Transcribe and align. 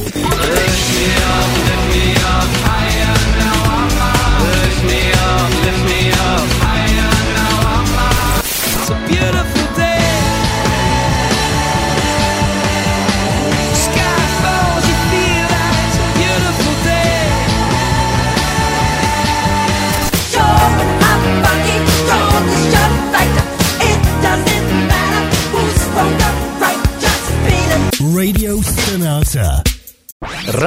Radio 0.00 0.59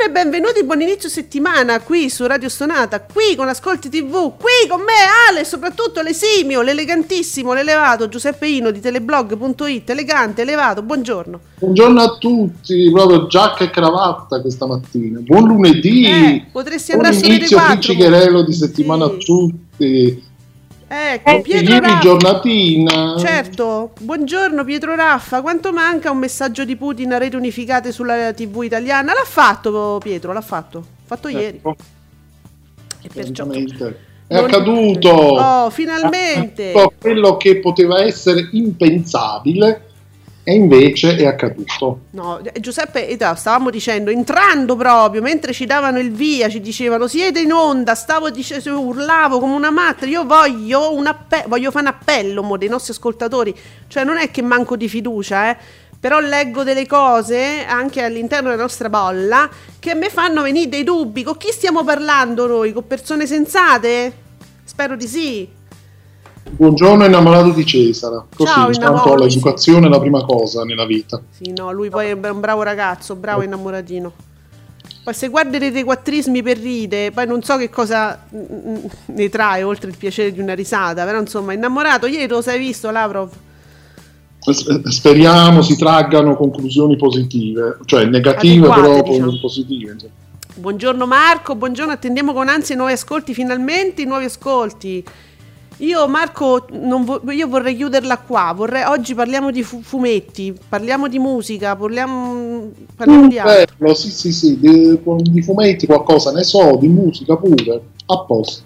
Buongiorno 0.00 0.18
e 0.18 0.30
benvenuti, 0.30 0.64
buon 0.64 0.80
inizio 0.80 1.10
settimana 1.10 1.78
qui 1.80 2.08
su 2.08 2.26
Radio 2.26 2.48
Stonata, 2.48 3.02
qui 3.02 3.36
con 3.36 3.48
Ascolti 3.48 3.90
TV, 3.90 4.34
qui 4.38 4.66
con 4.66 4.80
me 4.80 4.94
Ale 5.28 5.44
soprattutto 5.44 6.00
l'esimio, 6.00 6.62
l'elegantissimo, 6.62 7.52
l'elevato 7.52 8.08
Giuseppe 8.08 8.46
Ino 8.48 8.70
di 8.70 8.80
teleblog.it, 8.80 9.90
elegante, 9.90 10.40
elevato, 10.40 10.80
buongiorno. 10.80 11.40
Buongiorno 11.58 12.00
a 12.00 12.16
tutti, 12.18 12.90
proprio 12.90 13.26
giacca 13.26 13.64
e 13.64 13.68
cravatta 13.70 14.40
questa 14.40 14.66
mattina. 14.66 15.20
Buon 15.20 15.48
lunedì, 15.48 16.06
Eh, 16.06 16.46
potresti 16.50 16.92
buon 16.94 17.04
andare 17.04 17.22
su 17.22 17.30
inizio 17.30 17.58
Rete 17.58 17.68
4. 17.68 17.92
friccicherello 17.92 18.42
di 18.42 18.52
settimana 18.54 19.04
Sì. 19.06 19.12
a 19.12 19.16
tutti. 19.18 20.28
Ecco, 20.92 21.40
Pietro 21.42 21.72
Ieri 21.74 21.86
Raffa. 21.86 21.98
giornatina. 22.00 23.14
Certo, 23.16 23.92
buongiorno 24.00 24.64
Pietro 24.64 24.96
Raffa, 24.96 25.40
quanto 25.40 25.72
manca 25.72 26.10
un 26.10 26.18
messaggio 26.18 26.64
di 26.64 26.74
Putin 26.74 27.12
a 27.12 27.18
rete 27.18 27.36
unificate 27.36 27.92
sulla 27.92 28.32
TV 28.32 28.62
italiana? 28.64 29.12
L'ha 29.12 29.22
fatto 29.24 30.00
Pietro, 30.02 30.32
l'ha 30.32 30.40
fatto, 30.40 30.84
fatto 31.04 31.28
ieri. 31.28 31.58
Ecco, 31.58 31.76
E 33.02 33.08
perciò... 33.14 33.46
È 33.46 34.34
Non- 34.34 34.44
accaduto. 34.44 35.08
Oh, 35.10 35.70
finalmente! 35.70 36.72
È 36.72 36.76
accaduto 36.76 36.94
quello 37.00 37.36
che 37.36 37.60
poteva 37.60 38.02
essere 38.02 38.48
impensabile 38.50 39.89
e 40.50 40.54
invece 40.54 41.14
è 41.14 41.26
accaduto. 41.26 42.00
No, 42.10 42.40
eh, 42.42 42.58
Giuseppe, 42.58 43.06
eh, 43.06 43.16
no, 43.20 43.36
stavamo 43.36 43.70
dicendo, 43.70 44.10
entrando 44.10 44.74
proprio, 44.74 45.22
mentre 45.22 45.52
ci 45.52 45.64
davano 45.64 46.00
il 46.00 46.10
via, 46.10 46.48
ci 46.48 46.60
dicevano 46.60 47.06
siete 47.06 47.38
in 47.38 47.52
onda, 47.52 47.94
stavo 47.94 48.30
dicendo, 48.30 48.80
urlavo 48.80 49.38
come 49.38 49.54
una 49.54 49.70
matta, 49.70 50.06
io 50.06 50.24
voglio, 50.24 50.92
un 50.92 51.06
appe- 51.06 51.44
voglio 51.46 51.70
fare 51.70 51.86
un 51.86 51.92
appello 51.92 52.42
mo, 52.42 52.56
dei 52.56 52.68
nostri 52.68 52.92
ascoltatori, 52.92 53.54
cioè 53.86 54.02
non 54.02 54.16
è 54.16 54.32
che 54.32 54.42
manco 54.42 54.74
di 54.74 54.88
fiducia, 54.88 55.50
eh, 55.50 55.56
però 56.00 56.18
leggo 56.18 56.64
delle 56.64 56.86
cose 56.86 57.64
anche 57.64 58.02
all'interno 58.02 58.48
della 58.50 58.62
nostra 58.62 58.88
bolla 58.88 59.48
che 59.78 59.92
a 59.92 59.94
me 59.94 60.08
fanno 60.08 60.42
venire 60.42 60.68
dei 60.68 60.82
dubbi, 60.82 61.22
con 61.22 61.36
chi 61.36 61.52
stiamo 61.52 61.84
parlando 61.84 62.48
noi? 62.48 62.72
Con 62.72 62.88
persone 62.88 63.24
sensate? 63.24 64.12
Spero 64.64 64.96
di 64.96 65.06
sì. 65.06 65.58
Buongiorno 66.48 67.04
innamorato 67.04 67.50
di 67.50 67.64
Cesare. 67.66 68.24
Così, 68.34 68.50
Ciao, 68.50 68.70
intanto 68.70 69.14
l'educazione 69.14 69.86
è 69.86 69.90
la 69.90 70.00
prima 70.00 70.24
cosa 70.24 70.64
nella 70.64 70.86
vita. 70.86 71.20
Sì, 71.30 71.52
no, 71.52 71.70
lui 71.70 71.90
poi 71.90 72.08
è 72.08 72.12
un 72.12 72.40
bravo 72.40 72.62
ragazzo, 72.62 73.14
bravo 73.14 73.42
innamoratino. 73.42 74.12
Poi 75.02 75.14
se 75.14 75.28
guardi 75.28 75.58
dei 75.58 75.82
quattrismi 75.82 76.42
per 76.42 76.58
ride, 76.58 77.10
poi 77.10 77.26
non 77.26 77.42
so 77.42 77.56
che 77.56 77.70
cosa 77.70 78.26
mm, 78.34 78.38
mm, 78.38 78.76
ne 79.06 79.28
trae 79.28 79.62
oltre 79.62 79.90
il 79.90 79.96
piacere 79.96 80.32
di 80.32 80.40
una 80.40 80.54
risata, 80.54 81.04
però 81.04 81.18
insomma, 81.18 81.52
innamorato, 81.52 82.06
ieri 82.06 82.28
lo 82.28 82.42
sei 82.42 82.58
visto 82.58 82.90
Lavrov? 82.90 83.30
Speriamo 84.84 85.60
si 85.62 85.76
traggano 85.76 86.36
conclusioni 86.36 86.96
positive, 86.96 87.78
cioè 87.84 88.04
negative 88.06 88.66
Adeguate, 88.66 89.02
però 89.02 89.02
diciamo. 89.02 89.38
positive. 89.38 89.96
Buongiorno 90.54 91.06
Marco, 91.06 91.54
buongiorno, 91.54 91.92
attendiamo 91.92 92.32
con 92.32 92.48
ansia 92.48 92.74
i 92.74 92.78
nuovi 92.78 92.92
ascolti, 92.92 93.34
finalmente 93.34 94.02
i 94.02 94.06
nuovi 94.06 94.24
ascolti. 94.24 95.04
Io 95.80 96.06
Marco, 96.08 96.66
non 96.72 97.04
vo- 97.04 97.22
io 97.30 97.48
vorrei 97.48 97.74
chiuderla 97.74 98.18
qua, 98.18 98.52
vorrei- 98.54 98.84
oggi 98.84 99.14
parliamo 99.14 99.50
di 99.50 99.62
fu- 99.62 99.80
fumetti, 99.80 100.54
parliamo 100.68 101.08
di 101.08 101.18
musica, 101.18 101.74
parliamo, 101.74 102.70
parliamo 102.94 103.26
di 103.26 103.38
altro. 103.38 103.74
Bello, 103.78 103.94
sì, 103.94 104.10
sì, 104.10 104.30
sì, 104.30 104.58
di, 104.58 104.98
di 105.22 105.42
fumetti 105.42 105.86
qualcosa 105.86 106.32
ne 106.32 106.42
so, 106.44 106.76
di 106.76 106.88
musica 106.88 107.34
pure, 107.36 107.80
a 108.06 108.18
posto. 108.24 108.64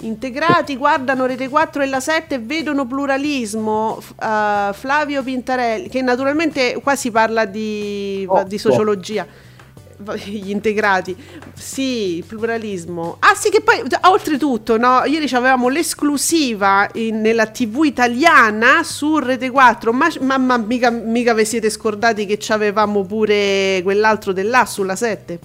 Integrati 0.00 0.76
guardano 0.76 1.26
Rete 1.26 1.48
4 1.48 1.82
e 1.82 1.86
la 1.86 2.00
7 2.00 2.34
e 2.34 2.38
vedono 2.40 2.86
pluralismo. 2.86 3.98
Eh, 4.20 4.70
Flavio 4.72 5.22
Pintarelli, 5.22 5.88
che 5.88 6.02
naturalmente 6.02 6.78
qua 6.82 6.96
si 6.96 7.10
parla 7.12 7.44
di, 7.46 8.24
Oh, 8.28 8.42
di 8.42 8.58
sociologia. 8.58 9.26
Gli 10.24 10.50
integrati, 10.50 11.16
sì, 11.54 12.16
il 12.16 12.24
pluralismo. 12.24 13.16
Ah, 13.20 13.34
sì, 13.34 13.50
che 13.50 13.60
poi 13.60 13.82
ah, 14.00 14.10
oltretutto, 14.10 14.76
no? 14.76 15.02
Ieri 15.04 15.32
avevamo 15.34 15.68
l'esclusiva 15.68 16.88
in- 16.94 17.20
nella 17.20 17.46
TV 17.46 17.84
italiana 17.84 18.82
su 18.82 19.18
Rete 19.18 19.50
4. 19.50 19.92
Ma, 19.92 20.08
ma- 20.20 20.38
ma 20.38 20.56
mica, 20.58 20.90
mica 20.90 21.34
vi 21.34 21.44
siete 21.44 21.70
scordati 21.70 22.26
che 22.26 22.38
avevamo 22.52 23.04
pure 23.04 23.80
quell'altro 23.82 24.32
dell'A 24.32 24.66
sulla 24.66 24.96
7? 24.96 25.38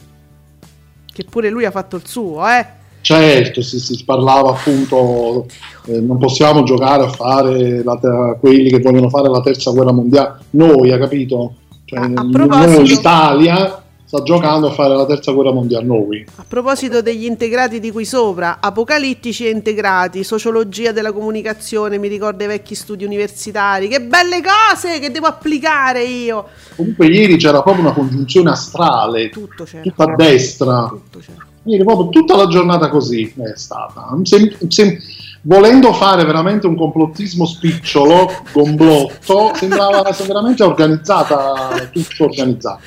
Che 1.13 1.24
pure 1.29 1.50
lui 1.50 1.66
ha 1.66 1.72
fatto 1.72 1.95
il 1.95 2.06
suo, 2.06 2.47
eh? 2.47 2.66
Certo, 3.01 3.62
si, 3.62 3.79
si 3.79 4.03
parlava 4.03 4.50
appunto, 4.50 5.45
eh, 5.85 6.01
non 6.01 6.18
possiamo 6.18 6.63
giocare 6.63 7.06
a 7.06 7.09
fare 7.09 7.81
la 7.81 7.97
te- 7.97 8.38
quelli 8.39 8.69
che 8.69 8.79
vogliono 8.79 9.07
fare 9.07 9.29
la 9.29 9.39
terza 9.39 9.72
guerra 9.72 9.94
mondiale, 9.94 10.39
noi, 10.51 10.91
ha 10.91 10.97
capito? 11.00 11.56
Cioè, 11.85 12.00
A- 12.00 12.03
a 12.03 12.24
noi, 12.24 12.85
l'Italia 12.85 13.81
sta 14.07 14.23
giocando 14.23 14.68
a 14.68 14.72
fare 14.72 14.95
la 14.95 15.06
terza 15.06 15.34
guerra 15.34 15.51
mondiale, 15.51 15.85
noi. 15.85 16.25
A 16.38 16.45
proposito 16.47 17.01
degli 17.01 17.25
integrati 17.25 17.81
di 17.81 17.91
qui 17.91 18.06
sopra, 18.06 18.59
apocalittici 18.62 19.45
e 19.45 19.50
integrati, 19.50 20.23
sociologia 20.23 20.94
della 20.94 21.12
comunicazione, 21.12 21.97
mi 21.97 22.07
ricordo 22.07 22.41
i 22.45 22.47
vecchi 22.47 22.73
studi 22.73 23.03
universitari, 23.03 23.90
che 23.90 24.01
belle 24.01 24.41
cose 24.41 25.00
che 25.00 25.12
devo 25.12 25.28
applicare 25.28 26.03
io. 26.06 26.45
Comunque 26.78 27.07
ieri 27.07 27.35
c'era 27.35 27.62
proprio 27.62 27.84
una 27.84 27.94
congiunzione 27.94 28.50
astrale, 28.50 29.29
Tutto 29.29 29.66
c'era. 29.66 29.84
tutta 29.84 30.03
a 30.03 30.16
destra. 30.16 30.88
Tutto 30.88 31.19
c'era. 31.19 31.45
Ieri 31.63 31.84
proprio 31.84 32.07
tutta 32.07 32.38
la 32.38 32.47
giornata 32.47 32.88
così 32.88 33.29
è 33.35 33.57
stata. 33.57 34.07
Sem- 34.24 34.56
sem- 34.69 34.97
volendo 35.47 35.93
fare 35.93 36.25
veramente 36.25 36.67
un 36.67 36.75
complottismo 36.75 37.45
spicciolo, 37.45 38.29
gomblotto, 38.51 39.53
sembrava 39.55 40.03
veramente 40.27 40.61
organizzata, 40.63 41.89
tutto 41.89 42.25
organizzato. 42.25 42.81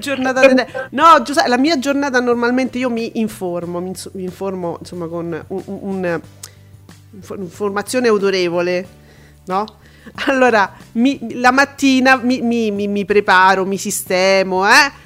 Giornata 0.00 0.40
de- 0.48 0.66
No, 0.92 1.20
Giuseppe, 1.22 1.48
la 1.48 1.58
mia 1.58 1.78
giornata 1.78 2.18
normalmente 2.20 2.78
io 2.78 2.88
mi 2.88 3.18
informo, 3.20 3.80
mi, 3.80 3.88
ins- 3.88 4.10
mi 4.14 4.22
informo 4.22 4.78
insomma 4.80 5.06
con 5.08 5.44
un, 5.48 5.62
un- 5.66 5.78
un- 5.82 6.20
autorevole, 8.08 8.86
no? 9.46 9.64
Allora, 10.26 10.72
mi- 10.92 11.34
la 11.34 11.50
mattina 11.50 12.16
mi, 12.16 12.40
mi- 12.40 12.70
preparo, 13.04 13.66
mi 13.66 13.76
sistemo, 13.76 14.66
eh? 14.66 15.04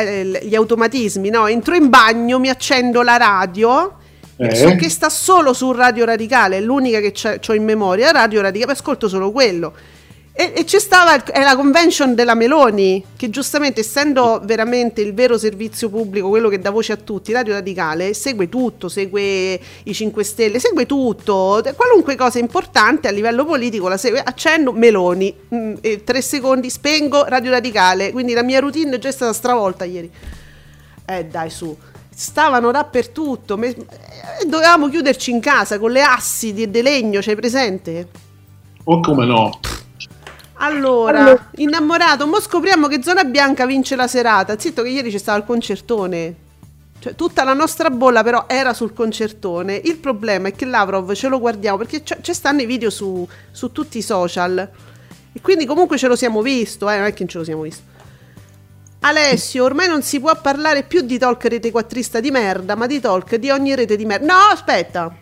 Eh, 0.00 0.40
gli 0.44 0.54
automatismi, 0.54 1.28
no? 1.28 1.48
Entro 1.48 1.74
in 1.74 1.88
bagno, 1.88 2.38
mi 2.38 2.48
accendo 2.48 3.02
la 3.02 3.16
radio, 3.16 3.96
Eh? 4.38 4.54
so 4.54 4.76
che 4.76 4.90
sta 4.90 5.08
solo 5.08 5.52
su 5.52 5.72
Radio 5.72 6.04
Radicale, 6.04 6.58
è 6.58 6.60
l'unica 6.60 7.00
che 7.00 7.40
ho 7.46 7.54
in 7.54 7.64
memoria, 7.64 8.10
Radio 8.10 8.42
Radicale, 8.42 8.72
ascolto 8.72 9.08
solo 9.08 9.30
quello. 9.30 9.72
E, 10.38 10.52
e 10.54 10.64
c'è 10.64 10.78
stava 10.78 11.14
il- 11.14 11.22
è 11.22 11.42
la 11.42 11.56
convention 11.56 12.14
della 12.14 12.34
Meloni, 12.34 13.02
che 13.16 13.30
giustamente 13.30 13.80
essendo 13.80 14.38
veramente 14.44 15.00
il 15.00 15.14
vero 15.14 15.38
servizio 15.38 15.88
pubblico, 15.88 16.28
quello 16.28 16.50
che 16.50 16.58
dà 16.58 16.68
voce 16.68 16.92
a 16.92 16.96
tutti, 16.96 17.32
Radio 17.32 17.54
Radicale 17.54 18.12
segue 18.12 18.50
tutto, 18.50 18.90
segue 18.90 19.58
i 19.84 19.94
5 19.94 20.22
Stelle, 20.22 20.58
segue 20.60 20.84
tutto, 20.84 21.62
qualunque 21.74 22.16
cosa 22.16 22.38
importante 22.38 23.08
a 23.08 23.12
livello 23.12 23.46
politico 23.46 23.88
la 23.88 23.96
segue, 23.96 24.20
accendo 24.20 24.72
Meloni, 24.72 25.34
mm, 25.54 25.74
e 25.80 26.04
tre 26.04 26.20
secondi 26.20 26.68
spengo 26.68 27.24
Radio 27.24 27.52
Radicale, 27.52 28.12
quindi 28.12 28.34
la 28.34 28.42
mia 28.42 28.60
routine 28.60 28.96
è 28.96 28.98
già 28.98 29.10
stata 29.10 29.32
stravolta 29.32 29.84
ieri. 29.86 30.10
Eh 31.06 31.24
dai 31.24 31.48
su, 31.48 31.74
stavano 32.18 32.70
dappertutto. 32.70 33.58
me- 33.58 33.68
eh, 33.68 34.46
dovevamo 34.46 34.88
chiuderci 34.88 35.30
in 35.30 35.40
casa 35.40 35.78
con 35.78 35.90
le 35.90 36.00
assi 36.02 36.54
di, 36.54 36.70
di 36.70 36.80
legno, 36.80 37.20
c'hai 37.20 37.36
presente? 37.36 38.08
O 38.84 39.00
come 39.00 39.26
no? 39.26 39.60
Allora, 40.58 41.50
innamorato, 41.56 42.26
mo 42.26 42.40
scopriamo 42.40 42.86
che 42.88 43.02
Zona 43.02 43.24
Bianca 43.24 43.66
vince 43.66 43.94
la 43.96 44.06
serata. 44.06 44.58
Zitto 44.58 44.82
che 44.82 44.88
ieri 44.88 45.10
c'è 45.10 45.18
stato 45.18 45.38
il 45.38 45.44
concertone. 45.44 46.34
Cioè, 46.98 47.14
tutta 47.14 47.44
la 47.44 47.52
nostra 47.52 47.90
bolla 47.90 48.22
però 48.22 48.44
era 48.46 48.72
sul 48.72 48.94
concertone. 48.94 49.74
Il 49.84 49.98
problema 49.98 50.48
è 50.48 50.52
che 50.52 50.64
Lavrov 50.64 51.12
ce 51.12 51.28
lo 51.28 51.38
guardiamo 51.38 51.76
perché 51.76 52.02
c'è- 52.02 52.20
ci 52.22 52.32
stanno 52.32 52.62
i 52.62 52.66
video 52.66 52.88
su, 52.88 53.28
su 53.50 53.70
tutti 53.70 53.98
i 53.98 54.02
social. 54.02 54.58
E 55.34 55.40
quindi 55.42 55.66
comunque 55.66 55.98
ce 55.98 56.08
lo 56.08 56.16
siamo 56.16 56.40
visto, 56.40 56.88
eh, 56.88 56.96
non 56.96 57.04
è 57.06 57.10
che 57.12 57.18
non 57.20 57.28
ce 57.28 57.38
lo 57.38 57.44
siamo 57.44 57.60
visto. 57.62 57.82
Alessio, 59.00 59.64
ormai 59.64 59.88
non 59.88 60.02
si 60.02 60.18
può 60.18 60.34
parlare 60.40 60.82
più 60.82 61.02
di 61.02 61.18
talk 61.18 61.44
rete 61.44 61.70
quattrista 61.70 62.18
di 62.20 62.30
merda, 62.30 62.74
ma 62.74 62.86
di 62.86 62.98
talk 62.98 63.36
di 63.36 63.50
ogni 63.50 63.74
rete 63.74 63.96
di 63.96 64.04
merda. 64.04 64.26
No, 64.26 64.40
aspetta. 64.52 65.14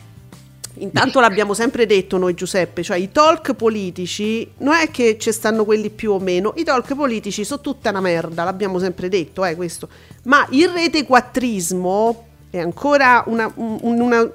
Intanto 0.79 1.21
l'abbiamo 1.21 1.55
sempre 1.55 1.87
detto 1.87 2.17
noi 2.17 2.35
Giuseppe, 2.35 2.82
cioè 2.82 2.97
i 2.97 3.12
talk 3.12 3.55
politici 3.55 4.50
non 4.59 4.75
è 4.75 4.91
che 4.91 5.19
ci 5.21 5.31
stanno 5.31 5.65
quelli 5.65 5.88
più 5.88 6.11
o 6.12 6.19
meno, 6.19 6.53
i 6.56 6.65
talk 6.65 6.97
politici 6.97 7.44
sono 7.44 7.61
tutta 7.61 7.91
una 7.91 8.00
merda, 8.00 8.43
l'abbiamo 8.43 8.81
sempre 8.81 9.09
detto, 9.09 9.44
eh, 9.44 9.55
questo. 9.55 9.88
Ma 10.25 10.44
il 10.50 10.69
rete 10.69 11.05
quattrismo 11.05 12.27
è 12.50 12.59
ancora 12.59 13.23
una, 13.27 13.53
un- 13.55 14.00
una 14.00 14.29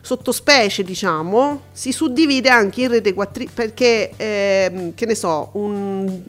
sottospecie, 0.00 0.82
diciamo, 0.82 1.62
si 1.70 1.92
suddivide 1.92 2.48
anche 2.48 2.82
in 2.82 2.88
rete 2.88 3.14
quattrismo 3.14 3.52
perché, 3.54 4.10
ehm, 4.16 4.94
che 4.94 5.06
ne 5.06 5.14
so, 5.14 5.50
un 5.52 6.22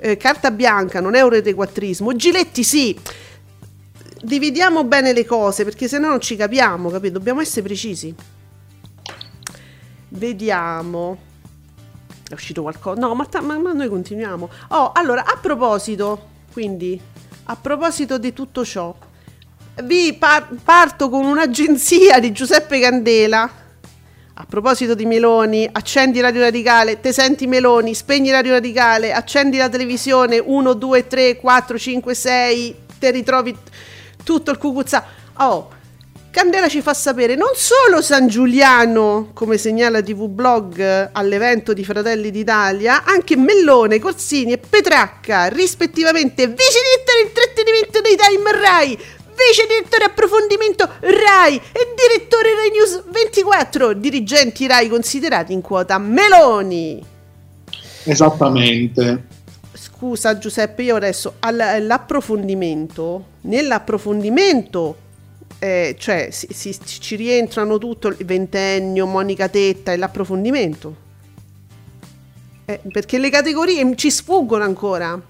eh, 0.00 0.16
carta 0.16 0.50
bianca 0.50 1.00
non 1.00 1.14
è 1.14 1.20
un 1.20 1.30
rete 1.30 1.54
quattrismo, 1.54 2.14
Giletti 2.14 2.64
sì. 2.64 2.98
Dividiamo 4.22 4.84
bene 4.84 5.12
le 5.12 5.24
cose 5.24 5.64
perché 5.64 5.88
se 5.88 5.98
no 5.98 6.08
non 6.08 6.20
ci 6.20 6.36
capiamo, 6.36 6.90
capito? 6.90 7.14
Dobbiamo 7.14 7.40
essere 7.40 7.62
precisi. 7.62 8.14
Vediamo. 10.08 11.18
È 12.28 12.34
uscito 12.34 12.62
qualcosa? 12.62 13.00
No, 13.00 13.14
ma, 13.14 13.24
ta- 13.26 13.40
ma- 13.40 13.58
ma 13.58 13.72
noi 13.72 13.88
continuiamo. 13.88 14.48
Oh, 14.68 14.92
allora, 14.92 15.24
a 15.24 15.38
proposito, 15.40 16.28
quindi, 16.52 17.00
a 17.44 17.56
proposito 17.56 18.18
di 18.18 18.32
tutto 18.32 18.64
ciò, 18.64 18.94
vi 19.84 20.12
par- 20.14 20.48
parto 20.62 21.08
con 21.08 21.24
un'agenzia 21.24 22.20
di 22.20 22.32
Giuseppe 22.32 22.78
Candela. 22.78 23.50
A 24.40 24.46
proposito 24.48 24.94
di 24.94 25.04
Meloni, 25.04 25.68
accendi 25.70 26.18
Radio 26.18 26.40
Radicale, 26.40 26.98
te 26.98 27.12
senti 27.12 27.46
Meloni, 27.46 27.92
spegni 27.92 28.30
Radio 28.30 28.52
Radicale, 28.52 29.12
accendi 29.12 29.58
la 29.58 29.68
televisione, 29.68 30.38
1, 30.38 30.72
2, 30.72 31.06
3, 31.06 31.36
4, 31.36 31.78
5, 31.78 32.14
6, 32.14 32.76
te 32.98 33.10
ritrovi 33.10 33.54
tutto 34.24 34.50
il 34.50 34.56
cucuzza. 34.56 35.04
Oh, 35.36 35.68
Candela 36.30 36.68
ci 36.68 36.80
fa 36.80 36.94
sapere 36.94 37.34
non 37.34 37.50
solo 37.54 38.00
San 38.00 38.28
Giuliano, 38.28 39.30
come 39.34 39.58
segnala 39.58 40.00
TV 40.00 40.26
Blog 40.26 41.10
all'evento 41.12 41.74
di 41.74 41.84
Fratelli 41.84 42.30
d'Italia, 42.30 43.04
anche 43.04 43.36
Mellone, 43.36 43.98
Corsini 43.98 44.52
e 44.52 44.58
Petracca, 44.58 45.48
rispettivamente 45.48 46.46
vice 46.46 46.78
direttore 46.82 47.26
intrattenimento 47.26 48.00
dei 48.00 48.16
Time 48.16 48.58
Rai, 48.58 48.98
vice 49.48 49.66
direttore 49.66 50.04
approfondimento 50.04 50.88
Rai 51.00 51.56
e 51.56 51.94
direttore 51.96 52.54
Rai 52.54 52.70
News 52.70 53.04
24, 53.10 53.92
dirigenti 53.94 54.66
Rai 54.66 54.88
considerati 54.88 55.52
in 55.52 55.60
quota 55.60 55.98
Meloni. 55.98 57.02
Esattamente. 58.04 59.24
Scusa 59.72 60.38
Giuseppe, 60.38 60.82
io 60.82 60.96
adesso 60.96 61.34
all- 61.40 61.86
l'approfondimento, 61.86 63.24
nell'approfondimento, 63.42 64.96
eh, 65.58 65.94
cioè 65.98 66.28
si- 66.30 66.48
si- 66.52 66.78
ci 66.84 67.16
rientrano 67.16 67.78
tutto 67.78 68.08
il 68.08 68.16
ventennio, 68.24 69.06
Monica 69.06 69.48
Tetta 69.48 69.92
e 69.92 69.96
l'approfondimento. 69.96 71.08
Eh, 72.64 72.80
perché 72.90 73.18
le 73.18 73.30
categorie 73.30 73.94
ci 73.96 74.10
sfuggono 74.10 74.64
ancora. 74.64 75.20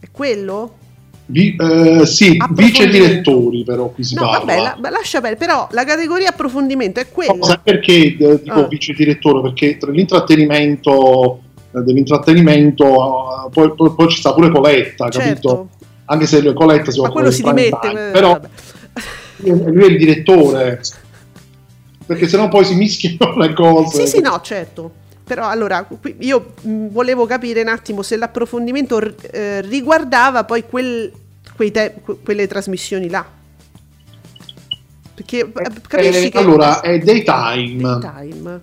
È 0.00 0.08
quello? 0.10 0.78
Vi- 1.26 1.56
eh, 1.58 2.04
sì, 2.04 2.36
vice 2.50 2.86
direttori 2.86 3.64
però 3.64 3.88
qui 3.88 4.04
si 4.04 4.14
No, 4.14 4.22
parla. 4.28 4.38
vabbè, 4.40 4.78
la- 4.80 4.90
lascia 4.90 5.20
perdere, 5.22 5.36
però 5.46 5.66
la 5.70 5.84
categoria 5.84 6.28
approfondimento 6.30 7.00
è 7.00 7.08
quella. 7.10 7.32
No, 7.32 7.44
sai 7.44 7.58
perché 7.62 7.92
eh, 7.94 8.40
dico 8.42 8.60
Ah. 8.60 8.66
vice 8.68 8.92
direttore? 8.92 9.40
Perché 9.40 9.78
tra 9.78 9.90
l'intrattenimento 9.90 11.40
eh, 11.74 11.80
dell'intrattenimento 11.80 12.84
eh, 12.84 13.50
poi, 13.50 13.74
poi- 13.74 13.94
poi 13.94 14.08
ci 14.10 14.18
sta 14.18 14.34
pure 14.34 14.50
Coletta, 14.50 15.08
capito? 15.08 15.18
certo. 15.20 15.68
Anche 16.06 16.26
se 16.26 16.52
Coletta 16.52 16.90
si 16.90 17.00
Ma 17.00 17.08
quello 17.10 17.30
si 17.30 17.42
prime 17.42 17.64
rimette. 17.64 17.88
time, 17.88 18.10
però 18.10 18.32
vabbè. 18.32 18.48
lui 19.70 19.84
è 19.84 19.88
il 19.88 19.96
direttore 19.98 20.80
perché 22.06 22.28
sennò 22.28 22.48
poi 22.48 22.64
si 22.66 22.74
mischiano 22.74 23.34
le 23.38 23.54
cose 23.54 24.00
Sì, 24.02 24.16
sì, 24.16 24.20
no, 24.20 24.38
certo. 24.42 24.90
Però 25.24 25.48
allora, 25.48 25.86
io 26.18 26.52
mh, 26.60 26.88
volevo 26.88 27.24
capire 27.26 27.62
un 27.62 27.68
attimo 27.68 28.02
se 28.02 28.16
l'approfondimento 28.16 29.00
eh, 29.30 29.62
riguardava 29.62 30.44
poi 30.44 30.64
quel- 30.66 31.10
quei 31.56 31.70
te- 31.70 31.94
que- 32.04 32.18
quelle 32.22 32.46
trasmissioni 32.46 33.08
là. 33.08 33.24
Perché 35.14 35.38
eh, 35.40 35.70
capisci 35.86 36.26
Eh, 36.26 36.30
che... 36.30 36.38
allora 36.38 36.80
è 36.80 36.98
daytime 36.98 37.98
Daytime. 37.98 38.60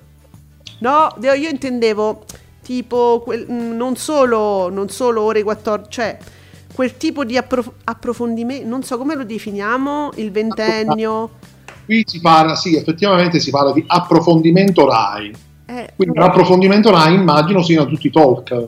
No, 0.80 1.16
io 1.22 1.50
intendevo 1.50 2.26
tipo 2.62 3.22
quel- 3.24 3.50
mh, 3.50 3.76
non, 3.76 3.96
solo, 3.96 4.70
non 4.70 4.90
solo 4.90 5.22
ore 5.24 5.44
14, 5.44 5.90
cioè 5.90 6.18
quel 6.74 6.96
tipo 6.98 7.24
di 7.26 7.38
approf- 7.38 7.74
approfondimento, 7.86 8.68
non 8.68 8.84
so 8.84 8.98
come 8.98 9.16
lo 9.16 9.24
definiamo, 9.24 10.12
il 10.16 10.32
ventennio. 10.32 11.32
qui 11.86 12.04
si 12.06 12.20
parla 12.22 12.56
sì 12.56 12.76
effettivamente 12.76 13.40
si 13.40 13.50
parla 13.50 13.72
di 13.74 13.84
approfondimento 13.88 14.88
Rai 14.88 15.34
Eh, 15.72 15.94
quindi 15.96 16.20
l'approfondimento 16.20 16.92
Rai 16.92 17.14
immagino 17.14 17.64
siano 17.64 17.88
tutti 17.88 18.08
i 18.08 18.12
talk 18.12 18.68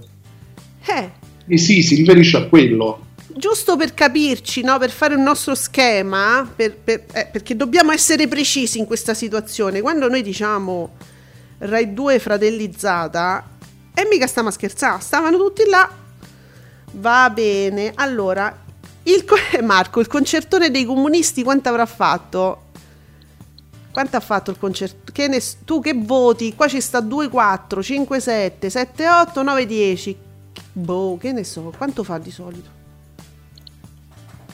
eh, 0.85 1.11
e 1.45 1.57
sì 1.57 1.81
si 1.81 1.95
riferisce 1.95 2.37
a 2.37 2.45
quello 2.47 2.99
giusto 3.35 3.75
per 3.75 3.93
capirci, 3.93 4.61
no? 4.61 4.77
per 4.77 4.91
fare 4.91 5.15
un 5.15 5.23
nostro 5.23 5.55
schema, 5.55 6.49
per- 6.55 6.75
per- 6.77 7.03
eh, 7.11 7.27
perché 7.31 7.55
dobbiamo 7.55 7.91
essere 7.91 8.27
precisi 8.27 8.77
in 8.77 8.85
questa 8.85 9.13
situazione. 9.13 9.81
Quando 9.81 10.07
noi 10.07 10.21
diciamo 10.21 10.91
Rai 11.59 11.93
2 11.93 12.19
fratellizzata, 12.19 13.49
e 13.93 14.07
mica 14.09 14.27
stiamo 14.27 14.49
a 14.49 14.51
scherzare, 14.51 15.01
stavano 15.01 15.37
tutti 15.37 15.63
là. 15.67 15.89
Va 16.93 17.29
bene, 17.33 17.91
allora, 17.95 18.55
il 19.03 19.25
co- 19.25 19.35
Marco, 19.63 19.99
il 19.99 20.07
concertone 20.07 20.69
dei 20.69 20.85
comunisti 20.85 21.43
quanto 21.43 21.69
avrà 21.69 21.85
fatto? 21.85 22.62
Quanto 23.93 24.17
ha 24.17 24.19
fatto 24.21 24.49
il 24.49 24.57
concerto? 24.57 25.11
Che 25.11 25.27
ne 25.27 25.39
tu 25.65 25.79
che 25.79 25.93
voti? 25.95 26.55
Qua 26.55 26.67
ci 26.67 26.81
sta 26.81 26.99
2, 26.99 27.29
4, 27.29 27.83
5, 27.83 28.19
7, 28.19 28.69
7, 28.71 29.07
8, 29.07 29.43
9, 29.43 29.65
10. 29.67 30.17
Boh, 30.73 31.17
che 31.19 31.31
ne 31.31 31.43
so, 31.43 31.71
quanto 31.77 32.03
fa 32.03 32.17
di 32.17 32.31
solito? 32.31 32.69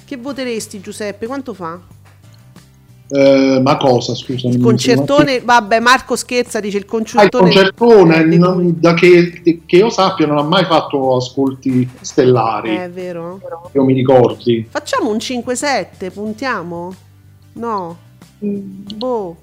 Che 0.03 0.17
voteresti 0.17 0.81
Giuseppe? 0.81 1.25
Quanto 1.25 1.53
fa? 1.53 1.79
Eh, 3.11 3.59
ma 3.63 3.77
cosa 3.77 4.13
scusami 4.13 4.55
Il 4.55 4.61
concertone, 4.61 5.39
vabbè, 5.39 5.79
Marco 5.79 6.15
scherza, 6.17 6.59
dice 6.59 6.77
il 6.77 6.83
Ah, 6.83 6.85
il 6.85 6.91
concertone. 6.91 7.43
concertone 7.43 8.27
dei 8.27 8.37
non- 8.37 8.75
da 8.77 8.93
che, 8.93 9.41
che 9.65 9.75
io 9.77 9.89
sappia 9.89 10.27
non 10.27 10.37
ha 10.37 10.43
mai 10.43 10.65
fatto 10.65 11.15
ascolti 11.15 11.89
stellari 12.01 12.69
Eh, 12.75 12.83
È 12.83 12.89
vero? 12.91 13.39
io 13.71 13.83
mi 13.83 13.93
ricordi 13.93 14.67
Facciamo 14.69 15.09
un 15.09 15.17
5-7, 15.17 16.11
puntiamo? 16.11 16.93
No. 17.53 17.97
Boh. 18.39 19.37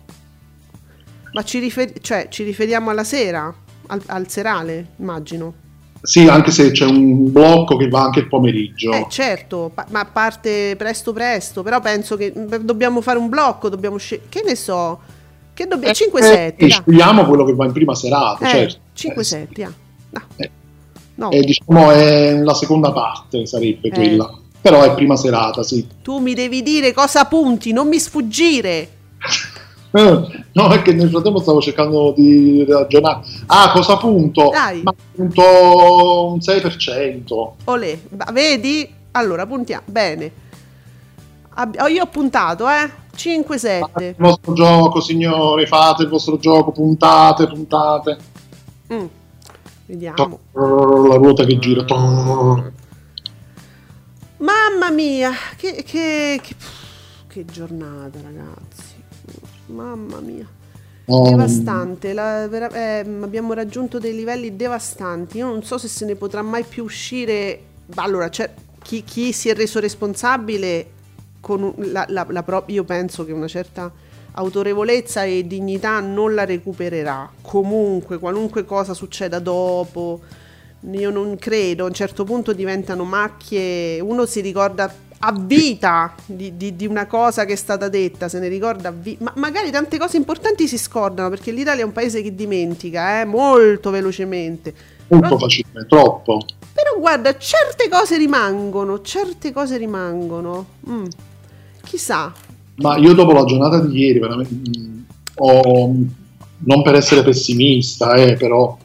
Ma 1.33 1.43
ci, 1.43 1.59
rifer- 1.59 2.01
cioè, 2.01 2.29
ci 2.31 2.43
riferiamo 2.45 2.91
alla 2.91 3.05
sera? 3.05 3.53
Al, 3.89 4.03
al 4.07 4.29
serale, 4.29 4.87
immagino. 4.97 5.55
sì 6.03 6.27
anche 6.27 6.51
se 6.51 6.73
c'è 6.73 6.85
un 6.87 7.31
blocco 7.31 7.77
che 7.77 7.89
va 7.89 8.03
anche 8.03 8.19
il 8.21 8.27
pomeriggio 8.29 8.91
Eh, 8.93 9.07
certo, 9.09 9.71
pa- 9.73 9.87
ma 9.91 10.05
parte 10.07 10.75
presto 10.77 11.13
presto, 11.13 11.63
però 11.63 11.81
penso 11.81 12.17
che 12.17 12.33
mm, 12.37 12.55
dobbiamo 12.63 13.01
fare 13.01 13.19
un 13.19 13.29
blocco, 13.29 13.69
dobbiamo 13.69 13.97
scegliere... 13.97 14.29
Che 14.29 14.43
ne 14.45 14.57
so? 14.57 14.99
Che 15.55 15.67
dobbiamo... 15.67 15.93
5-7, 15.95 16.55
Eh, 16.57 16.69
scegliamo 16.71 17.25
quello 17.27 17.45
che 17.45 17.55
va 17.55 17.65
in 17.67 17.73
prima 17.73 17.95
serata 17.95 18.45
Eh, 18.47 18.69
certo 18.95 19.21
5-7, 19.21 19.63
ah. 19.65 19.73
No. 20.11 20.21
Eh. 20.37 20.51
No, 21.17 21.31
Eh, 21.31 21.41
diciamo 21.43 21.91
è 21.93 22.33
la 22.43 22.55
seconda 22.55 22.93
parte 22.93 23.47
sarebbe 23.47 23.89
Eh. 23.89 23.91
quella 23.93 24.31
però 24.69 24.83
è 24.83 24.95
prima 24.95 25.15
serata 25.15 25.63
sì 25.63 25.87
tu 26.03 26.19
mi 26.19 26.35
devi 26.35 26.61
dire 26.61 26.93
cosa 26.93 27.25
punti, 27.27 27.73
non 27.73 27.89
mi 27.89 27.99
sfuggire. 27.99 28.89
Eh, 29.97 30.45
no 30.53 30.69
è 30.69 30.83
che 30.83 30.93
nel 30.93 31.09
frattempo 31.09 31.41
stavo 31.41 31.59
cercando 31.63 32.13
di 32.15 32.67
ragionare 32.69 33.21
ah 33.47 33.71
cosa 33.73 33.97
punto? 33.97 34.51
Dai. 34.53 34.83
ma 34.83 34.93
punto 35.15 36.33
un 36.33 36.39
6% 36.39 37.51
Olè, 37.65 37.99
vedi? 38.31 38.87
Allora, 39.13 39.47
puntiamo. 39.47 39.85
Bene. 39.87 40.31
Abbi- 41.55 41.79
oh, 41.79 41.87
io 41.87 42.03
ho 42.03 42.07
puntato, 42.09 42.69
eh? 42.69 42.91
5-7. 43.17 44.03
il 44.03 44.15
vostro 44.19 44.53
gioco 44.53 45.01
signori 45.01 45.67
fate 45.67 46.03
il 46.03 46.09
vostro 46.11 46.37
gioco 46.37 46.73
puntate 46.73 47.47
puntate 47.47 48.19
Mm. 48.93 49.07
Vediamo. 49.87 50.39
la 50.53 51.15
ruota 51.15 51.45
che 51.45 51.59
gira 51.59 51.85
Mamma 54.39 54.91
mia, 54.91 55.33
che, 55.57 55.83
che, 55.83 56.41
che, 56.43 56.55
che 57.27 57.45
giornata 57.47 58.19
ragazzi, 58.23 58.95
mamma 59.67 60.21
mia. 60.21 60.47
Oh, 61.09 61.29
Devastante, 61.31 62.13
la- 62.13 62.47
vera- 62.49 62.69
eh, 62.71 62.99
abbiamo 63.23 63.53
raggiunto 63.55 63.99
dei 63.99 64.15
livelli 64.15 64.55
devastanti. 64.57 65.39
Io 65.39 65.47
non 65.47 65.63
so 65.63 65.79
se 65.79 65.89
se 65.89 66.05
ne 66.05 66.17
potrà 66.17 66.43
mai 66.43 66.65
più 66.65 66.85
uscire. 66.85 67.61
Allora, 67.95 68.29
c'è 68.29 68.53
chi, 68.83 69.05
chi 69.05 69.33
si 69.33 69.49
è 69.49 69.55
reso 69.55 69.79
responsabile 69.81 70.91
con 71.41 71.73
la, 71.79 72.05
la- 72.09 72.27
la 72.29 72.43
pro- 72.43 72.65
io 72.67 72.83
penso 72.85 73.25
che 73.25 73.33
una 73.33 73.47
certa 73.47 73.91
autorevolezza 74.33 75.23
e 75.25 75.47
dignità 75.47 76.01
non 76.01 76.35
la 76.35 76.45
recupererà. 76.45 77.31
Comunque, 77.41 78.19
qualunque 78.19 78.65
cosa 78.65 78.93
succeda 78.93 79.39
dopo, 79.39 80.21
io 80.93 81.11
non 81.11 81.37
credo. 81.39 81.85
A 81.85 81.89
un 81.89 81.95
certo 81.95 82.25
punto 82.25 82.53
diventano 82.53 83.05
macchie. 83.05 84.01
Uno 84.01 84.27
si 84.27 84.41
ricorda 84.41 84.93
a 85.21 85.33
vita 85.33 86.15
di, 86.27 86.57
di- 86.57 86.77
di 86.77 86.87
una 86.87 87.07
cosa 87.07 87.45
che 87.47 87.55
è 87.55 87.57
stata 87.57 87.89
detta, 87.89 88.29
se 88.29 88.39
ne 88.39 88.49
ricorda 88.49 88.91
a 88.91 88.93
vi- 88.93 89.17
ma 89.21 89.33
magari 89.37 89.71
tante 89.71 89.97
cose 89.99 90.19
importanti 90.19 90.69
si 90.69 90.77
scordano 90.77 91.31
perché 91.31 91.51
l'Italia 91.53 91.83
è 91.83 91.87
un 91.87 91.93
paese 91.93 92.21
che 92.23 92.35
dimentica 92.35 93.23
eh, 93.23 93.25
molto 93.25 93.91
velocemente. 93.91 94.75
molto 95.09 95.27
Però- 95.27 95.39
facilmente, 95.39 95.89
troppo. 95.89 96.45
però 96.73 96.99
guarda, 96.99 97.37
certe 97.39 97.89
cose 97.89 98.19
rimangono, 98.19 99.01
certe 99.01 99.53
cose 99.53 99.79
rimangono. 99.79 100.67
Mm. 100.91 101.05
Chissà. 101.83 102.33
Ma 102.77 102.97
io 102.99 103.15
dopo 103.15 103.33
la 103.33 103.45
giornata 103.45 103.81
di 103.81 103.99
ieri, 103.99 104.19
veramente, 104.19 104.55
mh, 104.79 105.05
ho, 105.37 105.95
non 106.59 106.83
per 106.83 106.95
essere 106.95 107.23
pessimista, 107.23 108.15
eh, 108.17 108.35
però 108.35 108.77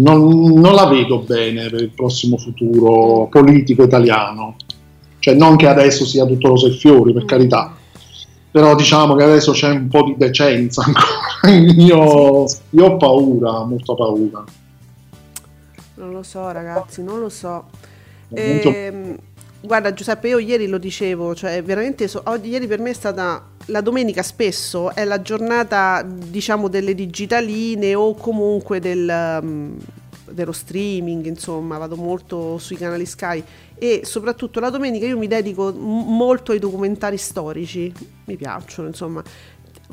non, 0.00 0.52
non 0.54 0.74
la 0.74 0.86
vedo 0.86 1.18
bene 1.20 1.68
per 1.68 1.80
il 1.82 1.90
prossimo 1.90 2.36
futuro 2.36 3.26
politico 3.30 3.82
italiano. 3.82 4.56
Cioè, 5.18 5.34
non 5.34 5.56
che 5.56 5.68
adesso 5.68 6.04
sia 6.04 6.24
tutto 6.26 6.48
rose 6.48 6.66
e 6.68 6.70
fiori, 6.72 7.12
per 7.12 7.22
Mm. 7.22 7.26
carità, 7.26 7.76
però 8.50 8.74
diciamo 8.74 9.14
che 9.14 9.22
adesso 9.22 9.52
c'è 9.52 9.70
un 9.70 9.88
po' 9.88 10.02
di 10.02 10.14
decenza 10.16 10.82
ancora. 11.42 11.56
Io, 11.76 12.44
io 12.70 12.84
ho 12.84 12.96
paura, 12.96 13.64
molta 13.64 13.94
paura. 13.94 14.44
Non 15.94 16.10
lo 16.10 16.22
so, 16.22 16.50
ragazzi, 16.50 17.02
non 17.02 17.20
lo 17.20 17.28
so. 17.28 17.64
Ehm, 18.34 19.16
guarda, 19.60 19.92
Giuseppe, 19.92 20.28
io 20.28 20.38
ieri 20.38 20.66
lo 20.66 20.78
dicevo, 20.78 21.34
cioè 21.34 21.62
veramente 21.62 22.08
so- 22.08 22.22
oggi, 22.24 22.48
ieri 22.48 22.66
per 22.66 22.80
me 22.80 22.90
è 22.90 22.94
stata 22.94 23.50
la 23.66 23.80
domenica 23.80 24.22
spesso 24.22 24.94
è 24.94 25.04
la 25.04 25.22
giornata, 25.22 26.02
diciamo, 26.02 26.68
delle 26.68 26.94
digitaline 26.94 27.94
o 27.94 28.14
comunque 28.14 28.80
del, 28.80 29.38
um, 29.42 29.76
dello 30.30 30.52
streaming, 30.52 31.26
insomma, 31.26 31.78
vado 31.78 31.96
molto 31.96 32.58
sui 32.58 32.76
canali 32.76 33.06
Sky 33.06 33.42
e 33.74 34.02
soprattutto 34.04 34.60
la 34.60 34.70
domenica 34.70 35.06
io 35.06 35.18
mi 35.18 35.26
dedico 35.26 35.72
molto 35.72 36.52
ai 36.52 36.58
documentari 36.58 37.16
storici, 37.16 37.92
mi 38.24 38.36
piacciono, 38.36 38.88
insomma. 38.88 39.22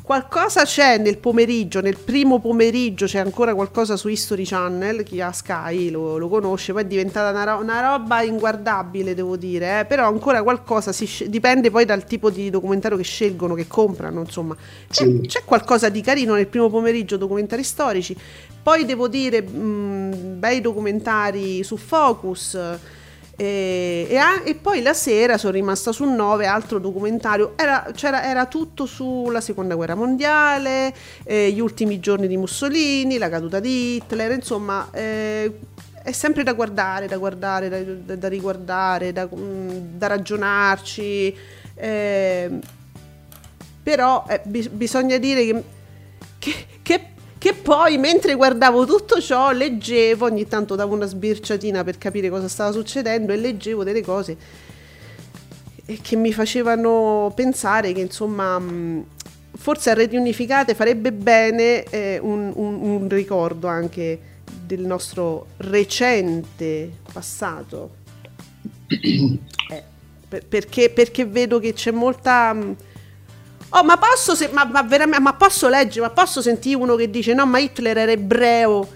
Qualcosa 0.02 0.64
c'è 0.64 0.98
nel 0.98 1.18
pomeriggio, 1.18 1.80
nel 1.80 1.96
primo 1.96 2.40
pomeriggio 2.40 3.06
c'è 3.06 3.18
ancora 3.20 3.54
qualcosa 3.54 3.96
su 3.96 4.08
History 4.08 4.44
Channel, 4.44 5.02
chi 5.04 5.20
ha 5.20 5.30
Sky 5.30 5.90
lo, 5.90 6.16
lo 6.16 6.28
conosce, 6.28 6.72
poi 6.72 6.82
è 6.82 6.86
diventata 6.86 7.30
una, 7.30 7.44
ro- 7.44 7.60
una 7.62 7.80
roba 7.80 8.22
inguardabile 8.22 9.14
devo 9.14 9.36
dire, 9.36 9.80
eh, 9.80 9.84
però 9.84 10.08
ancora 10.08 10.42
qualcosa, 10.42 10.90
si 10.92 11.06
sce- 11.06 11.28
dipende 11.28 11.70
poi 11.70 11.84
dal 11.84 12.04
tipo 12.04 12.30
di 12.30 12.50
documentario 12.50 12.96
che 12.96 13.04
scelgono, 13.04 13.54
che 13.54 13.68
comprano, 13.68 14.20
insomma. 14.20 14.56
C'è, 14.88 15.04
Sì. 15.04 15.20
c'è 15.26 15.44
qualcosa 15.44 15.88
di 15.88 16.00
carino 16.00 16.34
nel 16.34 16.48
primo 16.48 16.68
pomeriggio, 16.68 17.16
documentari 17.16 17.62
storici, 17.62 18.16
poi 18.62 18.84
devo 18.84 19.06
dire 19.06 19.42
mh, 19.42 20.38
bei 20.38 20.60
documentari 20.60 21.62
su 21.62 21.76
Focus. 21.76 22.58
E, 23.40 24.06
e 24.10 24.16
a- 24.18 24.42
e 24.44 24.54
poi 24.54 24.82
la 24.82 24.92
sera 24.92 25.38
sono 25.38 25.54
rimasta 25.54 25.92
su 25.92 26.04
9, 26.04 26.44
altro 26.44 26.78
documentario. 26.78 27.54
Era, 27.56 27.90
era 28.22 28.44
tutto 28.44 28.84
sulla 28.84 29.40
seconda 29.40 29.74
guerra 29.76 29.94
mondiale, 29.94 30.92
eh, 31.24 31.50
gli 31.50 31.58
ultimi 31.58 32.00
giorni 32.00 32.26
di 32.28 32.36
Mussolini, 32.36 33.16
la 33.16 33.30
caduta 33.30 33.58
di 33.58 33.94
Hitler, 33.96 34.32
insomma, 34.32 34.88
eh, 34.92 35.50
è 36.02 36.12
sempre 36.12 36.42
da 36.42 36.52
guardare, 36.52 37.06
da 37.06 37.16
guardare, 37.16 37.70
da, 37.70 37.80
da- 37.82 38.16
da 38.16 38.28
riguardare, 38.28 39.10
da, 39.14 39.26
mm, 39.34 39.68
da 39.96 40.06
ragionarci. 40.08 41.34
eh, 41.82 42.50
però 43.82 44.26
eh, 44.28 44.42
bis- 44.44 44.68
bisogna 44.68 45.16
dire 45.16 45.44
che, 45.46 45.64
che, 46.38 46.54
che- 46.82 47.06
che 47.40 47.54
poi 47.54 47.96
mentre 47.96 48.34
guardavo 48.34 48.84
tutto 48.84 49.18
ciò 49.18 49.50
leggevo, 49.50 50.26
ogni 50.26 50.46
tanto 50.46 50.74
davo 50.74 50.94
una 50.94 51.06
sbirciatina 51.06 51.82
per 51.82 51.96
capire 51.96 52.28
cosa 52.28 52.48
stava 52.48 52.70
succedendo 52.70 53.32
e 53.32 53.36
leggevo 53.36 53.82
delle 53.82 54.02
cose 54.02 54.36
che 56.02 56.16
mi 56.16 56.34
facevano 56.34 57.32
pensare 57.34 57.92
che 57.94 58.00
insomma 58.00 58.62
forse 59.56 59.88
a 59.90 59.94
reti 59.94 60.16
unificate 60.16 60.74
farebbe 60.74 61.12
bene 61.12 61.82
eh, 61.84 62.18
un, 62.20 62.52
un- 62.54 62.74
un 62.82 63.08
ricordo 63.08 63.66
anche 63.68 64.18
del 64.66 64.80
nostro 64.80 65.46
recente 65.58 66.90
passato. 67.10 67.96
Eh, 69.70 69.82
per- 70.28 70.44
perché, 70.46 70.90
perché 70.90 71.24
vedo 71.24 71.58
che 71.60 71.72
c'è 71.72 71.92
molta... 71.92 72.56
Oh, 73.70 73.84
ma 73.84 73.96
posso, 73.96 74.34
se- 74.34 74.50
ma, 74.52 74.64
ma 74.64 74.82
ma 75.20 75.32
posso 75.34 75.68
leggere, 75.68 76.06
ma 76.06 76.10
posso 76.10 76.42
sentire 76.42 76.76
uno 76.76 76.96
che 76.96 77.08
dice 77.08 77.34
no, 77.34 77.46
ma 77.46 77.58
Hitler 77.58 77.98
era 77.98 78.10
ebreo 78.10 78.88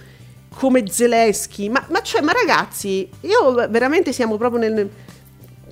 come 0.48 0.84
Zelensky? 0.90 1.68
Ma, 1.68 1.84
ma 1.90 2.02
cioè, 2.02 2.20
ma 2.22 2.32
ragazzi, 2.32 3.08
io 3.20 3.54
veramente 3.68 4.12
siamo 4.12 4.36
proprio 4.36 4.60
nel... 4.68 4.90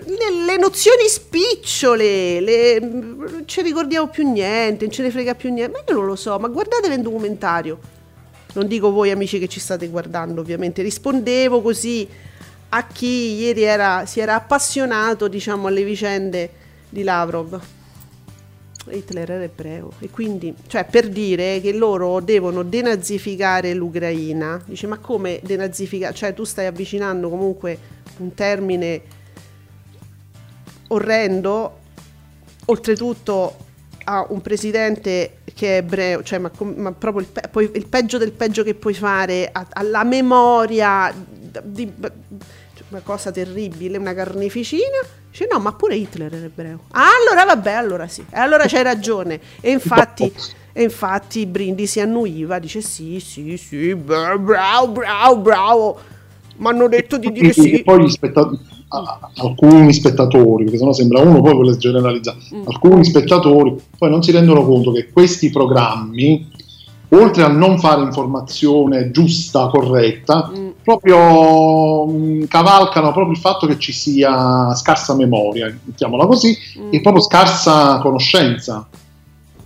Le, 0.04 0.56
nozioni 0.56 1.06
spicciole, 1.06 2.40
le, 2.40 2.78
non 2.80 3.42
ci 3.46 3.62
ricordiamo 3.62 4.08
più 4.08 4.28
niente, 4.28 4.84
non 4.84 4.92
ce 4.92 5.02
ne 5.02 5.12
frega 5.12 5.36
più 5.36 5.52
niente. 5.52 5.72
Ma 5.72 5.84
io 5.86 5.94
non 5.94 6.06
lo 6.06 6.16
so, 6.16 6.36
ma 6.40 6.48
guardatevi 6.48 6.96
un 6.96 7.02
documentario. 7.02 7.78
Non 8.54 8.66
dico 8.66 8.90
voi 8.90 9.12
amici 9.12 9.38
che 9.38 9.46
ci 9.46 9.60
state 9.60 9.86
guardando, 9.88 10.40
ovviamente. 10.40 10.82
Rispondevo 10.82 11.62
così 11.62 12.08
a 12.70 12.86
chi 12.86 13.34
ieri 13.34 13.62
era, 13.62 14.04
si 14.04 14.18
era 14.18 14.34
appassionato, 14.34 15.28
diciamo, 15.28 15.68
alle 15.68 15.84
vicende 15.84 16.50
di 16.88 17.04
Lavrov. 17.04 17.60
Hitler 18.90 19.30
era 19.30 19.42
ebreo 19.44 19.92
e 20.00 20.10
quindi, 20.10 20.54
cioè 20.66 20.84
per 20.84 21.08
dire 21.08 21.60
che 21.60 21.72
loro 21.72 22.20
devono 22.20 22.62
denazificare 22.62 23.74
l'Ucraina, 23.74 24.60
dice 24.66 24.86
ma 24.86 24.98
come 24.98 25.40
denazificare? 25.42 26.14
Cioè 26.14 26.34
tu 26.34 26.44
stai 26.44 26.66
avvicinando 26.66 27.28
comunque 27.28 27.78
un 28.18 28.34
termine 28.34 29.02
orrendo, 30.88 31.78
oltretutto 32.66 33.56
a 34.04 34.26
un 34.30 34.40
presidente 34.40 35.38
che 35.54 35.74
è 35.74 35.76
ebreo, 35.78 36.22
cioè 36.22 36.38
ma, 36.38 36.50
ma 36.76 36.92
proprio 36.92 37.22
il, 37.22 37.28
pe- 37.30 37.48
poi- 37.50 37.70
il 37.74 37.86
peggio 37.86 38.18
del 38.18 38.32
peggio 38.32 38.62
che 38.64 38.74
puoi 38.74 38.94
fare 38.94 39.48
a- 39.52 39.66
alla 39.72 40.02
memoria 40.04 41.12
di, 41.14 41.60
di- 41.64 41.92
cioè, 42.00 42.84
una 42.88 43.00
cosa 43.00 43.30
terribile, 43.30 43.96
una 43.96 44.12
carneficina. 44.14 44.98
Dice 45.32 45.48
no, 45.50 45.58
ma 45.60 45.72
pure 45.72 45.96
Hitler 45.96 46.32
era 46.34 46.44
ebreo. 46.44 46.80
Ah, 46.90 47.06
allora 47.26 47.44
vabbè, 47.46 47.72
allora 47.72 48.06
sì. 48.06 48.20
E 48.30 48.38
allora 48.38 48.66
c'hai 48.66 48.82
ragione. 48.82 49.40
E 49.62 49.70
infatti, 49.70 50.30
e 50.72 50.82
infatti 50.82 51.46
Brindisi 51.46 52.00
annuiva, 52.00 52.58
dice 52.58 52.82
sì, 52.82 53.18
sì, 53.18 53.56
sì, 53.56 53.94
bra- 53.94 54.36
bravo, 54.36 54.92
bravo, 54.92 55.36
bravo. 55.38 55.98
Mi 56.58 56.68
hanno 56.68 56.86
detto 56.86 57.16
di 57.16 57.32
dire 57.32 57.48
E 57.48 57.52
sì. 57.54 57.82
poi 57.82 58.04
gli 58.04 58.10
spetta- 58.10 58.50
a- 58.88 58.98
a- 58.98 59.30
alcuni 59.36 59.90
spettatori, 59.94 60.64
perché 60.64 60.78
sennò 60.78 60.92
sembra 60.92 61.20
uno 61.22 61.40
poi 61.40 61.54
vuole 61.54 61.78
generalizzare, 61.78 62.36
Mm. 62.54 62.62
alcuni 62.66 63.02
spettatori 63.06 63.74
poi 63.96 64.10
non 64.10 64.22
si 64.22 64.32
rendono 64.32 64.62
conto 64.66 64.92
che 64.92 65.08
questi 65.10 65.48
programmi, 65.48 66.51
oltre 67.14 67.42
a 67.42 67.48
non 67.48 67.78
fare 67.78 68.02
informazione 68.02 69.10
giusta, 69.10 69.68
corretta, 69.68 70.50
Mm. 70.56 70.68
proprio 70.82 72.06
mh, 72.06 72.46
cavalcano 72.48 73.12
proprio 73.12 73.32
il 73.34 73.38
fatto 73.38 73.66
che 73.66 73.78
ci 73.78 73.92
sia 73.92 74.74
scarsa 74.74 75.14
memoria, 75.14 75.66
mettiamola 75.84 76.26
così, 76.26 76.56
Mm. 76.78 76.88
e 76.92 77.00
proprio 77.00 77.22
scarsa 77.22 77.98
conoscenza 77.98 78.86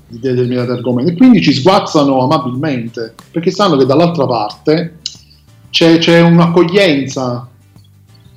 di 0.08 0.18
determinati 0.18 0.70
argomenti. 0.70 1.12
E 1.12 1.16
quindi 1.16 1.40
ci 1.42 1.52
sguazzano 1.52 2.20
amabilmente, 2.22 3.14
perché 3.30 3.50
sanno 3.50 3.76
che 3.76 3.86
dall'altra 3.86 4.26
parte 4.26 4.98
c'è, 5.70 5.98
c'è 5.98 6.20
un'accoglienza. 6.20 7.48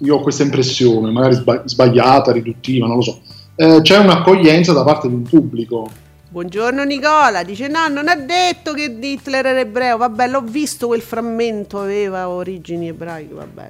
Io 0.01 0.15
ho 0.15 0.19
questa 0.21 0.43
impressione, 0.43 1.11
magari 1.11 1.35
sba- 1.35 1.61
sbagliata, 1.65 2.31
riduttiva, 2.31 2.87
non 2.87 2.97
lo 2.97 3.01
so. 3.01 3.19
Eh, 3.55 3.79
c'è 3.81 3.97
un'accoglienza 3.97 4.71
da 4.71 4.83
parte 4.83 5.07
di 5.09 5.13
un 5.15 5.23
pubblico. 5.23 5.89
Buongiorno 6.31 6.83
Nicola, 6.83 7.41
dice 7.41 7.67
no, 7.67 7.88
non 7.88 8.07
ha 8.07 8.15
detto 8.15 8.74
che 8.74 8.83
Hitler 8.83 9.48
era 9.48 9.59
ebreo, 9.62 9.98
vabbè 9.98 10.27
l'ho 10.27 10.41
visto 10.41 10.86
quel 10.86 11.01
frammento, 11.01 11.79
aveva 11.79 12.29
origini 12.29 12.88
ebraiche, 12.88 13.33
vabbè. 13.33 13.69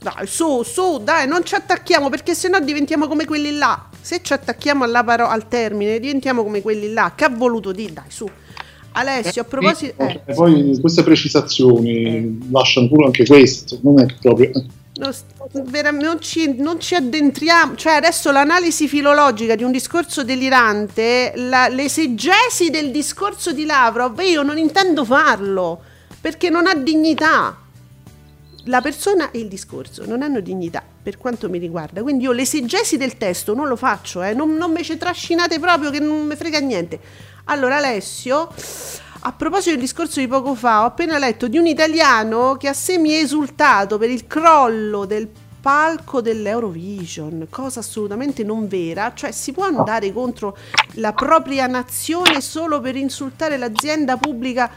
Dai, 0.00 0.26
su, 0.26 0.62
su, 0.62 1.02
dai, 1.04 1.28
non 1.28 1.44
ci 1.44 1.54
attacchiamo 1.54 2.08
perché 2.08 2.34
sennò 2.34 2.60
diventiamo 2.60 3.06
come 3.06 3.26
quelli 3.26 3.58
là. 3.58 3.90
Se 4.00 4.20
ci 4.22 4.32
attacchiamo 4.32 4.84
alla 4.84 5.04
paro- 5.04 5.28
al 5.28 5.48
termine 5.48 6.00
diventiamo 6.00 6.42
come 6.42 6.62
quelli 6.62 6.94
là. 6.94 7.12
Che 7.14 7.24
ha 7.24 7.28
voluto 7.28 7.72
dire? 7.72 7.92
Dai, 7.92 8.04
su. 8.08 8.26
Alessio, 8.92 9.42
a 9.42 9.44
proposito... 9.44 9.94
E 10.02 10.22
eh, 10.24 10.34
poi 10.34 10.78
queste 10.80 11.02
precisazioni 11.02 12.48
lasciano 12.50 12.88
pure 12.88 13.04
anche 13.04 13.26
questo, 13.26 13.78
non 13.82 14.00
è 14.00 14.06
proprio... 14.18 14.50
non, 14.94 15.12
non 15.98 16.20
ci, 16.20 16.54
non 16.58 16.78
ci 16.78 16.94
addentriamo, 16.94 17.76
cioè 17.76 17.94
adesso 17.94 18.30
l'analisi 18.30 18.88
filologica 18.88 19.54
di 19.54 19.62
un 19.62 19.72
discorso 19.72 20.22
delirante, 20.22 21.32
la- 21.36 21.68
l'esegesi 21.68 22.70
del 22.70 22.90
discorso 22.90 23.52
di 23.52 23.64
Lavrov, 23.64 24.20
io 24.20 24.42
non 24.42 24.58
intendo 24.58 25.04
farlo 25.04 25.80
perché 26.20 26.50
non 26.50 26.66
ha 26.66 26.74
dignità. 26.74 27.56
La 28.66 28.80
persona 28.80 29.32
e 29.32 29.40
il 29.40 29.48
discorso 29.48 30.04
non 30.06 30.22
hanno 30.22 30.38
dignità 30.38 30.84
per 31.02 31.18
quanto 31.18 31.48
mi 31.48 31.58
riguarda, 31.58 32.00
quindi 32.02 32.24
io 32.24 32.30
l'esegesi 32.30 32.96
del 32.96 33.16
testo 33.16 33.54
non 33.54 33.66
lo 33.66 33.74
faccio, 33.74 34.22
eh, 34.22 34.34
non, 34.34 34.54
non 34.54 34.70
me 34.70 34.84
ci 34.84 34.96
trascinate 34.96 35.58
proprio 35.58 35.90
che 35.90 35.98
non 35.98 36.26
mi 36.26 36.36
frega 36.36 36.60
niente. 36.60 37.00
Allora 37.46 37.78
Alessio, 37.78 38.48
a 39.24 39.32
proposito 39.32 39.70
del 39.70 39.78
discorso 39.80 40.18
di 40.18 40.26
poco 40.26 40.54
fa, 40.54 40.82
ho 40.82 40.86
appena 40.86 41.16
letto 41.18 41.46
di 41.46 41.56
un 41.56 41.66
italiano 41.66 42.56
che 42.58 42.66
ha 42.68 42.72
semi 42.72 43.14
esultato 43.14 43.96
per 43.96 44.10
il 44.10 44.26
crollo 44.26 45.04
del 45.04 45.28
palco 45.60 46.20
dell'Eurovision, 46.20 47.46
cosa 47.48 47.78
assolutamente 47.80 48.42
non 48.42 48.66
vera, 48.66 49.12
cioè 49.14 49.30
si 49.30 49.52
può 49.52 49.62
andare 49.64 50.12
contro 50.12 50.56
la 50.94 51.12
propria 51.12 51.68
nazione 51.68 52.40
solo 52.40 52.80
per 52.80 52.96
insultare 52.96 53.56
l'azienda 53.58 54.16
pubblica 54.16 54.68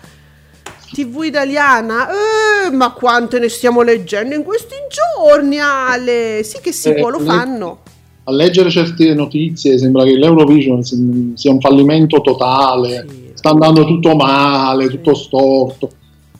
TV 0.91 1.23
italiana? 1.23 2.07
Eh, 2.09 2.69
ma 2.71 2.91
quante 2.91 3.39
ne 3.39 3.49
stiamo 3.49 3.81
leggendo 3.81 4.35
in 4.35 4.43
questi 4.43 4.75
giorni, 5.17 5.57
Ale? 5.59 6.43
Sì 6.43 6.59
che 6.61 6.71
si 6.71 6.89
Eh, 6.89 6.93
può, 6.93 7.09
lo 7.09 7.19
fanno. 7.19 7.79
A 8.25 8.31
leggere 8.31 8.69
certe 8.69 9.11
notizie 9.15 9.79
sembra 9.79 10.03
che 10.03 10.11
l'Eurovision 10.15 10.83
si- 10.83 11.33
sia 11.35 11.51
un 11.51 11.59
fallimento 11.59 12.21
totale, 12.21 13.05
Sì. 13.09 13.24
Sta 13.45 13.49
andando 13.51 13.85
tutto 13.85 14.15
male, 14.15 14.89
tutto 14.89 15.13
storto. 15.13 15.91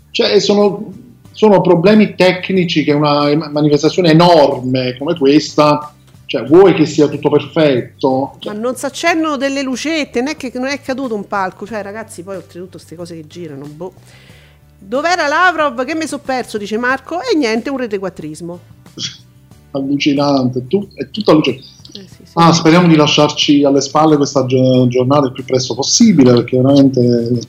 Cioè 0.10 0.40
sono, 0.40 0.92
sono 1.32 1.62
problemi 1.62 2.16
tecnici 2.16 2.84
che 2.84 2.94
una 2.94 3.36
manifestazione 3.52 4.10
enorme 4.10 4.98
come 4.98 5.16
questa, 5.16 5.94
cioè 6.26 6.44
vuoi 6.46 6.74
che 6.74 6.88
sia 6.88 7.08
tutto 7.08 7.30
perfetto? 7.30 8.38
Ma 8.46 8.54
non 8.54 8.76
si 8.76 8.86
accendono 8.86 9.38
delle 9.38 9.62
lucette, 9.62 10.22
non 10.22 10.30
è 10.30 10.36
che 10.36 10.52
non 10.56 10.68
è 10.68 10.82
caduto 10.82 11.14
un 11.14 11.28
palco, 11.28 11.68
cioè 11.68 11.84
ragazzi, 11.84 12.24
poi 12.24 12.38
oltretutto 12.38 12.78
queste 12.78 12.96
cose 12.96 13.16
che 13.16 13.28
girano, 13.28 13.66
boh. 13.66 13.94
Dov'era 14.78 15.28
Lavrov? 15.28 15.84
Che 15.84 15.96
mi 15.96 16.08
so 16.08 16.20
perso, 16.20 16.58
dice 16.58 16.78
Marco, 16.78 17.20
e 17.22 17.36
niente, 17.36 17.70
un 17.70 17.78
retequattrismo. 17.78 18.60
allucinante, 19.72 20.66
tu- 20.68 20.88
è 20.94 21.10
tutto 21.12 21.32
allucinante. 21.32 21.75
Eh, 21.98 22.08
sì, 22.08 22.26
sì. 22.26 22.32
Ah, 22.34 22.52
speriamo 22.52 22.88
di 22.88 22.96
lasciarci 22.96 23.64
alle 23.64 23.80
spalle 23.80 24.18
questa 24.18 24.46
gio- 24.46 24.88
giornata 24.88 25.28
il 25.28 25.32
più 25.32 25.46
presto 25.46 25.74
possibile 25.76 26.34
perché 26.34 26.58
è 26.58 26.62
veramente 26.62 27.40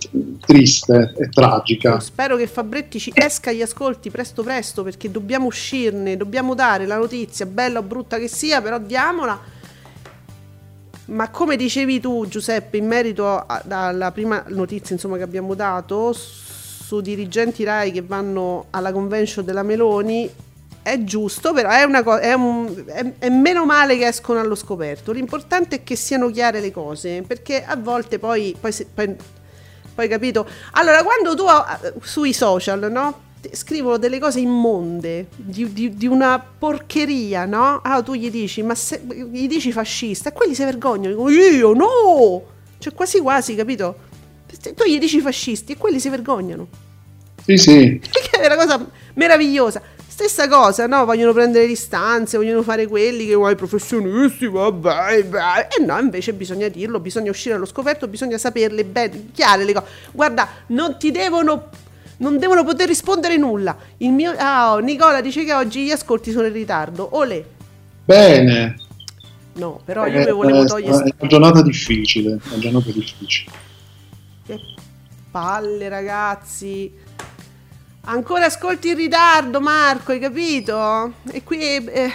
triste 0.41 1.15
e 1.19 1.29
tragica. 1.29 1.99
Spero 1.99 2.37
che 2.37 2.47
Fabretti 2.47 3.01
ci 3.01 3.11
esca 3.13 3.51
agli 3.51 3.63
ascolti 3.63 4.11
presto 4.11 4.43
presto 4.45 4.85
perché 4.85 5.11
dobbiamo 5.11 5.47
uscirne, 5.47 6.17
dobbiamo 6.17 6.55
dare 6.55 6.87
la 6.87 6.97
notizia, 6.97 7.45
bella 7.47 7.81
o 7.81 7.83
brutta 7.83 8.19
che 8.19 8.29
sia, 8.29 8.63
però 8.63 8.79
diamola. 8.79 9.55
Ma 11.07 11.31
come 11.31 11.57
dicevi 11.57 12.01
tu 12.01 12.27
Giuseppe, 12.29 12.77
in 12.77 12.87
merito 12.87 13.45
alla 13.47 14.11
prima 14.13 14.45
notizia 14.49 14.95
insomma, 14.95 15.17
che 15.17 15.23
abbiamo 15.23 15.55
dato 15.55 16.13
su 16.13 17.01
dirigenti 17.01 17.65
RAI 17.65 17.91
che 17.93 18.03
vanno 18.03 18.67
alla 18.71 18.93
convention 18.93 19.45
della 19.45 19.63
Meloni, 19.63 20.29
è 20.93 21.03
giusto, 21.05 21.53
però 21.53 21.71
è, 21.71 21.83
una 21.83 22.03
co- 22.03 22.19
è, 22.19 22.33
un- 22.33 22.85
è- 22.87 23.13
è 23.19 23.29
meno 23.29 23.65
male 23.65 23.97
che 23.99 24.07
escono 24.07 24.39
allo 24.41 24.55
scoperto. 24.55 25.13
L'importante 25.13 25.77
è 25.77 25.83
che 25.83 25.97
siano 25.97 26.31
chiare 26.31 26.61
le 26.61 26.71
cose, 26.71 27.23
perché 27.27 27.65
a 27.65 27.77
volte 27.77 28.19
poi, 28.19 28.55
poi, 28.59 28.73
se- 28.73 28.87
poi 28.93 29.15
poi 29.95 30.09
capito? 30.09 30.47
Allora, 30.73 31.03
quando 31.03 31.35
tu 31.35 31.45
eh, 31.45 31.93
sui 32.03 32.33
social, 32.33 32.91
no? 32.91 33.25
Scrivono 33.53 33.97
delle 33.97 34.19
cose 34.19 34.41
immonde 34.41 35.29
di, 35.37 35.73
di- 35.73 35.95
di 35.97 36.07
una 36.07 36.39
porcheria, 36.59 37.45
no? 37.47 37.81
Ah, 37.83 38.03
tu 38.03 38.15
gli 38.15 38.31
dici, 38.31 38.63
ma 38.63 38.75
se, 38.75 39.01
gli 39.31 39.47
dici 39.47 39.73
fascista, 39.73 40.29
e 40.31 40.33
quelli 40.33 40.55
si 40.55 40.65
vergognano, 40.65 41.09
dicono 41.15 41.31
io 41.31 41.73
no! 41.73 42.43
Cioè, 42.79 42.93
quasi 42.93 43.21
quasi, 43.21 43.55
capito? 43.55 43.97
Tu 44.75 44.85
gli 44.85 44.99
dici 44.99 45.21
fascisti 45.21 45.73
e 45.73 45.77
quelli 45.77 45.99
si 46.01 46.09
vergognano. 46.09 46.67
Sì, 47.45 47.57
sì, 47.57 48.01
Che 48.01 48.31
è 48.41 48.47
una 48.47 48.57
cosa 48.57 48.85
meravigliosa. 49.15 49.81
Stessa 50.17 50.49
cosa, 50.49 50.87
no? 50.87 51.05
Vogliono 51.05 51.35
prendere 51.35 51.67
distanze, 51.67 52.39
vogliono 52.39 52.63
fare 52.63 52.87
quelli 52.87 53.27
che 53.27 53.35
oh, 53.35 53.51
i 53.51 53.55
professionisti, 53.55 54.47
vabbè, 54.47 55.27
vabbè. 55.27 55.69
E 55.79 55.85
no, 55.85 55.99
invece 55.99 56.33
bisogna 56.33 56.69
dirlo, 56.69 57.01
bisogna 57.01 57.29
uscire 57.29 57.55
allo 57.55 57.67
scoperto, 57.67 58.09
bisogna 58.09 58.39
saperle 58.39 58.83
bene, 58.87 59.27
chiare 59.35 59.65
le 59.65 59.75
cose. 59.75 59.87
Guarda, 60.13 60.49
non 60.69 60.97
ti 60.99 61.11
devono. 61.11 61.69
Non 62.17 62.39
devono 62.39 62.65
poter 62.65 62.89
rispondere 62.89 63.37
nulla. 63.37 63.77
Il 63.99 64.13
mio. 64.13 64.35
Ah, 64.39 64.73
oh, 64.73 64.79
Nicola 64.79 65.21
dice 65.21 65.45
che 65.45 65.53
oggi 65.53 65.85
gli 65.85 65.91
ascolti 65.91 66.31
sono 66.31 66.47
in 66.47 66.55
ritardo. 66.55 67.15
Olè. 67.15 67.45
bene. 68.07 68.75
No, 69.57 69.83
però 69.85 70.07
io 70.07 70.21
Eh, 70.21 70.25
mi 70.25 70.33
volevo 70.33 70.63
eh, 70.63 70.67
togliere. 70.67 70.97
È 71.11 71.15
una 71.19 71.29
giornata 71.29 71.61
difficile, 71.61 72.39
una 72.43 72.59
giornata 72.59 72.91
difficile. 72.91 73.53
Che 74.47 74.61
palle, 75.31 75.91
ragazzi. 75.91 77.05
Ancora 78.09 78.47
ascolti 78.47 78.89
in 78.89 78.97
ritardo, 78.97 79.61
Marco, 79.61 80.13
hai 80.13 80.21
capito? 80.21 81.13
E 81.33 81.43
qui. 81.43 81.61
eh, 81.61 82.11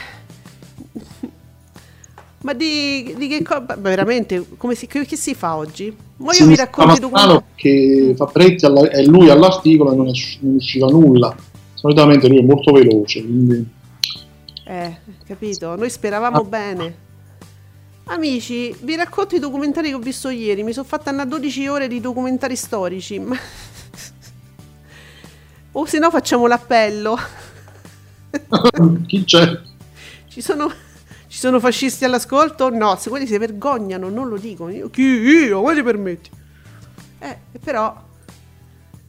Ma 2.44 2.54
di, 2.54 3.14
di 3.18 3.28
che 3.28 3.44
cosa? 3.44 3.76
Veramente, 3.78 4.46
come 4.58 4.74
si, 4.74 4.88
che, 4.88 5.06
che 5.06 5.16
si 5.18 5.36
fa 5.36 5.58
oggi? 5.58 5.96
Ma 6.18 6.34
io 6.34 6.48
vi 6.48 6.56
racconto 6.56 6.96
tu 7.00 7.10
quando. 7.10 7.44
che 7.56 8.14
Fabretti 8.16 8.66
alla- 8.66 8.90
e 8.90 9.06
lui 9.06 9.30
all'articolo 9.30 9.92
e 9.92 9.96
non, 9.96 10.08
es- 10.08 10.38
non 10.40 10.56
usciva 10.56 10.88
nulla. 10.88 11.36
Solitamente 11.74 12.28
lui 12.28 12.40
è 12.40 12.44
molto 12.44 12.72
veloce, 12.72 13.22
quindi 13.22 13.68
Eh, 14.66 14.96
capito? 15.28 15.76
Noi 15.76 15.90
speravamo 15.90 16.38
Ah. 16.40 16.44
bene. 16.44 16.96
Amici, 18.06 18.74
vi 18.82 18.96
racconto 18.96 19.36
i 19.36 19.40
documentari 19.40 19.90
che 19.90 19.96
ho 19.96 20.00
visto 20.00 20.30
ieri. 20.30 20.64
Mi 20.64 20.74
sono 20.74 20.86
fatta 20.86 21.12
una 21.12 21.26
12 21.26 21.68
ore 21.68 21.88
di 21.88 22.00
documentari 22.00 22.56
storici. 22.56 23.20
Ma... 23.20 23.36
o 25.74 25.86
se 25.86 26.00
no 26.00 26.10
facciamo 26.10 26.48
l'appello. 26.48 27.18
chi 29.08 29.24
c'è? 29.24 29.60
Ci 30.28 30.42
sono, 30.42 30.72
ci 31.28 31.38
sono 31.38 31.60
fascisti 31.60 32.06
all'ascolto? 32.06 32.70
No, 32.70 32.96
se 32.98 33.10
quelli 33.10 33.28
si 33.28 33.38
vergognano, 33.38 34.10
non 34.10 34.28
lo 34.28 34.38
dicono. 34.38 34.72
Io, 34.72 34.90
chi 34.90 35.02
io? 35.02 35.62
Come 35.62 35.76
ti 35.76 35.84
permetti? 35.84 36.30
Eh, 37.20 37.38
però 37.64 37.96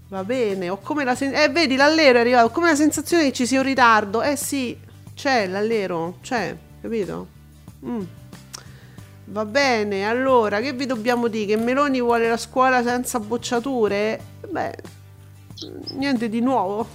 va 0.09 0.25
bene. 0.25 0.69
Ho 0.69 0.79
come 0.79 1.05
la 1.05 1.15
sen- 1.15 1.35
eh, 1.35 1.49
vedi, 1.49 1.77
l'allero 1.77 2.19
è 2.19 2.21
arrivato. 2.21 2.47
Ho 2.47 2.51
come 2.51 2.69
la 2.69 2.77
sensazione 2.77 3.25
che 3.25 3.33
ci 3.33 3.47
sia 3.47 3.61
un 3.61 3.67
ritardo. 3.67 4.23
Eh 4.23 4.37
sì, 4.37 4.79
c'è 5.15 5.47
l'allero, 5.47 6.19
c'è, 6.23 6.57
capito? 6.81 7.29
Mm. 7.85 8.03
Va 9.27 9.45
bene, 9.47 10.07
allora 10.07 10.61
che 10.61 10.73
vi 10.73 10.85
dobbiamo 10.85 11.29
dire? 11.29 11.55
Che 11.55 11.57
Meloni 11.57 12.01
vuole 12.01 12.29
la 12.29 12.37
scuola 12.37 12.83
senza 12.83 13.19
bocciature? 13.19 14.21
Beh, 14.49 14.75
niente 15.97 16.29
di 16.29 16.41
nuovo. 16.41 16.87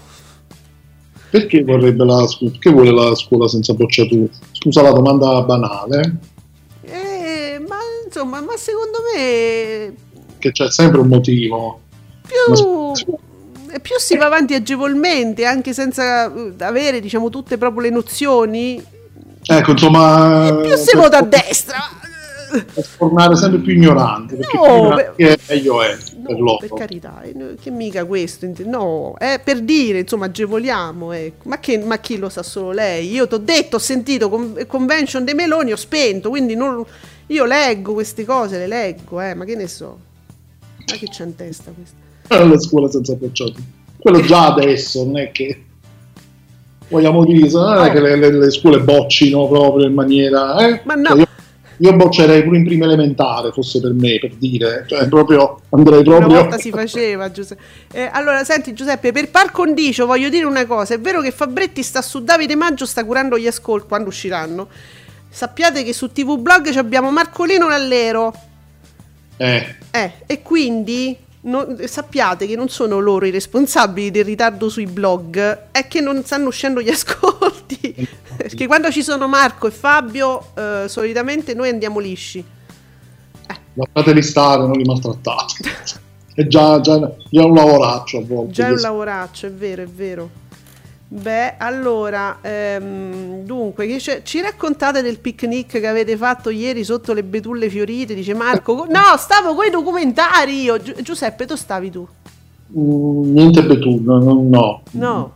Perché 1.30 1.64
vorrebbe 1.64 2.06
la 2.06 2.26
scuola? 2.28 2.52
Perché 2.52 2.70
vuole 2.72 2.92
la 2.92 3.14
scuola 3.16 3.48
senza 3.48 3.74
bocciature? 3.74 4.30
Scusa 4.52 4.82
la 4.82 4.92
domanda 4.92 5.42
banale, 5.42 6.16
Eh, 6.84 7.62
ma 7.68 7.78
insomma, 8.06 8.40
ma 8.42 8.56
secondo 8.56 9.00
me 9.14 9.94
che 10.40 10.52
c'è 10.52 10.72
sempre 10.72 11.00
un 11.02 11.08
motivo. 11.08 11.82
più, 12.28 12.94
eh, 13.72 13.80
più 13.80 13.96
si 13.98 14.16
va 14.16 14.26
avanti 14.28 14.54
agevolmente, 14.54 15.46
anche 15.46 15.74
senza 15.74 16.34
eh, 16.34 16.54
avere, 16.60 17.00
diciamo, 17.02 17.30
tutte 17.30 17.58
proprio 17.58 17.82
le 17.82 17.90
nozioni, 17.90 18.84
Ecco, 19.50 19.72
insomma, 19.72 20.60
più 20.62 20.76
si 20.76 20.94
vota 20.98 21.20
a 21.20 21.22
destra. 21.22 21.78
Tornare 22.98 23.36
sempre 23.36 23.60
più 23.60 23.74
ignorante, 23.74 24.36
perché 24.36 24.58
No, 24.58 24.96
più 24.96 24.96
beh- 24.96 25.16
è, 25.16 25.38
meglio 25.50 25.82
è 25.82 25.98
per 26.24 26.38
No, 26.38 26.40
loro. 26.40 26.58
per 26.58 26.74
carità, 26.74 27.22
eh, 27.22 27.56
che 27.62 27.70
mica 27.72 28.06
questo, 28.06 28.48
no, 28.66 29.16
è 29.18 29.40
per 29.44 29.62
dire, 29.62 30.00
insomma, 30.00 30.26
agevoliamo, 30.26 31.12
ecco. 31.12 31.50
ma, 31.50 31.60
che, 31.60 31.78
ma 31.78 31.98
chi 32.00 32.18
lo 32.18 32.30
sa 32.30 32.44
solo 32.44 32.72
lei? 32.72 33.10
Io 33.12 33.28
ti 33.28 33.34
ho 33.36 33.40
detto, 33.40 33.76
ho 33.78 33.80
sentito 33.80 34.30
con- 34.30 34.56
Convention 34.68 35.24
dei 35.26 35.34
Meloni, 35.34 35.72
ho 35.72 35.78
spento, 35.78 36.30
quindi 36.30 36.56
non- 36.56 36.84
io 37.28 37.46
leggo 37.46 37.94
queste 37.94 38.24
cose, 38.26 38.58
le 38.58 38.68
leggo, 38.68 39.20
eh, 39.22 39.34
ma 39.34 39.44
che 39.46 39.56
ne 39.56 39.68
so, 39.68 39.98
ma 40.90 40.96
che 40.98 41.08
c'è 41.08 41.26
in 41.26 41.36
testa 41.36 41.72
questo? 41.76 41.96
le 42.46 42.60
scuole 42.60 42.90
senza 42.90 43.14
bocciature. 43.16 43.64
Quello 44.00 44.22
già 44.22 44.54
adesso, 44.54 45.04
non 45.06 45.18
è 45.18 45.32
che 45.32 45.64
vogliamo 46.90 47.26
dire, 47.26 47.50
non 47.50 47.84
è 47.84 47.92
che 47.92 48.00
le, 48.00 48.16
le- 48.16 48.32
le 48.32 48.52
scuole 48.52 48.80
boccino 48.82 49.48
proprio 49.48 49.86
in 49.88 49.94
maniera... 49.94 50.56
eh? 50.68 50.82
Ma 50.86 50.96
no. 50.96 51.27
Io, 51.80 51.96
boccerei 51.96 52.44
pure 52.44 52.58
in 52.58 52.64
prima 52.66 52.86
elementare, 52.86 53.52
fosse 53.52 53.80
per 53.80 53.94
me, 53.94 54.18
per 54.20 54.34
dire, 54.36 54.86
cioè 54.88 55.08
proprio 55.08 55.62
andrei 55.70 56.00
Una 56.00 56.18
proprio... 56.18 56.40
volta 56.42 56.58
si 56.58 56.72
faceva, 56.72 57.30
Giuseppe. 57.32 57.62
Eh, 57.94 58.10
allora, 58.12 58.44
senti 58.44 58.74
Giuseppe, 58.74 59.12
per 59.12 59.30
par 59.30 59.52
condicio 59.52 60.06
voglio 60.06 60.30
dire 60.30 60.46
una 60.46 60.66
cosa, 60.66 60.96
è 60.96 61.00
vero 61.00 61.22
che 61.22 61.32
Fabretti 61.32 61.84
sta 61.84 62.02
su 62.02 62.24
Davide 62.24 62.56
Maggio, 62.56 62.86
sta 62.86 63.06
curando 63.06 63.38
gli 63.38 63.48
ascolti 63.48 63.88
quando 63.88 64.10
usciranno. 64.10 64.68
Sappiate 65.30 65.84
che 65.84 65.94
su 65.94 66.12
TV 66.12 66.38
Blog 66.40 66.72
ci 66.72 66.78
abbiamo 66.80 67.12
Marcolino 67.12 67.68
Lallero. 67.70 68.34
Eh, 69.38 69.76
Eh, 69.92 70.12
e 70.26 70.42
quindi 70.42 71.16
non- 71.42 71.78
sappiate 71.86 72.48
che 72.48 72.56
non 72.56 72.70
sono 72.70 72.98
loro 73.00 73.26
i 73.26 73.30
responsabili 73.30 74.10
del 74.10 74.26
ritardo 74.26 74.68
sui 74.68 74.86
blog, 74.88 75.66
è 75.72 75.88
che 75.88 76.02
non 76.02 76.24
stanno 76.24 76.48
uscendo 76.48 76.82
gli 76.82 76.90
ascolti. 76.92 78.08
Perché 78.38 78.68
quando 78.68 78.92
ci 78.92 79.04
sono 79.04 79.28
Marco 79.28 79.68
e 79.68 79.72
Fabio, 79.72 80.48
eh, 80.56 80.86
solitamente 80.88 81.54
noi 81.54 81.70
andiamo 81.70 82.00
lisci. 82.00 82.44
Lasciateli 83.74 84.22
stare, 84.22 84.62
non 84.62 84.72
li 84.78 84.84
maltrattate. 84.84 85.54
È 86.34 86.46
già, 86.48 86.80
già, 86.82 87.00
già 87.30 87.46
un 87.46 87.54
lavoraccio 87.56 88.18
a 88.20 88.22
volte. 88.24 88.52
Già 88.52 88.68
è 88.68 88.72
un 88.72 88.80
lavoraccio, 88.80 89.48
è 89.48 89.52
vero, 89.52 89.82
è 89.84 89.88
vero. 89.88 90.30
Beh, 91.10 91.56
allora, 91.58 92.40
ehm, 92.42 93.44
dunque, 93.44 93.98
ci 94.24 94.42
raccontate 94.42 95.02
del 95.02 95.20
picnic 95.20 95.80
che 95.80 95.88
avete 95.88 96.18
fatto 96.18 96.50
ieri 96.50 96.84
sotto 96.84 97.14
le 97.14 97.24
betulle 97.24 97.70
fiorite? 97.70 98.14
Dice 98.14 98.34
Marco. 98.34 98.76
Co- 98.76 98.86
No, 98.90 99.16
stavo 99.18 99.56
con 99.56 99.66
i 99.66 99.70
documentari 99.70 100.64
io. 100.64 100.78
Gi- 100.78 100.96
Giuseppe, 101.02 101.46
tu 101.46 101.56
stavi 101.56 101.90
tu? 101.90 102.06
Mm, 102.78 103.32
niente 103.34 103.64
betulle, 103.64 104.04
no, 104.24 104.44
no. 104.44 104.82
No. 104.92 105.34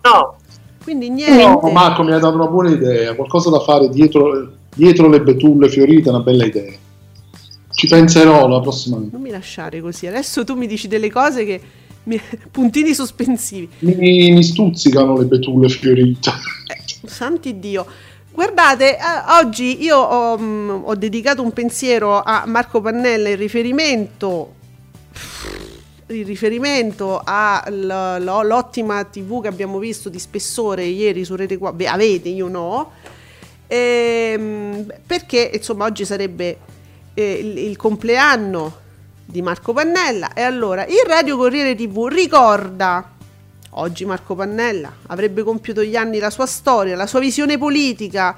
Quindi 0.84 1.10
niente. 1.10 1.46
No, 1.46 1.60
Marco 1.72 2.04
mi 2.04 2.12
ha 2.12 2.20
dato 2.20 2.36
una 2.36 2.48
buona 2.48 2.72
idea, 2.72 3.14
qualcosa 3.16 3.50
da 3.50 3.60
fare 3.60 3.90
dietro, 3.90 4.52
dietro 4.74 5.08
le 5.10 5.22
betulle 5.22 5.70
fiorite, 5.70 6.10
una 6.10 6.20
bella 6.22 6.46
idea. 6.46 6.72
Ci 7.74 7.88
penserò 7.88 8.48
la 8.48 8.60
prossima. 8.60 8.98
Non 8.98 9.22
mi 9.22 9.30
lasciare 9.30 9.80
così. 9.82 10.08
Adesso 10.08 10.44
tu 10.44 10.56
mi 10.56 10.68
dici 10.68 10.88
delle 10.88 11.10
cose 11.12 11.46
che. 11.46 11.62
mi- 12.04 12.20
puntini 12.52 12.94
sospensivi. 12.94 13.70
Mi, 13.80 14.32
mi 14.32 14.44
stuzzicano 14.44 15.18
le 15.18 15.26
betulle 15.26 15.70
fiorite. 15.70 16.32
Santi 17.06 17.60
Dio. 17.60 17.86
Guardate, 18.34 18.96
eh, 18.98 19.00
oggi 19.44 19.82
io 19.84 19.98
ho, 19.98 20.38
mm, 20.38 20.70
ho 20.86 20.96
dedicato 20.96 21.42
un 21.42 21.52
pensiero 21.52 22.22
a 22.22 22.44
Marco 22.48 22.80
Pannella 22.82 23.30
in 23.30 23.36
riferimento, 23.36 24.54
in 26.14 26.26
riferimento 26.26 27.22
all'ottima 27.24 29.04
TV 29.04 29.42
che 29.42 29.48
abbiamo 29.48 29.80
visto 29.80 30.10
di 30.10 30.20
spessore 30.20 30.84
ieri 30.84 31.24
su 31.24 31.36
Rete 31.36 31.58
4. 31.58 31.78
Beh, 31.78 31.88
avete, 31.88 32.30
io 32.30 32.48
no. 32.48 32.92
Ehm, 33.68 34.86
perché 35.06 35.52
insomma 35.54 35.86
oggi 35.86 36.06
sarebbe 36.06 36.58
eh, 37.14 37.32
il, 37.32 37.58
il 37.58 37.78
compleanno 37.78 38.80
di 39.26 39.42
Marco 39.42 39.72
Pannella 39.72 40.34
e 40.34 40.42
allora 40.42 40.86
il 40.86 41.04
Radio 41.08 41.38
Corriere 41.38 41.74
TV 41.76 42.08
ricorda 42.08 43.12
oggi 43.72 44.04
Marco 44.04 44.36
Pannella 44.36 44.92
avrebbe 45.08 45.44
compiuto 45.44 45.84
gli 45.84 45.96
anni 45.96 46.20
la 46.20 46.30
sua 46.30 46.46
storia, 46.46 46.98
la 46.98 47.08
sua 47.08 47.22
visione 47.22 47.58
politica 47.58 48.36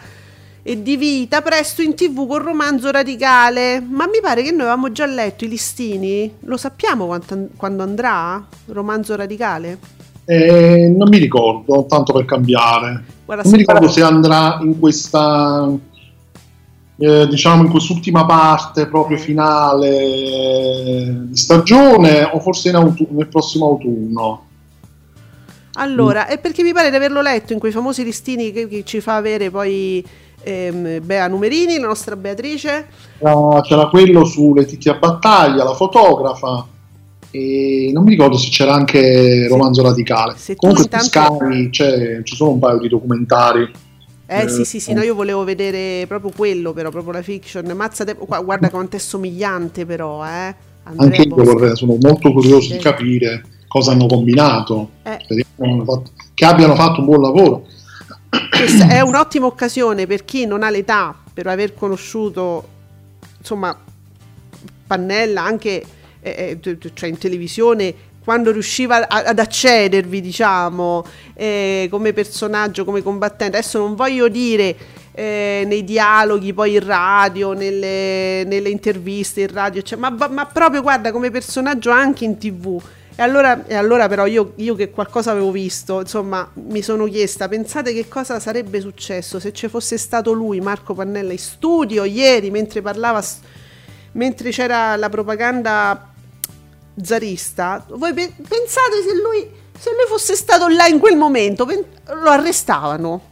e 0.65 0.81
di 0.81 0.95
vita 0.95 1.41
presto 1.41 1.81
in 1.81 1.93
tv 1.93 2.25
con 2.25 2.41
romanzo 2.41 2.89
radicale. 2.89 3.81
Ma 3.81 4.07
mi 4.07 4.19
pare 4.21 4.41
che 4.43 4.51
noi 4.51 4.61
avevamo 4.61 4.91
già 4.93 5.05
letto 5.05 5.43
i 5.43 5.49
listini. 5.49 6.33
Lo 6.41 6.55
sappiamo 6.55 7.05
quanto- 7.05 7.49
quando 7.57 7.83
andrà? 7.83 8.43
Romanzo 8.67 9.15
radicale? 9.15 9.77
Eh, 10.25 10.87
non 10.95 11.09
mi 11.09 11.17
ricordo, 11.17 11.85
tanto 11.87 12.13
per 12.13 12.23
cambiare. 12.23 13.03
Guarda, 13.25 13.43
non 13.43 13.51
mi 13.51 13.57
ricordo 13.57 13.89
se 13.89 14.01
andrà 14.03 14.57
in 14.61 14.79
questa, 14.79 15.69
eh, 16.97 17.27
diciamo, 17.27 17.63
in 17.63 17.69
quest'ultima 17.69 18.25
parte 18.25 18.87
proprio 18.87 19.17
finale 19.17 19.89
eh, 19.89 21.13
di 21.25 21.35
stagione 21.35 22.23
o 22.23 22.39
forse 22.39 22.69
in 22.69 22.75
autu- 22.75 23.09
nel 23.09 23.27
prossimo 23.27 23.65
autunno. 23.67 24.47
allora 25.75 26.27
è 26.27 26.37
perché 26.39 26.61
mi 26.63 26.71
pare 26.71 26.89
di 26.91 26.95
averlo 26.95 27.21
letto 27.21 27.51
in 27.51 27.59
quei 27.59 27.71
famosi 27.71 28.03
listini 28.03 28.51
che, 28.51 28.67
che 28.67 28.83
ci 28.83 29.01
fa 29.01 29.15
avere 29.15 29.49
poi 29.49 30.05
ehm, 30.43 31.05
Bea 31.05 31.27
Numerini 31.27 31.77
la 31.79 31.87
nostra 31.87 32.15
Beatrice 32.15 32.87
C'era, 33.19 33.61
c'era 33.61 33.87
quello 33.87 34.25
su 34.25 34.53
Letizia 34.53 34.95
Battaglia, 34.95 35.63
la 35.63 35.73
fotografa, 35.73 36.67
e 37.31 37.89
non 37.93 38.03
mi 38.03 38.11
ricordo 38.11 38.37
se 38.37 38.49
c'era 38.49 38.73
anche 38.73 39.47
Romanzo 39.47 39.81
Radicale. 39.81 40.35
se 40.37 40.55
Comunque 40.55 40.83
intanto- 40.83 41.07
Sky 41.07 41.69
c'è- 41.69 42.21
ci 42.23 42.35
sono 42.35 42.51
un 42.51 42.59
paio 42.59 42.79
di 42.79 42.87
documentari. 42.89 43.71
Eh 44.25 44.43
Eh, 44.43 44.49
sì 44.49 44.63
sì 44.65 44.79
sì, 44.79 44.93
no, 44.93 45.01
io 45.01 45.15
volevo 45.15 45.43
vedere 45.43 46.05
proprio 46.07 46.31
quello 46.35 46.73
però, 46.73 46.89
proprio 46.89 47.13
la 47.13 47.21
fiction. 47.21 47.65
Mazza 47.75 48.03
te- 48.03 48.15
guarda 48.43 48.69
quanto 48.69 48.95
è 48.95 48.99
somigliante 48.99 49.85
però, 49.85 50.23
eh. 50.25 50.55
Andrea 50.85 51.05
Anche 51.21 51.21
io 51.27 51.35
vorrei, 51.35 51.75
sono 51.75 51.97
molto 52.01 52.31
curioso 52.31 52.61
Sì. 52.67 52.73
di 52.73 52.77
capire 52.79 53.43
cosa 53.67 53.91
hanno 53.91 54.05
combinato. 54.05 54.89
Eh. 55.03 55.17
Che 56.33 56.45
abbiano 56.45 56.75
fatto 56.75 56.99
un 56.99 57.05
buon 57.05 57.21
lavoro. 57.21 57.65
Questa 58.49 58.87
è 58.87 59.01
un'ottima 59.01 59.45
occasione 59.45 60.07
per 60.07 60.25
chi 60.25 60.45
non 60.45 60.63
ha 60.63 60.69
l'età 60.69 61.15
per 61.33 61.47
aver 61.47 61.73
conosciuto 61.73 62.67
insomma 63.37 63.77
Pannella 64.87 65.43
anche 65.43 65.83
eh, 66.21 66.59
eh, 66.61 66.77
cioè 66.93 67.09
in 67.09 67.17
televisione 67.17 67.93
quando 68.23 68.51
riusciva 68.51 69.07
ad 69.09 69.37
accedervi 69.37 70.21
diciamo 70.21 71.05
eh, 71.33 71.87
come 71.91 72.13
personaggio 72.13 72.85
come 72.85 73.03
combattente. 73.03 73.57
Adesso 73.57 73.79
non 73.79 73.95
voglio 73.95 74.29
dire 74.29 74.75
eh, 75.11 75.63
nei 75.67 75.83
dialoghi 75.83 76.53
poi 76.53 76.75
in 76.75 76.85
radio 76.85 77.51
nelle, 77.53 78.43
nelle 78.45 78.69
interviste 78.69 79.41
in 79.41 79.51
radio 79.51 79.81
cioè, 79.81 79.99
ma, 79.99 80.09
ma 80.09 80.45
proprio 80.45 80.81
guarda 80.81 81.11
come 81.11 81.29
personaggio 81.29 81.91
anche 81.91 82.23
in 82.23 82.37
tv 82.37 82.81
e 83.15 83.21
allora, 83.21 83.65
e 83.67 83.75
allora 83.75 84.07
però 84.07 84.25
io, 84.25 84.53
io 84.55 84.73
che 84.73 84.89
qualcosa 84.89 85.31
avevo 85.31 85.51
visto, 85.51 85.99
insomma, 85.99 86.49
mi 86.53 86.81
sono 86.81 87.05
chiesta, 87.05 87.47
pensate 87.47 87.93
che 87.93 88.07
cosa 88.07 88.39
sarebbe 88.39 88.81
successo 88.81 89.39
se 89.39 89.53
ci 89.53 89.67
fosse 89.67 89.99
stato 89.99 90.31
lui, 90.31 90.59
Marco 90.61 90.95
Pannella, 90.95 91.31
in 91.31 91.37
studio 91.37 92.05
ieri 92.05 92.49
mentre 92.49 92.81
parlava, 92.81 93.23
mentre 94.13 94.49
c'era 94.49 94.95
la 94.95 95.09
propaganda 95.09 96.11
zarista. 97.01 97.85
Voi 97.89 98.13
pe- 98.13 98.33
pensate 98.47 99.03
se 99.07 99.15
lui, 99.21 99.47
se 99.77 99.91
lui 99.91 100.07
fosse 100.07 100.35
stato 100.35 100.67
là 100.67 100.87
in 100.87 100.97
quel 100.97 101.15
momento, 101.15 101.65
pen- 101.65 101.85
lo 102.05 102.29
arrestavano. 102.29 103.29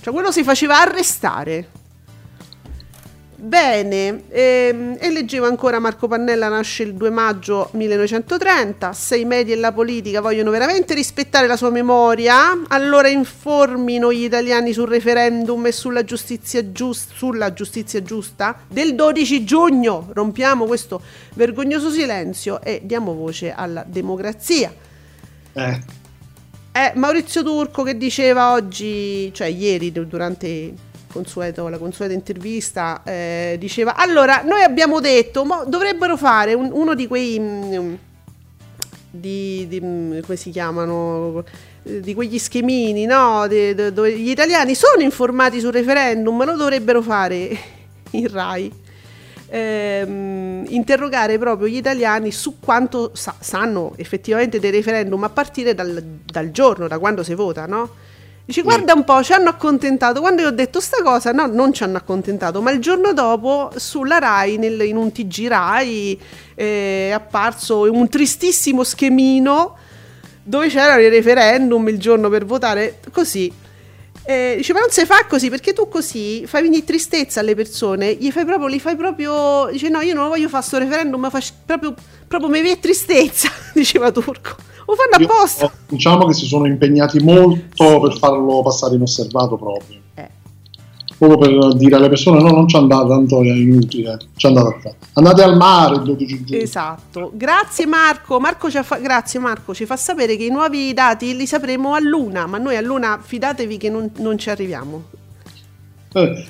Cioè 0.00 0.12
quello 0.12 0.30
si 0.30 0.44
faceva 0.44 0.80
arrestare. 0.80 1.68
Bene, 3.46 4.22
ehm, 4.30 4.96
e 4.98 5.08
leggevo 5.12 5.46
ancora 5.46 5.78
Marco 5.78 6.08
Pannella 6.08 6.48
nasce 6.48 6.82
il 6.82 6.94
2 6.94 7.10
maggio 7.10 7.68
1930, 7.74 8.92
se 8.92 9.18
i 9.18 9.24
media 9.24 9.54
e 9.54 9.58
la 9.58 9.70
politica 9.70 10.20
vogliono 10.20 10.50
veramente 10.50 10.94
rispettare 10.94 11.46
la 11.46 11.56
sua 11.56 11.70
memoria, 11.70 12.64
allora 12.66 13.06
informino 13.06 14.12
gli 14.12 14.24
italiani 14.24 14.72
sul 14.72 14.88
referendum 14.88 15.64
e 15.64 15.70
sulla 15.70 16.02
giustizia, 16.02 16.72
gius- 16.72 17.06
sulla 17.14 17.52
giustizia 17.52 18.02
giusta 18.02 18.58
del 18.66 18.96
12 18.96 19.44
giugno, 19.44 20.08
rompiamo 20.12 20.64
questo 20.64 21.00
vergognoso 21.34 21.88
silenzio 21.90 22.60
e 22.62 22.80
diamo 22.82 23.14
voce 23.14 23.52
alla 23.52 23.84
democrazia. 23.86 24.74
Eh, 25.52 25.80
È 26.72 26.92
Maurizio 26.96 27.42
Turco 27.42 27.84
che 27.84 27.96
diceva 27.96 28.52
oggi, 28.52 29.32
cioè 29.32 29.46
ieri 29.46 29.92
du- 29.92 30.04
durante 30.04 30.74
consueto- 31.16 31.68
la 31.68 31.78
consueta 31.78 32.12
intervista, 32.12 33.00
eh, 33.04 33.56
diceva 33.58 33.94
allora 33.96 34.42
noi 34.44 34.62
abbiamo 34.62 35.00
detto 35.00 35.44
mo 35.44 35.64
dovrebbero 35.66 36.16
fare 36.16 36.54
un- 36.54 36.70
uno 36.72 36.94
di 36.94 37.06
quei... 37.06 37.38
mm, 37.40 37.94
di, 39.10 39.66
di- 39.68 39.80
mm, 39.80 40.18
come 40.20 40.36
si 40.36 40.50
chiamano 40.50 41.42
Eh, 41.88 42.00
di 42.00 42.14
quegli 42.14 42.38
schemini 42.38 43.06
no 43.06 43.46
De- 43.48 43.74
de- 43.74 43.92
dove 43.92 44.10
gli 44.18 44.28
italiani 44.28 44.74
sono 44.74 45.02
informati 45.02 45.60
sul 45.60 45.70
referendum 45.72 46.44
lo 46.44 46.56
dovrebbero 46.56 47.00
fare 47.00 47.56
in 48.12 48.28
Rai 48.30 48.70
ehm, 49.48 50.64
interrogare 50.68 51.38
proprio 51.38 51.68
gli 51.68 51.76
italiani 51.76 52.32
su 52.32 52.58
quanto 52.60 53.12
sa- 53.14 53.36
sanno 53.38 53.92
effettivamente 53.96 54.58
dei 54.58 54.70
referendum 54.72 55.22
a 55.24 55.28
partire 55.28 55.74
dal, 55.74 56.02
dal 56.24 56.50
giorno, 56.50 56.88
da 56.88 56.98
quando 56.98 57.22
si 57.22 57.34
vota, 57.34 57.66
no? 57.66 57.88
Dici, 58.46 58.62
guarda 58.62 58.94
un 58.94 59.02
po', 59.02 59.24
ci 59.24 59.32
hanno 59.32 59.48
accontentato. 59.48 60.20
Quando 60.20 60.40
io 60.42 60.48
ho 60.48 60.52
detto 60.52 60.78
sta 60.78 61.02
cosa, 61.02 61.32
no, 61.32 61.46
non 61.46 61.72
ci 61.72 61.82
hanno 61.82 61.96
accontentato, 61.96 62.62
ma 62.62 62.70
il 62.70 62.78
giorno 62.78 63.12
dopo 63.12 63.72
sulla 63.74 64.20
Rai, 64.20 64.56
nel- 64.56 64.82
in 64.82 64.96
un 64.96 65.10
TG 65.10 65.48
Rai, 65.48 66.16
eh, 66.54 67.08
è 67.08 67.10
apparso 67.10 67.90
un 67.90 68.08
tristissimo 68.08 68.84
schemino 68.84 69.76
dove 70.44 70.68
c'erano 70.68 71.00
i 71.00 71.08
referendum 71.08 71.88
il 71.88 71.98
giorno 71.98 72.28
per 72.28 72.44
votare, 72.44 73.00
così. 73.10 73.52
Eh, 74.24 74.54
dice, 74.58 74.72
ma 74.72 74.78
non 74.78 74.90
si 74.90 75.04
fa 75.04 75.24
così 75.28 75.50
perché 75.50 75.72
tu 75.72 75.88
così 75.88 76.46
fai 76.46 76.62
venire 76.62 76.84
tristezza 76.84 77.40
alle 77.40 77.56
persone, 77.56 78.14
gli 78.14 78.30
fai 78.30 78.44
proprio, 78.44 78.68
li 78.68 78.78
fai 78.78 78.94
proprio, 78.94 79.68
dice 79.72 79.88
no, 79.88 80.00
io 80.02 80.14
non 80.14 80.28
voglio 80.28 80.48
fare 80.48 80.62
sto 80.62 80.78
referendum, 80.78 81.20
ma 81.20 81.30
faccio 81.30 81.52
proprio, 81.64 81.94
proprio 82.28 82.48
mi 82.48 82.60
viene 82.60 82.78
tristezza, 82.78 83.50
diceva 83.74 84.12
Turco. 84.12 84.54
Lo 84.86 84.94
fanno 84.94 85.22
io- 85.24 85.26
apposta. 85.26 85.70
diciamo 85.88 86.26
che 86.26 86.32
si 86.34 86.46
sono 86.46 86.66
impegnati 86.66 87.18
molto 87.20 88.00
per 88.00 88.16
farlo 88.18 88.62
passare 88.62 88.94
inosservato 88.94 89.56
proprio. 89.56 89.98
Eh. 90.14 90.28
Proprio 91.18 91.38
per 91.68 91.74
dire 91.76 91.96
alle 91.96 92.08
persone: 92.08 92.40
no, 92.40 92.50
non 92.50 92.68
ci 92.68 92.76
andate, 92.76 93.08
tanto 93.08 93.42
è 93.42 93.48
inutile. 93.52 94.18
Ci 94.36 94.46
andate. 94.46 94.94
Andate 95.14 95.42
al 95.42 95.56
mare 95.56 95.96
il 95.96 96.02
12 96.02 96.44
giugno. 96.44 96.60
Esatto, 96.62 97.30
grazie 97.34 97.86
Marco. 97.86 98.38
Marco 98.38 98.70
ci 98.70 98.78
fa- 98.82 98.98
grazie 98.98 99.40
Marco, 99.40 99.74
ci 99.74 99.86
fa 99.86 99.96
sapere 99.96 100.36
che 100.36 100.44
i 100.44 100.50
nuovi 100.50 100.92
dati 100.92 101.34
li 101.34 101.46
sapremo 101.46 101.94
a 101.94 102.00
luna, 102.00 102.46
ma 102.46 102.58
noi 102.58 102.76
a 102.76 102.80
luna 102.82 103.18
fidatevi 103.22 103.76
che 103.78 103.88
non, 103.90 104.10
non 104.18 104.36
ci 104.38 104.50
arriviamo. 104.50 105.02
Eh, 106.12 106.46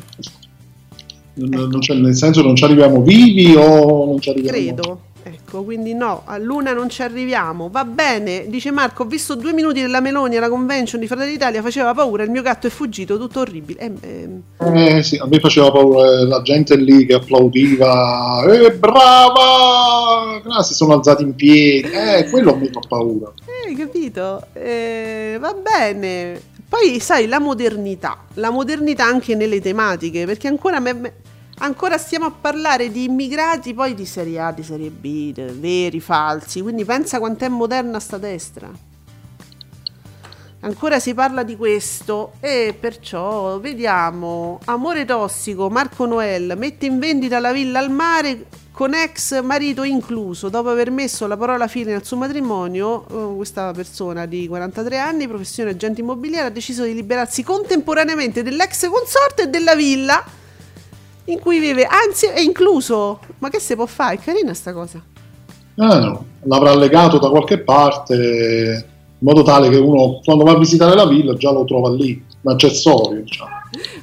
c'è- 1.81 1.95
nel 1.95 2.15
senso 2.15 2.43
non 2.43 2.57
ci 2.57 2.65
arriviamo 2.65 3.03
vivi 3.03 3.55
o 3.57 4.07
non 4.07 4.21
ci 4.21 4.31
arriviamo 4.31 4.57
Credo, 4.57 5.01
Ecco, 5.29 5.65
quindi 5.65 5.93
no, 5.93 6.23
a 6.25 6.39
Luna 6.39 6.73
non 6.73 6.89
ci 6.89 7.03
arriviamo. 7.03 7.69
Va 7.69 7.85
bene, 7.85 8.45
dice 8.47 8.71
Marco, 8.71 9.03
ho 9.03 9.07
visto 9.07 9.35
due 9.35 9.53
minuti 9.53 9.81
della 9.81 10.01
Meloni 10.01 10.37
alla 10.37 10.49
convention 10.49 11.01
di 11.01 11.09
Fratelli 11.09 11.33
d'Italia, 11.33 11.63
faceva 11.63 11.93
paura, 11.95 12.23
il 12.23 12.31
mio 12.31 12.43
gatto 12.43 12.69
è 12.69 12.71
fuggito, 12.71 13.19
tutto 13.19 13.41
orribile. 13.41 13.81
Eh, 13.81 13.93
eh. 14.03 14.97
Eh 14.99 15.03
sì, 15.03 15.17
a 15.17 15.27
me 15.27 15.41
faceva 15.41 15.73
paura 15.73 16.21
eh, 16.21 16.27
la 16.27 16.43
gente 16.43 16.77
lì 16.77 17.05
che 17.07 17.15
applaudiva, 17.15 18.45
eh, 18.49 18.73
brava! 18.75 20.41
Ah, 20.49 20.63
si 20.63 20.75
sono 20.75 20.93
alzati 20.93 21.25
in 21.25 21.35
piedi, 21.35 21.91
eh, 21.91 22.29
quello 22.31 22.55
mi 22.55 22.71
fa 22.73 22.81
paura. 22.87 23.33
Eh, 23.67 23.75
capito? 23.75 24.47
Eh, 24.53 25.39
va 25.41 25.55
bene. 25.55 26.41
Poi 26.69 27.01
sai, 27.01 27.27
la 27.27 27.41
modernità, 27.41 28.17
la 28.35 28.51
modernità 28.51 29.05
anche 29.05 29.35
nelle 29.35 29.61
tematiche, 29.61 30.25
perché 30.25 30.47
ancora 30.47 30.79
me- 30.79 30.93
me- 30.93 31.13
Ancora 31.59 31.97
stiamo 31.97 32.27
a 32.27 32.31
parlare 32.31 32.91
di 32.91 33.05
immigrati, 33.05 33.73
poi 33.73 33.95
di 33.95 34.05
serie 34.05 34.41
A, 34.41 34.53
di 34.53 34.63
serie 34.63 34.91
B, 34.91 35.33
de- 35.33 35.53
veri, 35.53 36.01
falsi. 36.01 36.61
Quindi 36.61 36.85
pensa 36.85 37.19
quant'è 37.19 37.49
moderna 37.49 37.99
sta 37.99 38.19
destra. 38.19 38.71
Ancora 40.61 40.99
si 40.99 41.15
parla 41.15 41.43
di 41.45 41.57
questo 41.57 42.33
e 42.41 42.77
perciò 42.79 43.59
vediamo. 43.59 44.59
Amore 44.67 45.05
tossico, 45.05 45.71
Marco 45.71 46.05
Noel 46.07 46.55
mette 46.59 46.87
in 46.87 46.99
vendita 46.99 47.39
la 47.39 47.53
villa 47.53 47.79
al 47.79 47.91
mare 47.91 48.47
con 48.73 48.93
ex 48.93 49.41
marito 49.41 49.83
incluso. 49.83 50.51
Dopo 50.51 50.69
aver 50.69 50.91
messo 50.91 51.27
la 51.27 51.39
parola 51.39 51.69
fine 51.69 51.95
al 51.95 52.05
suo 52.05 52.19
matrimonio, 52.19 53.07
eh, 53.09 53.37
questa 53.37 53.73
persona 53.73 54.27
di 54.27 54.47
43 54.47 54.99
anni, 54.99 55.27
professione 55.27 55.71
agente 55.71 56.03
immobiliare, 56.03 56.49
ha 56.49 56.51
deciso 56.51 56.85
di 56.85 56.93
liberarsi 56.93 57.43
contemporaneamente 57.43 58.43
dell'ex 58.43 58.89
consorte 58.91 59.45
e 59.45 59.47
della 59.49 59.75
villa 59.75 60.23
in 61.27 61.39
cui 61.39 61.59
vive, 61.59 61.85
anzi 61.85 62.27
è 62.27 62.41
incluso. 62.41 63.21
Ma 63.39 63.49
che 63.49 63.61
si 63.61 63.75
può 63.75 63.87
fare? 63.87 64.17
È 64.17 64.19
carina 64.19 64.55
sta 64.55 64.73
cosa. 64.73 65.03
Ah, 65.77 65.99
no. 65.99 66.25
L'avrà 66.45 66.75
legato 66.75 67.19
da 67.19 67.29
qualche 67.29 67.59
parte 67.59 68.95
in 69.19 69.27
modo 69.27 69.43
tale 69.43 69.71
che 69.71 69.77
uno 69.77 70.21
quando 70.23 70.45
va 70.45 70.53
a 70.53 70.59
visitare 70.59 70.95
la 70.95 71.07
villa 71.07 71.35
già 71.35 71.51
lo 71.51 71.65
trova 71.65 71.91
lì, 71.91 72.23
un 72.43 72.53
accessorio. 72.53 73.23
Diciamo. 73.23 73.51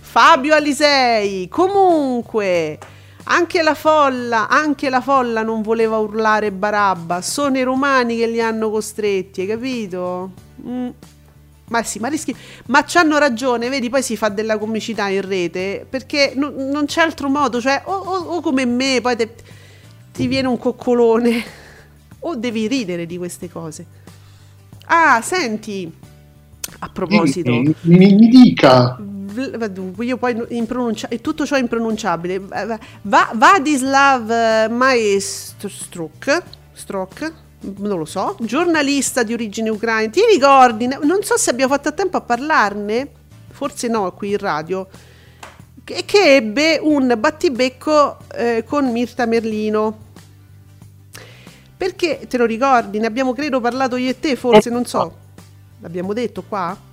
Fabio 0.02 0.54
Alisei, 0.54 1.48
comunque, 1.48 2.78
anche 3.26 3.62
la 3.62 3.76
folla, 3.76 4.48
anche 4.50 4.90
la 4.90 5.02
folla 5.02 5.44
non 5.44 5.62
voleva 5.62 5.98
urlare 5.98 6.52
Barabba, 6.52 7.22
sono 7.22 7.58
i 7.58 7.64
romani 7.64 8.18
che 8.18 8.28
li 8.28 8.42
hanno 8.42 8.70
costretti, 8.70 9.42
hai 9.42 9.48
capito? 9.48 10.32
Mm. 10.68 10.90
Ma 11.74 11.82
sì, 11.82 11.98
ma 11.98 12.08
rischi. 12.08 12.36
Ma 12.68 12.84
c'hanno 12.84 13.18
ragione, 13.18 13.68
vedi, 13.68 13.90
poi 13.90 14.04
si 14.04 14.16
fa 14.16 14.30
della 14.30 14.60
comicità 14.60 15.08
in 15.08 15.22
rete 15.22 15.88
perché 15.90 16.34
no- 16.36 16.54
non 16.56 16.86
c'è 16.86 17.02
altro 17.02 17.30
modo, 17.30 17.60
cioè, 17.60 17.82
o, 17.86 17.92
o- 17.94 18.36
o 18.36 18.42
come 18.42 18.64
me, 18.66 19.00
poi 19.02 19.16
te- 19.16 19.34
ti 20.12 20.28
viene 20.28 20.48
un 20.48 20.60
coccolone, 20.60 21.44
o 22.20 22.36
devi 22.36 22.68
ridere 22.68 23.08
di 23.08 23.18
queste 23.18 23.50
cose. 23.50 23.86
Ah, 24.86 25.20
senti, 25.24 25.92
a 26.80 26.90
proposito, 26.90 27.50
Mi, 27.50 27.74
mi- 27.82 28.14
mi 28.14 28.28
dica, 28.28 28.96
io 29.98 30.18
poi 30.18 30.46
in 30.50 30.68
pronuncia, 30.68 31.08
e 31.08 31.22
tutto 31.22 31.44
ciò 31.44 31.56
è 31.56 31.60
impronunciabile. 31.60 32.38
Va- 32.38 32.78
Va- 33.02 33.32
Vadislav 33.34 34.70
Maestruk, 34.70 36.44
non 37.78 37.98
lo 37.98 38.06
so, 38.06 38.36
giornalista 38.42 39.24
di 39.24 39.34
origine 39.34 39.70
ucraina. 39.70 40.12
Ti 40.12 40.22
ricordi? 40.32 40.88
Non 40.88 41.24
so 41.24 41.38
se 41.38 41.50
abbiamo 41.50 41.74
fatto 41.74 41.90
a 41.90 41.92
tempo 41.92 42.18
a 42.18 42.22
parlarne, 42.22 43.10
forse 43.52 43.88
no, 43.88 44.12
qui 44.12 44.32
in 44.32 44.38
radio. 44.38 44.88
Che, 45.84 46.04
che 46.06 46.36
ebbe 46.36 46.80
un 46.82 47.16
battibecco 47.18 48.18
eh, 48.36 48.64
con 48.68 48.92
Mirta 48.92 49.26
Merlino. 49.26 49.98
Perché 51.76 52.28
te 52.30 52.38
lo 52.38 52.46
ricordi? 52.46 53.00
Ne 53.00 53.08
abbiamo 53.08 53.34
credo 53.34 53.60
parlato 53.60 53.96
io 53.98 54.10
e 54.10 54.20
te, 54.20 54.36
forse, 54.36 54.70
non 54.70 54.86
so. 54.86 55.14
L'abbiamo 55.82 56.14
detto 56.14 56.44
qua? 56.48 56.92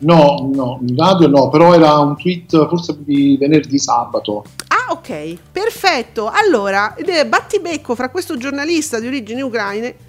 no, 0.00 0.48
no, 0.52 0.78
in 0.86 0.96
radio 0.96 1.26
no, 1.26 1.48
però 1.48 1.74
era 1.74 1.98
un 1.98 2.16
tweet 2.16 2.68
forse 2.68 2.96
di 2.98 3.36
venerdì 3.36 3.78
sabato. 3.78 4.44
Ah, 4.68 4.92
ok, 4.92 5.36
perfetto. 5.50 6.30
Allora, 6.32 6.94
battibecco 7.26 7.94
fra 7.96 8.10
questo 8.10 8.36
giornalista 8.36 9.00
di 9.00 9.06
origini 9.06 9.40
ucraine 9.40 10.06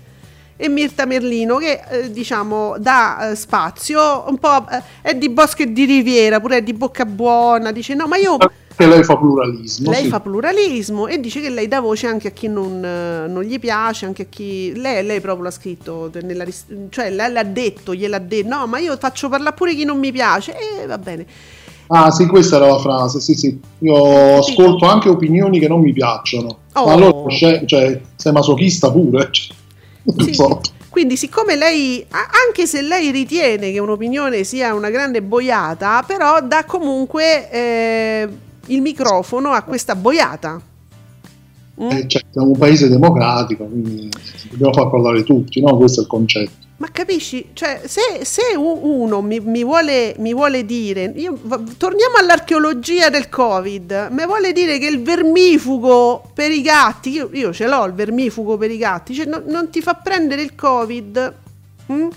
e 0.62 0.68
Mirta 0.68 1.06
Merlino 1.06 1.56
che 1.56 1.80
eh, 1.90 2.12
diciamo 2.12 2.76
dà 2.80 3.30
eh, 3.30 3.36
spazio 3.36 4.26
un 4.28 4.38
po' 4.38 4.66
eh, 4.70 4.84
è 5.02 5.16
di 5.16 5.30
Bosco 5.30 5.64
e 5.64 5.72
di 5.72 5.86
Riviera, 5.86 6.42
pure 6.42 6.58
è 6.58 6.62
di 6.62 6.74
Bocca 6.74 7.06
Buona, 7.06 7.72
dice 7.72 7.94
no, 7.94 8.08
ma 8.08 8.18
io 8.18 8.36
Che 8.76 8.86
lei 8.86 9.02
fa 9.06 9.16
pluralismo. 9.16 9.90
lei 9.90 10.04
sì. 10.04 10.10
fa 10.10 10.20
pluralismo 10.20 11.08
e 11.08 11.18
dice 11.22 11.40
che 11.40 11.50
lei 11.50 11.70
dà 11.70 11.80
voce 11.80 12.08
anche 12.08 12.28
a 12.28 12.32
chi 12.32 12.50
non, 12.50 12.84
eh, 12.84 13.28
non 13.30 13.44
gli 13.44 13.58
piace, 13.58 14.06
anche 14.06 14.24
a 14.24 14.26
chi. 14.30 14.74
Lei, 14.76 15.06
lei 15.06 15.22
proprio 15.22 15.46
l'ha 15.46 15.52
scritto, 15.52 16.12
nella 16.22 16.46
cioè 16.90 17.10
lei 17.10 17.32
l'ha 17.32 17.44
detto, 17.44 17.96
gliel'ha 17.96 18.20
detto, 18.20 18.50
no, 18.50 18.68
ma 18.68 18.80
io 18.80 18.98
faccio 18.98 19.30
parlare 19.30 19.56
pure 19.56 19.74
chi 19.76 19.86
non 19.86 19.98
mi 19.98 20.12
piace, 20.12 20.54
e 20.58 20.86
va 20.86 20.98
bene. 20.98 21.26
Ah 21.88 22.12
sì, 22.12 22.28
questa 22.28 22.58
era 22.58 22.68
la 22.68 22.80
frase, 22.80 23.22
sì 23.22 23.34
sì. 23.34 23.60
Io 23.80 24.38
ascolto 24.38 24.86
anche 24.86 25.10
opinioni 25.10 25.58
che 25.58 25.68
non 25.68 25.80
mi 25.80 25.94
piacciono. 25.94 26.60
Oh. 26.74 26.86
Ma 26.86 26.94
allora 26.94 27.30
cioè, 27.66 28.02
sei 28.16 28.32
masochista 28.34 28.92
pure? 28.92 29.30
Sì. 30.18 30.36
Quindi, 30.90 31.18
siccome 31.18 31.56
lei, 31.56 32.06
anche 32.10 32.66
se 32.66 32.82
lei 32.82 33.12
ritiene 33.12 33.72
che 33.72 33.80
un'opinione 33.80 34.44
sia 34.44 34.74
una 34.74 34.90
grande 34.90 35.22
boiata, 35.22 36.04
però 36.06 36.42
dà 36.42 36.64
comunque 36.66 37.50
eh, 37.52 38.28
il 38.68 38.82
microfono 38.82 39.52
a 39.52 39.62
questa 39.62 39.96
boiata. 39.96 40.60
Mm? 41.82 41.90
Eh, 41.92 42.08
cioè, 42.08 42.22
siamo 42.30 42.48
un 42.50 42.58
paese 42.58 42.90
democratico, 42.90 43.66
quindi 43.66 44.10
dobbiamo 44.50 44.74
far 44.74 44.90
parlare 44.90 45.24
tutti, 45.24 45.62
no? 45.62 45.78
Questo 45.78 46.02
è 46.02 46.04
il 46.04 46.10
concetto. 46.10 46.52
Ma 46.78 46.88
capisci? 46.92 47.50
Cioè, 47.54 47.82
se, 47.86 48.24
se 48.24 48.42
uno 48.56 49.22
mi, 49.22 49.40
mi 49.42 49.64
vuole, 49.66 50.16
mi 50.20 50.34
vuole 50.34 50.66
dire, 50.66 51.12
io- 51.16 51.38
torniamo 51.78 52.16
all'archeologia 52.22 53.10
del 53.10 53.28
Covid, 53.28 54.08
mi 54.12 54.26
vuole 54.26 54.54
dire 54.54 54.78
che 54.78 54.88
il 54.88 55.02
vermifugo 55.02 56.24
per 56.34 56.52
i 56.52 56.62
gatti, 56.62 57.10
io, 57.12 57.30
io 57.34 57.52
ce 57.52 57.68
l'ho 57.68 57.84
il 57.86 57.94
vermifugo 57.94 58.58
per 58.58 58.72
i 58.72 58.78
gatti, 58.78 59.14
cioè 59.14 59.26
no- 59.26 59.44
non 59.46 59.70
ti 59.70 59.82
fa 59.82 59.96
prendere 59.96 60.42
il 60.42 60.56
Covid? 60.56 61.34
Mm? 61.92 62.08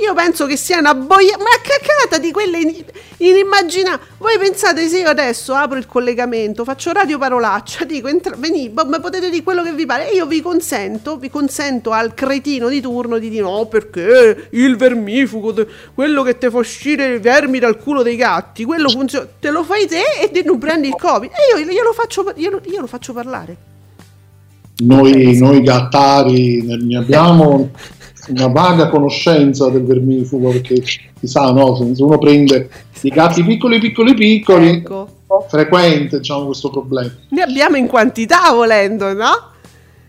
Io 0.00 0.14
penso 0.14 0.46
che 0.46 0.56
sia 0.56 0.78
una 0.78 0.94
boia, 0.94 1.36
ma 1.38 1.46
cacata 1.60 2.18
di 2.18 2.30
quelle 2.30 2.58
in- 2.60 2.84
inimmaginabili. 3.16 4.06
Voi 4.18 4.38
pensate 4.38 4.86
se 4.86 5.00
io 5.00 5.08
adesso 5.08 5.54
apro 5.54 5.76
il 5.76 5.86
collegamento, 5.86 6.62
faccio 6.62 6.92
radio 6.92 7.18
parolaccia, 7.18 7.84
dico 7.84 8.06
entra, 8.06 8.36
veni, 8.38 8.68
boh, 8.68 8.84
ma 8.84 9.00
potete 9.00 9.28
dire 9.28 9.42
quello 9.42 9.64
che 9.64 9.72
vi 9.72 9.86
pare 9.86 10.08
e 10.08 10.14
io 10.14 10.26
vi 10.26 10.40
consento, 10.40 11.16
vi 11.16 11.28
consento 11.28 11.90
al 11.90 12.14
cretino 12.14 12.68
di 12.68 12.80
turno 12.80 13.18
di 13.18 13.28
dire 13.28 13.42
no 13.42 13.66
perché 13.66 14.48
il 14.50 14.76
vermifugo, 14.76 15.52
te- 15.52 15.66
quello 15.92 16.22
che 16.22 16.38
ti 16.38 16.48
fa 16.48 16.58
uscire 16.58 17.16
i 17.16 17.18
vermi 17.18 17.58
dal 17.58 17.76
culo 17.76 18.02
dei 18.02 18.14
gatti, 18.14 18.64
quello 18.64 18.88
funziona, 18.88 19.26
te 19.40 19.50
lo 19.50 19.64
fai 19.64 19.88
te 19.88 20.02
e 20.22 20.30
te 20.30 20.42
non 20.44 20.58
prendi 20.58 20.86
il 20.86 20.96
covid. 20.96 21.28
E 21.30 21.58
io 21.58 21.66
glielo 21.66 21.92
faccio, 21.92 22.32
glielo, 22.36 22.60
io 22.66 22.80
lo 22.80 22.86
faccio 22.86 23.12
parlare. 23.12 23.56
Noi, 24.80 25.36
noi 25.38 25.60
gattari 25.62 26.62
ne 26.62 26.96
abbiamo 26.98 27.70
una 28.28 28.48
vaga 28.48 28.88
conoscenza 28.88 29.68
del 29.68 29.84
vermifugo 29.84 30.50
perché 30.50 30.82
si 30.84 31.26
sa, 31.26 31.50
no? 31.52 31.74
Se 31.94 32.02
uno 32.02 32.18
prende 32.18 32.68
i 33.02 33.10
gatti 33.10 33.42
piccoli, 33.44 33.78
piccoli, 33.78 34.14
piccoli, 34.14 34.68
Ecco. 34.68 35.08
frequente 35.48 36.18
diciamo, 36.18 36.46
questo 36.46 36.70
problema. 36.70 37.10
Ne 37.30 37.42
abbiamo 37.42 37.76
in 37.76 37.86
quantità 37.86 38.52
volendo, 38.52 39.12
no? 39.12 39.56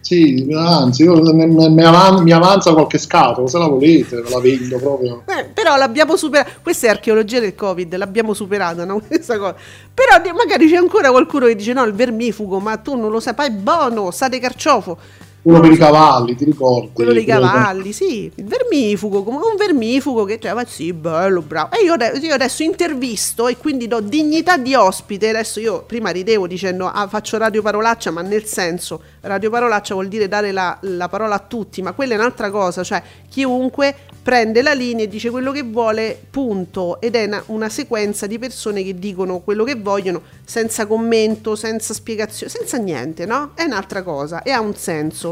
Sì, 0.02 0.48
anzi, 0.56 1.04
io, 1.04 1.22
mi, 1.34 1.84
avan- 1.84 2.24
mi 2.24 2.32
avanza 2.32 2.74
qualche 2.74 2.98
scatola, 2.98 3.48
se 3.48 3.58
la 3.60 3.68
volete, 3.68 4.22
ve 4.22 4.30
la 4.30 4.40
vendo 4.40 4.78
proprio. 4.78 5.24
Eh, 5.28 5.44
però 5.54 5.76
l'abbiamo 5.76 6.16
superata. 6.16 6.50
Questa 6.64 6.88
è 6.88 6.90
archeologia 6.90 7.40
del 7.40 7.54
Covid, 7.54 7.96
l'abbiamo 7.96 8.34
superata, 8.34 8.86
no? 8.86 9.02
Questa 9.06 9.38
cosa. 9.38 9.56
Però 9.94 10.34
magari 10.34 10.70
c'è 10.70 10.78
ancora 10.78 11.12
qualcuno 11.12 11.46
che 11.46 11.56
dice: 11.56 11.74
no, 11.74 11.84
il 11.84 11.94
vermifugo, 11.94 12.60
ma 12.60 12.78
tu 12.78 12.96
non 12.96 13.12
lo 13.12 13.20
sai, 13.20 13.34
poi 13.34 13.48
è 13.48 13.52
buono, 13.52 14.10
sa 14.10 14.30
di 14.30 14.40
carciofo. 14.40 14.98
Quello 15.42 15.62
per 15.62 15.72
i 15.72 15.78
cavalli, 15.78 16.36
ti 16.36 16.44
ricordi? 16.44 16.90
Quello 16.92 17.14
dei 17.14 17.24
cavalli, 17.24 17.94
sì, 17.94 18.30
il 18.36 18.44
vermifugo, 18.44 19.24
come 19.24 19.38
un 19.38 19.56
vermifugo 19.58 20.26
che 20.26 20.38
cioè, 20.38 20.54
ma 20.54 20.66
sì, 20.66 20.92
bello, 20.92 21.42
bravo. 21.42 21.76
E 21.76 21.84
io, 21.84 21.96
io 22.22 22.34
adesso 22.34 22.62
intervisto 22.62 23.48
e 23.48 23.56
quindi 23.56 23.88
do 23.88 24.02
dignità 24.02 24.58
di 24.58 24.76
ospite. 24.76 25.30
Adesso 25.30 25.62
io 25.62 25.84
prima 25.84 26.10
ridevo 26.10 26.46
dicendo 26.46 26.88
ah, 26.88 27.08
faccio 27.08 27.38
radio 27.38 27.62
parolaccia, 27.62 28.12
ma 28.12 28.22
nel 28.22 28.44
senso, 28.44 29.02
radio 29.22 29.50
parolaccia 29.50 29.94
vuol 29.94 30.10
dire 30.10 30.28
dare 30.28 30.52
la, 30.52 30.78
la 30.82 31.08
parola 31.08 31.36
a 31.36 31.40
tutti, 31.40 31.82
ma 31.82 31.94
quella 31.94 32.16
è 32.16 32.18
un'altra 32.18 32.50
cosa, 32.52 32.84
cioè 32.84 33.02
chiunque 33.30 33.96
prende 34.22 34.62
la 34.62 34.74
linea 34.74 35.06
e 35.06 35.08
dice 35.08 35.30
quello 35.30 35.52
che 35.54 35.64
vuole, 35.64 36.22
punto. 36.30 37.00
Ed 37.00 37.16
è 37.16 37.26
una, 37.26 37.42
una 37.48 37.70
sequenza 37.70 38.28
di 38.28 38.38
persone 38.38 38.84
che 38.84 39.00
dicono 39.00 39.40
quello 39.40 39.64
che 39.64 39.76
vogliono 39.76 40.22
senza 40.44 40.86
commento, 40.86 41.56
senza 41.56 41.94
spiegazione, 41.94 42.52
senza 42.52 42.78
niente, 42.78 43.26
no? 43.26 43.52
È 43.56 43.64
un'altra 43.64 44.04
cosa 44.04 44.44
e 44.44 44.52
ha 44.52 44.60
un 44.60 44.76
senso 44.76 45.29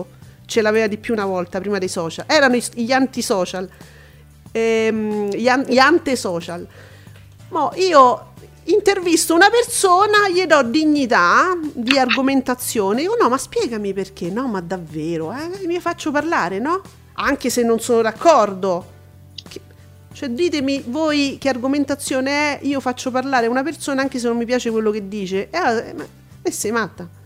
ce 0.47 0.62
l'aveva 0.62 0.88
di 0.88 0.97
più 0.97 1.13
una 1.13 1.25
volta 1.25 1.60
prima 1.60 1.77
dei 1.77 1.89
social. 1.89 2.25
Erano 2.27 2.57
gli 2.73 2.91
antisocial, 2.91 3.69
ehm, 4.51 5.29
gli, 5.29 5.47
an- 5.47 5.65
gli 5.67 5.77
ante-social. 5.77 6.65
Mo 7.49 7.71
io, 7.75 8.33
intervisto 8.63 9.36
una 9.36 9.49
persona, 9.49 10.29
gli 10.29 10.43
do 10.45 10.63
dignità 10.63 11.55
di 11.73 11.99
argomentazione. 11.99 13.01
Dico, 13.01 13.17
no, 13.19 13.29
ma 13.29 13.38
spiegami 13.38 13.93
perché. 13.93 14.29
No, 14.29 14.47
ma 14.47 14.62
davvero, 14.62 15.33
eh? 15.33 15.67
mi 15.67 15.79
faccio 15.79 16.12
parlare, 16.12 16.60
no? 16.60 16.81
Anche 17.19 17.49
se 17.49 17.62
non 17.63 17.79
sono 17.79 18.01
d'accordo. 18.01 18.95
Cioè, 20.13 20.29
ditemi 20.29 20.83
voi 20.88 21.38
che 21.39 21.49
argomentazione 21.49 22.31
è, 22.31 22.60
io 22.63 22.79
faccio 22.79 23.12
parlare 23.12 23.45
una 23.45 23.62
persona 23.62 24.01
anche 24.01 24.17
se 24.17 24.27
non 24.27 24.38
mi 24.38 24.45
piace 24.45 24.71
quello 24.71 24.91
che 24.91 25.07
dice. 25.07 25.49
E 25.51 25.57
allora, 25.57 25.93
ma, 25.93 26.05
e 26.41 26.51
sei 26.51 26.71
matta. 26.71 27.16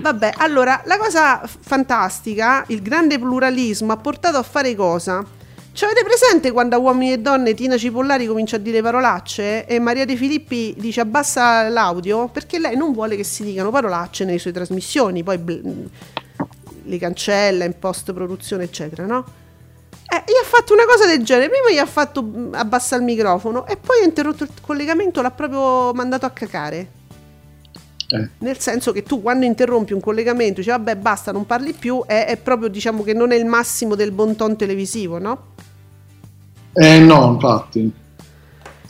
Vabbè, 0.00 0.34
allora, 0.36 0.82
la 0.84 0.98
cosa 0.98 1.42
fantastica, 1.44 2.64
il 2.68 2.82
grande 2.82 3.18
pluralismo 3.18 3.92
ha 3.92 3.96
portato 3.96 4.36
a 4.36 4.42
fare 4.42 4.74
cosa? 4.74 5.24
Ci 5.72 5.84
avete 5.84 6.04
presente 6.04 6.52
quando 6.52 6.76
a 6.76 6.78
Uomini 6.78 7.14
e 7.14 7.18
Donne 7.18 7.52
Tina 7.54 7.76
Cipollari 7.76 8.26
comincia 8.26 8.56
a 8.56 8.58
dire 8.60 8.80
parolacce 8.80 9.66
e 9.66 9.80
Maria 9.80 10.04
De 10.04 10.14
Filippi 10.14 10.72
dice 10.78 11.00
abbassa 11.00 11.68
l'audio? 11.68 12.28
Perché 12.28 12.60
lei 12.60 12.76
non 12.76 12.92
vuole 12.92 13.16
che 13.16 13.24
si 13.24 13.42
dicano 13.42 13.70
parolacce 13.70 14.24
nelle 14.24 14.38
sue 14.38 14.52
trasmissioni, 14.52 15.24
poi 15.24 15.38
bl- 15.38 15.88
li 16.84 16.98
cancella 16.98 17.64
in 17.64 17.76
post 17.78 18.12
produzione, 18.12 18.64
eccetera, 18.64 19.04
no? 19.04 19.24
Eh, 20.06 20.22
gli 20.26 20.36
ha 20.40 20.44
fatto 20.44 20.74
una 20.74 20.84
cosa 20.84 21.06
del 21.06 21.24
genere. 21.24 21.48
Prima 21.48 21.72
gli 21.72 21.78
ha 21.78 21.86
fatto 21.86 22.22
mm, 22.22 22.54
abbassa 22.54 22.94
il 22.94 23.02
microfono 23.02 23.66
e 23.66 23.76
poi 23.76 24.02
ha 24.02 24.04
interrotto 24.04 24.44
il 24.44 24.50
collegamento, 24.60 25.22
l'ha 25.22 25.30
proprio 25.30 25.92
mandato 25.92 26.24
a 26.26 26.30
cacare. 26.30 27.02
Eh, 28.08 28.28
Nel 28.38 28.58
senso 28.58 28.92
che 28.92 29.02
tu 29.02 29.22
quando 29.22 29.46
interrompi 29.46 29.92
un 29.94 30.00
collegamento 30.00 30.56
dici 30.60 30.68
vabbè 30.68 30.96
basta 30.96 31.32
non 31.32 31.46
parli 31.46 31.72
più 31.72 32.04
è, 32.06 32.26
è 32.26 32.36
proprio 32.36 32.68
diciamo 32.68 33.02
che 33.02 33.14
non 33.14 33.32
è 33.32 33.36
il 33.36 33.46
massimo 33.46 33.94
del 33.94 34.12
bon 34.12 34.36
ton 34.36 34.56
televisivo 34.56 35.18
no? 35.18 35.52
eh, 36.74 36.98
no, 36.98 37.32
infatti. 37.32 37.90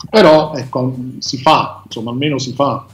Però, 0.09 0.53
ecco, 0.55 0.95
si 1.19 1.37
fa, 1.37 1.81
insomma, 1.85 2.11
almeno 2.11 2.37
si 2.39 2.53
fa. 2.53 2.85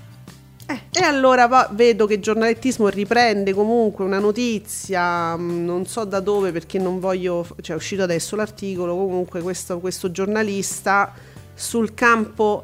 Eh, 0.65 0.81
e 0.91 1.03
allora 1.03 1.47
va- 1.47 1.69
vedo 1.71 2.05
che 2.05 2.15
il 2.15 2.21
giornalettismo 2.21 2.88
riprende 2.88 3.53
comunque 3.53 4.05
una 4.05 4.19
notizia, 4.19 5.36
mh, 5.36 5.65
non 5.65 5.86
so 5.86 6.05
da 6.05 6.19
dove 6.19 6.51
perché 6.51 6.77
non 6.77 6.99
voglio, 6.99 7.45
cioè 7.62 7.75
è 7.75 7.79
uscito 7.79 8.03
adesso 8.03 8.36
l'articolo, 8.36 8.95
comunque 8.95 9.41
questo, 9.41 9.79
questo 9.79 10.12
giornalista 10.12 11.13
sul 11.53 11.93
campo 11.93 12.63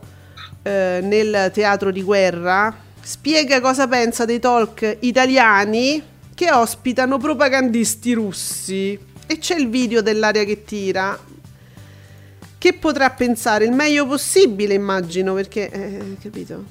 eh, 0.64 1.00
nel 1.02 1.52
teatro 1.54 1.92
di 1.92 2.02
guerra 2.04 2.74
spiega 3.08 3.62
cosa 3.62 3.88
pensa 3.88 4.26
dei 4.26 4.38
talk 4.38 4.98
italiani 5.00 6.04
che 6.36 6.52
ospitano 6.52 7.18
propagandisti 7.18 8.12
russi 8.12 9.00
e 9.26 9.38
c'è 9.38 9.56
il 9.56 9.70
video 9.70 10.02
dell'aria 10.02 10.44
che 10.44 10.66
tira. 10.66 11.18
Che 12.58 12.74
potrà 12.74 13.10
pensare 13.12 13.64
il 13.64 13.72
meglio 13.72 14.06
possibile, 14.06 14.74
immagino, 14.74 15.34
perché, 15.34 15.70
eh, 15.70 16.18
capito? 16.22 16.66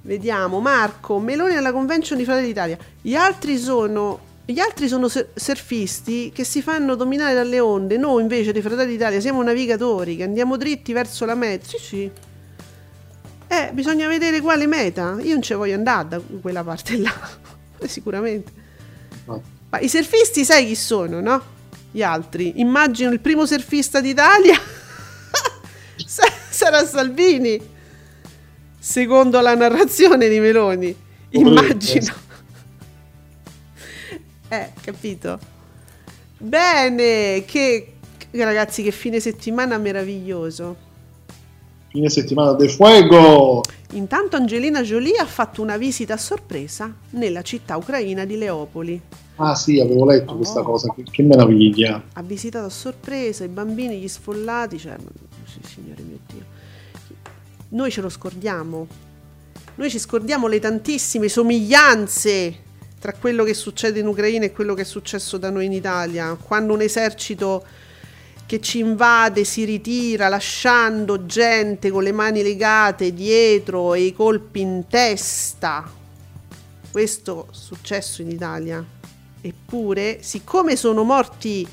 Vediamo, 0.00 0.58
Marco, 0.58 1.20
Meloni 1.20 1.54
alla 1.54 1.70
convention 1.70 2.18
di 2.18 2.24
Fratelli 2.24 2.48
d'Italia. 2.48 2.76
Gli 3.00 3.14
altri 3.14 3.56
sono, 3.56 4.18
gli 4.44 4.58
altri 4.58 4.88
sono 4.88 5.06
sur- 5.06 5.28
surfisti 5.32 6.32
che 6.34 6.42
si 6.42 6.60
fanno 6.60 6.96
dominare 6.96 7.34
dalle 7.34 7.60
onde. 7.60 7.96
Noi 7.98 8.22
invece 8.22 8.50
di 8.50 8.60
Fratelli 8.60 8.92
d'Italia 8.92 9.20
siamo 9.20 9.44
navigatori 9.44 10.16
che 10.16 10.24
andiamo 10.24 10.56
dritti 10.56 10.92
verso 10.92 11.24
la 11.24 11.36
meta. 11.36 11.68
Sì, 11.68 11.78
sì. 11.78 12.10
Eh, 13.48 13.70
bisogna 13.72 14.06
vedere 14.06 14.40
quale 14.40 14.66
meta. 14.66 15.16
Io 15.20 15.32
non 15.32 15.42
ci 15.42 15.54
voglio 15.54 15.74
andare 15.74 16.08
da 16.08 16.20
quella 16.40 16.62
parte 16.62 16.98
là. 16.98 17.12
Sicuramente. 17.86 18.52
No. 19.24 19.42
Ma 19.70 19.80
i 19.80 19.88
surfisti 19.88 20.44
sai 20.44 20.66
chi 20.66 20.74
sono, 20.74 21.20
no? 21.20 21.42
Gli 21.90 22.02
altri. 22.02 22.60
Immagino 22.60 23.10
il 23.10 23.20
primo 23.20 23.46
surfista 23.46 24.00
d'Italia 24.00 24.58
sa- 26.04 26.30
sarà 26.50 26.84
Salvini. 26.84 27.76
Secondo 28.78 29.40
la 29.40 29.54
narrazione 29.54 30.28
di 30.28 30.38
Meloni. 30.40 30.94
Immagino. 31.30 32.26
Eh, 34.50 34.72
capito. 34.80 35.38
Bene, 36.38 37.44
che 37.44 37.96
ragazzi, 38.30 38.82
che 38.82 38.92
fine 38.92 39.20
settimana 39.20 39.76
meraviglioso. 39.76 40.87
Fine 41.90 42.10
settimana 42.10 42.52
de 42.54 42.68
fuego. 42.68 43.62
Intanto 43.92 44.36
Angelina 44.36 44.82
Jolie 44.82 45.16
ha 45.16 45.24
fatto 45.24 45.62
una 45.62 45.78
visita 45.78 46.14
a 46.14 46.18
sorpresa 46.18 46.92
nella 47.10 47.40
città 47.42 47.76
ucraina 47.76 48.24
di 48.26 48.36
Leopoli. 48.36 49.00
Ah 49.36 49.54
sì, 49.54 49.80
avevo 49.80 50.04
letto 50.04 50.32
Oh. 50.32 50.36
questa 50.36 50.62
cosa, 50.62 50.92
che, 50.94 51.04
che 51.10 51.22
meraviglia. 51.22 52.02
ha 52.12 52.22
visitato 52.22 52.66
a 52.66 52.70
sorpresa 52.70 53.44
i 53.44 53.48
bambini, 53.48 53.98
gli 53.98 54.08
sfollati, 54.08 54.78
cioè, 54.78 54.96
sì, 55.44 55.60
signore 55.62 56.02
mio 56.02 56.18
Dio. 56.26 56.44
Noi 57.70 57.90
ce 57.90 58.00
lo 58.02 58.08
scordiamo. 58.08 58.86
Noi 59.76 59.90
ci 59.90 59.98
scordiamo 59.98 60.46
le 60.48 60.58
tantissime 60.58 61.28
somiglianze 61.28 62.66
tra 62.98 63.12
quello 63.14 63.44
che 63.44 63.54
succede 63.54 64.00
in 64.00 64.08
Ucraina 64.08 64.44
e 64.44 64.52
quello 64.52 64.74
che 64.74 64.82
è 64.82 64.84
successo 64.84 65.38
da 65.38 65.50
noi 65.50 65.66
in 65.66 65.72
Italia. 65.72 66.34
Quando 66.34 66.74
un 66.74 66.80
esercito 66.82 67.64
che 68.48 68.62
ci 68.62 68.78
invade 68.78 69.44
si 69.44 69.64
ritira 69.64 70.28
lasciando 70.28 71.26
gente 71.26 71.90
con 71.90 72.02
le 72.02 72.12
mani 72.12 72.42
legate 72.42 73.12
dietro 73.12 73.92
e 73.92 74.04
i 74.04 74.14
colpi 74.14 74.60
in 74.60 74.84
testa. 74.88 75.86
Questo 76.90 77.48
è 77.50 77.54
successo 77.54 78.22
in 78.22 78.30
Italia. 78.30 78.82
Eppure, 79.42 80.20
siccome 80.22 80.76
sono 80.76 81.02
morti, 81.02 81.68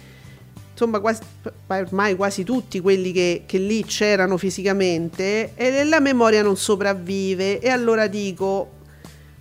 insomma, 0.73 0.99
quasi, 0.99 1.21
ormai 1.67 2.13
quasi 2.17 2.43
tutti 2.43 2.81
quelli 2.81 3.13
che, 3.13 3.43
che 3.45 3.57
lì 3.57 3.85
c'erano 3.85 4.35
fisicamente, 4.35 5.53
e 5.55 5.81
la 5.85 6.01
memoria 6.01 6.43
non 6.43 6.57
sopravvive. 6.57 7.59
E 7.59 7.69
allora 7.69 8.07
dico, 8.07 8.71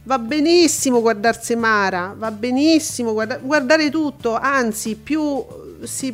va 0.04 0.20
benissimo 0.20 1.00
guardarsi 1.00 1.56
Mara, 1.56 2.14
va 2.16 2.30
benissimo 2.30 3.12
guarda- 3.12 3.38
guardare 3.38 3.90
tutto, 3.90 4.36
anzi, 4.36 4.94
più, 4.94 5.44
si- 5.82 6.12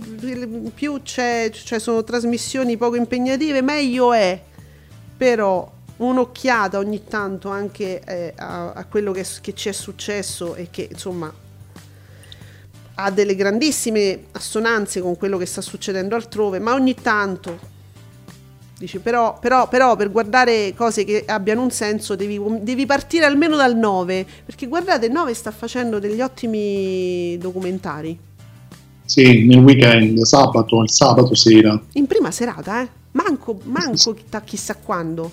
più 0.74 1.02
c'è, 1.02 1.50
cioè 1.50 1.78
sono 1.78 2.02
trasmissioni 2.02 2.76
poco 2.76 2.96
impegnative, 2.96 3.62
meglio 3.62 4.12
è. 4.12 4.42
Però 5.16 5.70
un'occhiata 5.98 6.78
ogni 6.78 7.04
tanto 7.04 7.50
anche 7.50 8.00
eh, 8.00 8.32
a, 8.36 8.72
a 8.72 8.84
quello 8.86 9.12
che, 9.12 9.24
che 9.40 9.54
ci 9.54 9.68
è 9.68 9.72
successo 9.72 10.54
e 10.54 10.68
che 10.70 10.88
insomma 10.90 11.32
ha 12.94 13.10
delle 13.10 13.34
grandissime 13.34 14.24
assonanze 14.32 15.00
con 15.00 15.16
quello 15.16 15.36
che 15.36 15.46
sta 15.46 15.60
succedendo 15.60 16.14
altrove, 16.14 16.58
ma 16.58 16.74
ogni 16.74 16.94
tanto 16.94 17.78
dici 18.80 18.98
però, 18.98 19.38
però, 19.38 19.68
però 19.68 19.94
per 19.94 20.10
guardare 20.10 20.72
cose 20.74 21.04
che 21.04 21.24
abbiano 21.26 21.60
un 21.60 21.70
senso 21.70 22.16
devi, 22.16 22.40
devi 22.60 22.86
partire 22.86 23.26
almeno 23.26 23.56
dal 23.56 23.76
9, 23.76 24.26
perché 24.46 24.66
guardate, 24.66 25.06
il 25.06 25.12
9 25.12 25.34
sta 25.34 25.50
facendo 25.50 25.98
degli 25.98 26.22
ottimi 26.22 27.36
documentari. 27.38 28.18
Sì, 29.10 29.44
nel 29.44 29.58
weekend, 29.58 30.20
sabato, 30.20 30.80
il 30.82 30.88
sabato 30.88 31.34
sera. 31.34 31.76
In 31.94 32.06
prima 32.06 32.30
serata, 32.30 32.80
eh? 32.80 32.88
Manco, 33.10 33.58
manco 33.64 34.14
chissà, 34.44 34.76
quando. 34.76 35.28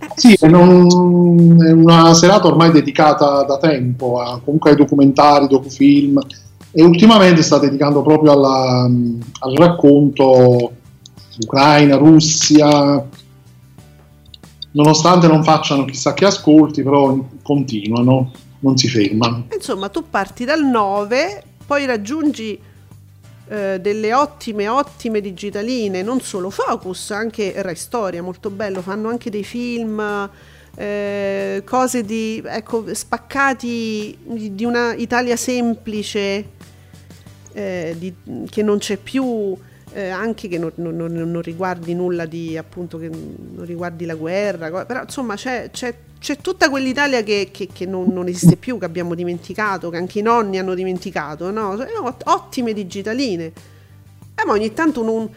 Eh, 0.00 0.06
Sì, 0.14 0.34
è, 0.40 0.46
non- 0.48 1.62
è 1.62 1.72
una 1.72 2.14
serata 2.14 2.46
ormai 2.46 2.70
dedicata 2.72 3.42
da 3.42 3.58
tempo 3.58 4.18
a, 4.18 4.40
comunque 4.42 4.70
ai 4.70 4.76
documentari, 4.76 5.46
docufilm 5.46 6.18
e 6.70 6.82
ultimamente 6.82 7.42
sta 7.42 7.58
dedicando 7.58 8.00
proprio 8.00 8.32
alla- 8.32 8.84
al 9.40 9.54
racconto 9.56 10.72
Ucraina, 11.40 11.96
Russia, 11.96 13.06
nonostante 14.70 15.26
non 15.26 15.44
facciano 15.44 15.84
chissà 15.84 16.14
che 16.14 16.24
ascolti, 16.24 16.82
però 16.82 17.14
continuano, 17.42 18.32
non 18.60 18.74
si 18.78 18.88
fermano. 18.88 19.48
Insomma, 19.54 19.90
tu 19.90 20.04
parti 20.08 20.46
dal 20.46 20.64
9, 20.64 21.42
poi 21.66 21.86
raggiungi 21.86 22.60
eh, 23.48 23.78
delle 23.80 24.14
ottime, 24.14 24.68
ottime 24.68 25.20
digitaline, 25.20 26.02
non 26.02 26.20
solo 26.20 26.50
Focus, 26.50 27.10
anche 27.10 27.52
Rai 27.56 27.76
Storia, 27.76 28.22
molto 28.22 28.50
bello, 28.50 28.80
fanno 28.80 29.08
anche 29.08 29.30
dei 29.30 29.44
film, 29.44 30.30
eh, 30.76 31.62
cose 31.64 32.04
di, 32.04 32.42
ecco, 32.44 32.94
spaccati 32.94 34.16
di, 34.22 34.64
una 34.64 34.94
Italia 34.94 35.36
semplice, 35.36 36.48
eh, 37.52 37.94
di- 37.98 38.14
che 38.48 38.62
non 38.62 38.78
c'è 38.78 38.96
più, 38.96 39.56
eh, 39.94 40.08
anche 40.08 40.48
che 40.48 40.58
non, 40.58 40.72
non- 40.74 40.96
non- 40.96 41.40
riguardi 41.40 41.94
nulla 41.94 42.26
di, 42.26 42.56
appunto, 42.56 42.98
che 42.98 43.08
non 43.08 43.64
riguardi 43.64 44.04
la 44.04 44.14
guerra, 44.16 44.84
però 44.84 45.02
insomma 45.02 45.36
c'è, 45.36 45.70
c'è- 45.70 45.94
c'è 46.18 46.38
tutta 46.38 46.68
quell'Italia 46.68 47.22
che, 47.22 47.50
che- 47.52 47.68
che 47.72 47.86
non, 47.86 48.08
non 48.12 48.26
esiste 48.26 48.56
più, 48.56 48.78
che 48.78 48.84
abbiamo 48.86 49.14
dimenticato, 49.14 49.90
che 49.90 49.96
anche 49.96 50.18
i 50.18 50.22
nonni 50.22 50.58
hanno 50.58 50.74
dimenticato, 50.74 51.50
no? 51.50 51.70
Ot- 52.02 52.22
Ottime 52.26 52.72
digitaline. 52.72 53.44
Eh, 54.34 54.44
ma 54.44 54.52
ogni 54.52 54.72
tanto 54.72 55.02
non- 55.04 55.30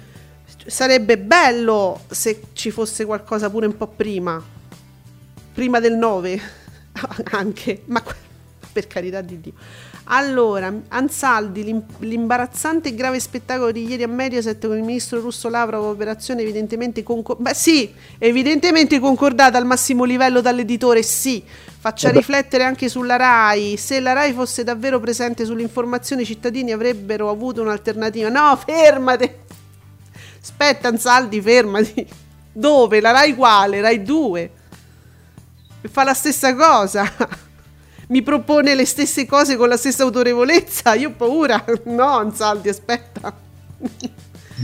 sarebbe 0.65 1.17
bello 1.19 2.01
se 2.09 2.41
ci 2.53 2.71
fosse 2.71 3.05
qualcosa 3.05 3.49
pure 3.49 3.67
un 3.67 3.77
po' 3.77 3.87
prima, 3.87 4.41
prima 5.53 5.79
del 5.79 5.93
9, 5.95 6.39
anche, 7.31 7.81
ma 7.85 8.01
per 8.71 8.87
carità 8.87 9.21
di 9.21 9.39
Dio. 9.41 9.53
Allora, 10.09 10.73
Ansaldi, 10.87 11.65
l'im- 11.65 11.83
l'imbarazzante 11.99 12.89
e 12.89 12.95
grave 12.95 13.19
spettacolo 13.19 13.71
di 13.71 13.85
ieri 13.85 14.03
a 14.03 14.07
Mediaset 14.07 14.65
con 14.65 14.77
il 14.77 14.83
ministro 14.83 15.19
russo 15.19 15.49
Lavrov, 15.49 15.83
operazione 15.83 16.43
evidentemente 16.43 17.03
concordata. 17.03 17.49
Beh 17.49 17.55
sì, 17.55 17.93
evidentemente 18.17 18.99
concordata 18.99 19.57
al 19.57 19.65
massimo 19.65 20.05
livello 20.05 20.39
dall'editore, 20.39 21.03
sì. 21.03 21.43
Faccia 21.79 22.07
Vabbè. 22.07 22.19
riflettere 22.19 22.63
anche 22.63 22.87
sulla 22.87 23.17
RAI. 23.17 23.75
Se 23.75 23.99
la 23.99 24.13
RAI 24.13 24.31
fosse 24.31 24.63
davvero 24.63 25.01
presente 25.01 25.43
sull'informazione, 25.43 26.21
i 26.21 26.25
cittadini 26.25 26.71
avrebbero 26.71 27.29
avuto 27.29 27.61
un'alternativa. 27.61 28.29
No, 28.29 28.57
fermate! 28.65 29.39
Aspetta, 30.41 30.87
Ansaldi, 30.87 31.41
fermati. 31.41 32.07
Dove? 32.53 33.01
La 33.01 33.11
RAI 33.11 33.35
quale? 33.35 33.81
RAI 33.81 34.01
2. 34.03 34.51
E 35.81 35.87
fa 35.89 36.05
la 36.05 36.13
stessa 36.13 36.55
cosa. 36.55 37.45
Mi 38.07 38.21
propone 38.21 38.73
le 38.73 38.85
stesse 38.85 39.25
cose 39.25 39.57
con 39.57 39.67
la 39.67 39.77
stessa 39.77 40.03
autorevolezza. 40.03 40.93
Io 40.95 41.09
ho 41.09 41.13
paura. 41.15 41.63
No, 41.85 42.17
Ansaldi, 42.17 42.69
aspetta. 42.69 43.33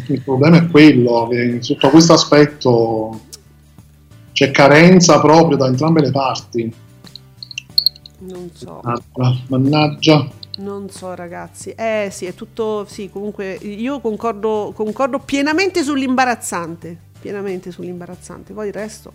Il 0.08 0.22
problema 0.22 0.58
è 0.58 0.68
quello 0.68 1.28
che 1.30 1.58
sotto 1.62 1.89
questo 1.89 2.14
aspetto 2.14 3.22
c'è 4.32 4.52
carenza 4.52 5.20
proprio 5.20 5.58
da 5.58 5.68
entrambe 5.68 6.02
le 6.02 6.12
parti. 6.12 6.74
Non 8.20 8.50
so. 8.54 8.82
Mannaggia, 8.84 9.41
mannaggia. 9.48 10.30
Non 10.58 10.89
so, 10.89 11.14
ragazzi. 11.14 11.72
Eh 11.72 12.10
sì, 12.12 12.26
è 12.26 12.34
tutto. 12.34 12.86
Sì, 12.88 13.10
comunque 13.10 13.54
io 13.54 14.00
concordo, 14.00 14.72
concordo 14.74 15.20
pienamente 15.20 15.84
sull'imbarazzante. 15.84 16.98
Pienamente 17.20 17.72
sull'imbarazzante. 17.72 18.54
Poi 18.54 18.68
il 18.68 18.74
resto. 18.74 19.14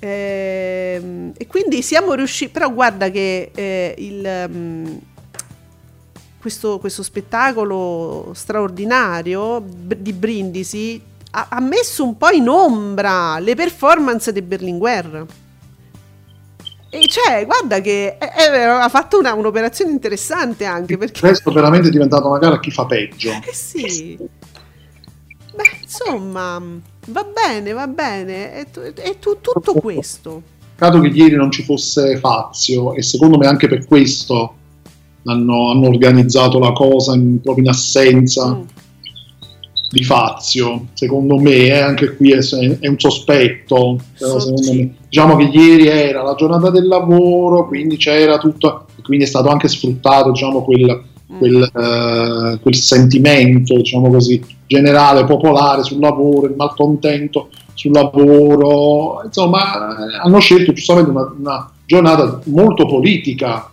Ehm, 0.00 1.32
e 1.36 1.46
quindi 1.46 1.82
siamo 1.82 2.14
riusciti. 2.14 2.50
Però 2.52 2.72
guarda 2.72 3.10
che 3.10 3.50
eh, 3.54 3.94
il. 3.98 4.48
mm, 4.48 4.96
questo, 6.40 6.78
questo 6.78 7.02
spettacolo 7.02 8.30
straordinario 8.34 9.62
di 9.66 10.12
Brindisi 10.12 11.02
ha, 11.32 11.48
ha 11.50 11.60
messo 11.60 12.04
un 12.04 12.16
po' 12.16 12.30
in 12.30 12.48
ombra 12.48 13.38
le 13.38 13.54
performance 13.54 14.32
di 14.32 14.42
Berlinguer. 14.42 15.26
E 16.90 17.06
cioè, 17.06 17.44
guarda 17.44 17.82
che 17.82 18.16
eh, 18.18 18.30
eh, 18.38 18.62
ha 18.62 18.88
fatto 18.88 19.18
una- 19.18 19.34
un'operazione 19.34 19.90
interessante 19.90 20.64
anche 20.64 20.96
perché... 20.96 21.20
Questo 21.20 21.52
veramente 21.52 21.88
è 21.88 21.90
diventato 21.90 22.28
una 22.28 22.38
gara 22.38 22.54
a 22.54 22.60
chi 22.60 22.70
fa 22.70 22.86
peggio. 22.86 23.30
Eh 23.30 23.52
sì. 23.52 24.16
Beh, 25.54 25.78
insomma, 25.82 26.62
va 27.10 27.24
bene, 27.24 27.72
va 27.72 27.86
bene. 27.86 28.52
È, 28.52 28.66
tu- 28.70 28.80
è 28.80 29.18
tu- 29.18 29.38
tutto 29.40 29.74
questo. 29.74 30.42
Peccato 30.76 31.00
che 31.00 31.08
ieri 31.08 31.34
non 31.34 31.50
ci 31.50 31.62
fosse 31.64 32.16
Fazio 32.18 32.94
e 32.94 33.02
secondo 33.02 33.36
me 33.36 33.46
anche 33.46 33.66
per 33.68 33.84
questo 33.86 34.54
hanno, 35.24 35.70
hanno 35.70 35.88
organizzato 35.88 36.58
la 36.60 36.72
cosa 36.72 37.14
in, 37.14 37.40
proprio 37.40 37.64
in 37.64 37.70
assenza 37.70 38.54
Mm. 38.54 38.60
di 39.90 40.04
Fazio. 40.04 40.86
Secondo 40.92 41.36
me, 41.38 41.50
eh, 41.52 41.80
anche 41.80 42.14
qui 42.16 42.30
è, 42.32 42.38
è 42.78 42.86
un 42.88 42.98
sospetto. 42.98 43.98
però 44.18 44.32
So- 44.32 44.40
secondo 44.40 44.62
sì. 44.62 44.76
me- 44.76 44.94
diciamo 45.08 45.36
che 45.36 45.44
ieri 45.44 45.86
era 45.88 46.22
la 46.22 46.34
giornata 46.34 46.70
del 46.70 46.86
lavoro, 46.86 47.66
quindi 47.66 47.96
c'era 47.96 48.38
tutto, 48.38 48.86
quindi 49.02 49.24
è 49.24 49.28
stato 49.28 49.48
anche 49.48 49.66
sfruttato 49.68 50.30
diciamo, 50.30 50.62
quel, 50.62 51.02
Mm. 51.32 51.38
quel, 51.38 51.62
eh, 51.74 52.58
quel 52.60 52.74
sentimento 52.74 53.74
diciamo 53.76 54.08
così, 54.10 54.42
generale, 54.68 55.24
popolare 55.24 55.82
sul 55.82 55.98
lavoro, 55.98 56.46
il 56.46 56.54
malcontento 56.54 57.48
sul 57.74 57.90
lavoro. 57.90 59.22
Insomma, 59.24 59.96
eh, 59.96 60.16
hanno 60.22 60.38
scelto 60.38 60.72
giustamente 60.72 61.10
una, 61.10 61.34
una 61.36 61.70
giornata 61.84 62.40
molto 62.44 62.86
politica. 62.86 63.68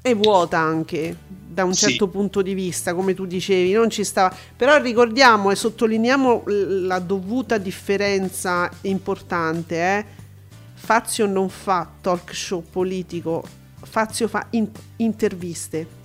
E 0.00 0.14
vuota 0.14 0.58
anche 0.58 1.14
da 1.52 1.64
un 1.64 1.74
Sì. 1.74 1.88
certo 1.88 2.08
punto 2.08 2.40
di 2.40 2.54
vista, 2.54 2.94
come 2.94 3.12
tu 3.14 3.26
dicevi, 3.26 3.72
non 3.72 3.90
ci 3.90 4.04
stava. 4.04 4.34
Però 4.56 4.80
ricordiamo 4.80 5.50
e 5.50 5.56
sottolineiamo 5.56 6.44
la 6.46 6.98
dovuta 6.98 7.58
differenza 7.58 8.70
importante, 8.82 9.76
eh. 9.76 10.04
Fazio 10.74 11.26
non 11.26 11.48
fa 11.48 11.86
talk 12.00 12.34
show 12.34 12.62
politico, 12.68 13.42
Fazio 13.82 14.26
fa 14.28 14.46
in- 14.50 14.70
interviste. 14.96 16.00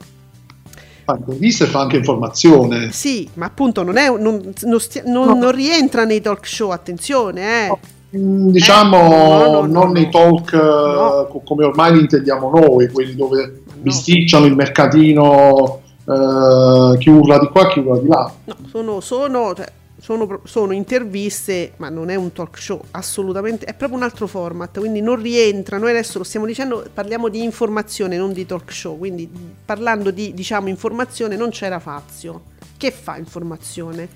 Fa 1.08 1.16
interviste 1.18 1.64
e 1.64 1.68
fa 1.68 1.80
anche 1.80 1.96
informazione. 1.96 2.92
Sì, 2.92 3.30
ma 3.36 3.46
appunto 3.46 3.82
non, 3.82 3.96
è, 3.96 4.10
non, 4.10 4.54
non 4.64 4.80
stia- 4.82 5.04
non- 5.06 5.28
No. 5.28 5.36
non 5.36 5.52
rientra 5.52 6.04
nei 6.04 6.20
talk 6.20 6.46
show, 6.46 6.72
attenzione, 6.72 7.68
eh. 7.68 7.78
Mm, 8.18 8.50
Diciamo 8.50 8.98
no, 8.98 9.08
no, 9.08 9.38
no, 9.52 9.62
non 9.62 9.70
no. 9.70 9.92
nei 9.94 10.10
talk 10.10 10.52
eh, 10.52 10.58
No. 10.58 11.28
co- 11.30 11.42
come 11.46 11.64
ormai 11.64 11.94
li 11.94 12.00
intendiamo 12.02 12.50
noi, 12.50 12.90
quelli 12.90 13.16
dove 13.16 13.62
No. 13.68 13.74
bisticciano 13.84 14.46
il 14.48 14.56
mercatino, 14.56 15.80
eh, 16.06 16.98
chi 16.98 17.10
urla 17.10 17.40
di 17.40 17.48
qua, 17.48 17.68
chi 17.68 17.80
urla 17.80 18.00
di 18.02 18.08
là. 18.10 18.32
No, 18.44 18.56
sono, 18.70 19.00
sono, 19.00 19.54
cioè, 19.56 19.66
sono, 20.08 20.40
sono 20.46 20.72
interviste, 20.72 21.74
ma 21.78 21.90
non 21.90 22.10
è 22.10 22.16
un 22.16 22.32
talk 22.32 22.58
show, 22.58 22.82
assolutamente, 22.92 23.66
è 23.66 23.74
proprio 23.74 23.98
un 23.98 24.06
altro 24.06 24.26
format, 24.26 24.80
quindi 24.80 25.02
non 25.02 25.22
rientra, 25.22 25.78
noi 25.78 25.90
adesso 25.90 26.18
lo 26.18 26.24
stiamo 26.24 26.46
dicendo, 26.46 26.88
parliamo 26.94 27.28
di 27.28 27.44
informazione, 27.44 28.16
non 28.16 28.32
di 28.32 28.46
talk 28.46 28.72
show, 28.72 28.98
quindi 28.98 29.30
parlando 29.66 30.10
di, 30.12 30.34
diciamo, 30.34 30.70
informazione 30.70 31.36
non 31.36 31.50
c'era 31.50 31.80
Fazio. 31.80 32.44
Che 32.78 32.90
fa 32.90 33.18
informazione? 33.18 34.08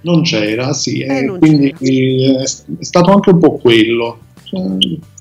Non 0.00 0.22
c'era, 0.22 0.72
sì, 0.72 1.02
Eh, 1.02 1.18
e 1.18 1.22
non 1.22 1.38
quindi 1.38 1.72
eh, 1.78 2.42
è 2.42 2.82
stato 2.82 3.12
anche 3.12 3.30
un 3.30 3.38
po' 3.38 3.52
quello. 3.58 4.18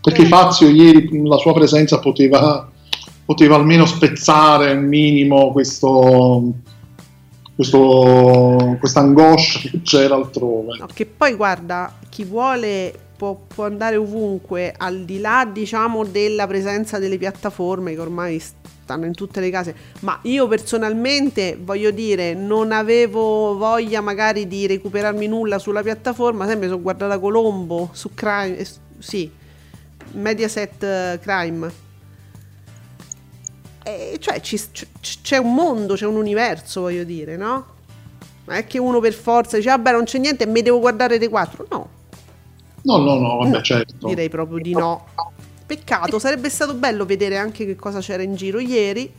Perché 0.01 0.23
Eh. 0.23 0.25
Fazio 0.25 0.69
ieri 0.69 1.21
la 1.23 1.37
sua 1.37 1.53
presenza 1.53 1.99
poteva, 1.99 2.67
poteva 3.23 3.57
almeno 3.57 3.85
spezzare 3.85 4.71
un 4.71 4.85
minimo 4.85 5.51
questo, 5.51 6.51
questa 8.79 9.01
angoscia 9.01 9.69
che 9.69 9.81
c'era 9.81 10.15
altrove. 10.15 10.77
No, 10.77 10.87
che 10.93 11.05
poi 11.05 11.33
guarda, 11.33 11.93
chi 12.07 12.23
vuole 12.23 12.93
può, 13.17 13.37
può 13.47 13.65
andare 13.65 13.97
ovunque, 13.97 14.73
al 14.77 15.03
di 15.03 15.19
là 15.19 15.47
diciamo 15.51 16.05
della 16.05 16.47
presenza 16.47 16.99
delle 16.99 17.17
piattaforme 17.17 17.93
che 17.93 17.99
ormai 17.99 18.39
stanno 18.39 19.05
in 19.05 19.13
tutte 19.13 19.41
le 19.41 19.49
case, 19.49 19.75
ma 19.99 20.17
io 20.23 20.47
personalmente 20.47 21.57
voglio 21.61 21.91
dire, 21.91 22.33
non 22.33 22.71
avevo 22.71 23.57
voglia 23.57 23.99
magari 23.99 24.47
di 24.47 24.65
recuperarmi 24.65 25.27
nulla 25.27 25.59
sulla 25.59 25.83
piattaforma, 25.83 26.47
sempre 26.47 26.69
sono 26.69 26.81
guardata 26.81 27.19
Colombo 27.19 27.89
su 27.91 28.13
Crime, 28.13 28.57
eh, 28.57 28.67
sì, 28.99 29.29
Mediaset 30.13 30.83
eh, 30.83 31.19
Crime. 31.21 31.87
E 33.89 34.17
cioè 34.19 34.39
ci- 34.41 34.59
c'è 35.21 35.37
un 35.37 35.53
mondo, 35.53 35.95
c'è 35.95 36.05
un 36.05 36.15
universo, 36.15 36.81
voglio 36.81 37.03
dire, 37.03 37.35
no? 37.37 37.65
Non 38.45 38.55
è 38.57 38.65
che 38.67 38.77
uno 38.79 38.99
per 38.99 39.13
forza 39.13 39.57
dice, 39.57 39.69
vabbè, 39.69 39.91
non 39.91 40.03
c'è 40.03 40.17
niente, 40.19 40.45
mi 40.45 40.61
devo 40.61 40.79
guardare 40.79 41.17
dei 41.17 41.27
quattro. 41.29 41.65
No, 41.69 41.89
No, 42.81 42.97
no, 42.97 43.15
no, 43.19 43.37
vabbè, 43.37 43.61
certo. 43.61 44.07
direi 44.07 44.29
proprio 44.29 44.59
di 44.59 44.71
no. 44.73 45.07
Peccato, 45.65 46.17
sarebbe 46.17 46.49
stato 46.49 46.73
bello 46.73 47.05
vedere 47.05 47.37
anche 47.37 47.65
che 47.65 47.75
cosa 47.75 47.99
c'era 47.99 48.23
in 48.23 48.35
giro 48.35 48.59
ieri. 48.59 49.11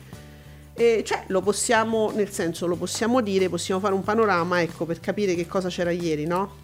E 0.73 1.03
cioè, 1.05 1.23
lo 1.27 1.41
possiamo, 1.41 2.11
nel 2.11 2.31
senso, 2.31 2.65
lo 2.65 2.75
possiamo 2.75 3.21
dire, 3.21 3.49
possiamo 3.49 3.79
fare 3.79 3.93
un 3.93 4.03
panorama, 4.03 4.61
ecco, 4.61 4.85
per 4.85 4.99
capire 4.99 5.35
che 5.35 5.45
cosa 5.47 5.69
c'era 5.69 5.91
ieri, 5.91 6.25
no? 6.25 6.55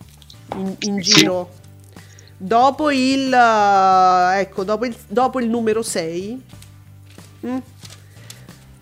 In, 0.55 0.75
in 0.79 1.03
Sì. 1.03 1.13
giro. 1.13 1.49
Dopo 2.37 2.89
il, 2.89 3.31
eh, 3.33 4.39
ecco, 4.39 4.63
dopo 4.63 4.85
il, 4.85 4.95
dopo 5.07 5.39
il 5.39 5.47
numero 5.49 5.81
6. 5.83 6.41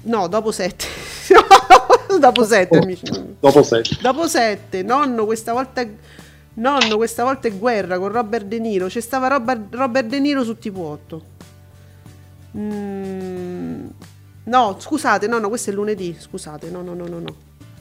No, 0.06 0.28
dopo 0.28 0.52
7. 0.52 0.86
dopo 2.20 2.44
7, 2.46 2.78
amici. 2.78 3.04
Dopo 3.40 3.64
sette. 3.64 3.98
Dopo 4.02 4.28
7, 4.28 4.84
nonno 4.84 5.26
questa 5.26 5.54
volta 5.54 5.86
nonno 6.58 6.96
questa 6.96 7.24
volta 7.24 7.48
è 7.48 7.52
guerra 7.58 7.98
con 8.00 8.12
Robert 8.12 8.46
De 8.46 8.60
Niro. 8.60 8.88
C'è 8.88 9.02
stava 9.02 9.28
Robert, 9.28 9.74
Robert 9.74 10.08
De 10.08 10.20
Niro 10.20 10.44
su 10.44 10.58
tipo 10.58 10.82
8. 10.82 11.22
Mm, 12.58 13.86
no, 14.46 14.76
scusate, 14.80 15.28
no, 15.28 15.40
no, 15.40 15.50
questo 15.50 15.72
è 15.72 15.74
lunedì. 15.74 16.16
Scusate, 16.18 16.70
no, 16.70 16.82
no, 16.82 16.94
no, 16.94 17.08
no. 17.08 17.20
no. 17.20 17.36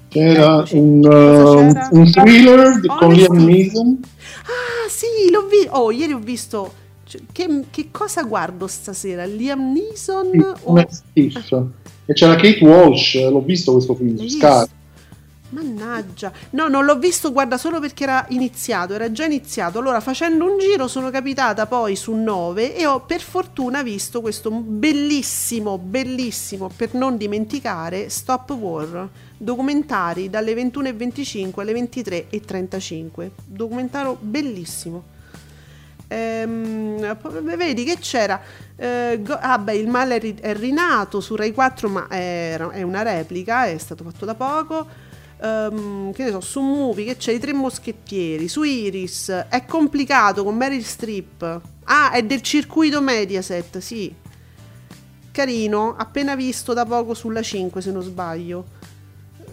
C'era 0.08 0.56
Eccoci. 0.56 0.76
un, 0.76 0.98
uh, 0.98 1.72
c'era? 1.72 1.88
un 1.92 2.10
thriller 2.10 2.80
di- 2.80 2.88
con. 2.88 3.12
Liam 3.12 3.36
Neeson. 3.44 4.00
Ah, 4.42 4.88
sì, 4.88 5.30
l'ho 5.30 5.46
visto. 5.46 5.70
Oh, 5.72 5.90
ieri 5.90 6.12
ho 6.12 6.18
visto. 6.18 6.72
cioè, 7.04 7.20
che, 7.32 7.64
che 7.70 7.88
cosa 7.90 8.22
guardo 8.22 8.66
stasera? 8.66 9.24
Liam 9.24 9.72
Neeson? 9.72 10.30
Sì, 10.32 10.44
o- 10.62 10.86
Steve. 10.88 11.72
E 12.06 12.12
c'era 12.12 12.36
Kate 12.36 12.62
Walsh, 12.62 13.14
l'ho 13.14 13.40
visto 13.40 13.72
questo 13.72 13.94
film 13.94 14.16
L'hai 14.16 14.26
visto? 14.26 14.68
Mannaggia, 15.54 16.32
no, 16.50 16.66
non 16.66 16.84
l'ho 16.84 16.98
visto, 16.98 17.30
guarda, 17.30 17.56
solo 17.56 17.78
perché 17.78 18.02
era 18.02 18.26
iniziato, 18.30 18.94
era 18.94 19.12
già 19.12 19.24
iniziato. 19.24 19.78
Allora, 19.78 20.00
facendo 20.00 20.44
un 20.44 20.58
giro, 20.58 20.88
sono 20.88 21.10
capitata 21.10 21.66
poi 21.66 21.94
su 21.94 22.12
9 22.12 22.74
e 22.74 22.86
ho 22.86 23.00
per 23.00 23.20
fortuna 23.20 23.84
visto 23.84 24.20
questo 24.20 24.50
bellissimo, 24.50 25.78
bellissimo, 25.78 26.70
per 26.74 26.94
non 26.94 27.16
dimenticare, 27.16 28.08
Stop 28.08 28.50
War, 28.50 29.08
documentari 29.36 30.28
dalle 30.28 30.54
21.25 30.54 31.60
alle 31.60 31.72
23.35. 31.72 33.30
Documentario 33.46 34.16
bellissimo. 34.20 35.13
Ehm, 36.08 37.16
vedi 37.56 37.84
che 37.84 37.98
c'era. 37.98 38.40
eh, 38.76 39.20
go- 39.22 39.38
ah, 39.40 39.58
beh, 39.58 39.74
il 39.76 39.88
male 39.88 40.18
è 40.40 40.54
rinato 40.54 41.20
su 41.20 41.34
Rai 41.36 41.52
4, 41.52 41.88
ma 41.88 42.06
è, 42.08 42.56
è 42.56 42.82
una 42.82 43.02
replica, 43.02 43.66
è 43.66 43.78
stato 43.78 44.04
fatto 44.04 44.24
da 44.24 44.34
poco. 44.34 44.86
Ehm, 45.40 46.12
che 46.12 46.24
ne 46.24 46.30
so, 46.30 46.40
su 46.40 46.60
Movie 46.60 47.04
che 47.04 47.16
c'è 47.16 47.32
i 47.32 47.38
tre 47.38 47.52
moschettieri, 47.52 48.48
su 48.48 48.62
Iris 48.62 49.30
è 49.48 49.64
complicato 49.66 50.44
con 50.44 50.56
Meryl 50.56 50.82
Streep. 50.84 51.60
Ah, 51.84 52.12
è 52.12 52.22
del 52.22 52.40
circuito 52.40 53.00
Mediaset, 53.02 53.78
sì. 53.78 54.14
Carino, 55.30 55.96
appena 55.98 56.36
visto 56.36 56.72
da 56.72 56.84
poco 56.86 57.12
sulla 57.12 57.42
5 57.42 57.80
se 57.80 57.90
non 57.90 58.02
sbaglio. 58.02 58.64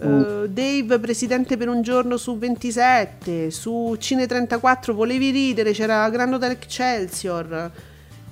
Eh, 0.02 0.48
Dave, 0.48 0.98
presidente 0.98 1.56
per 1.56 1.68
un 1.68 1.82
giorno 1.82 2.16
su 2.16 2.36
27, 2.36 3.50
su 3.50 3.96
Cine 3.98 4.26
34 4.26 4.92
volevi 4.94 5.30
ridere, 5.30 5.72
c'era 5.72 6.08
Grand 6.10 6.34
Hotel 6.34 6.52
Excelsior, 6.52 7.70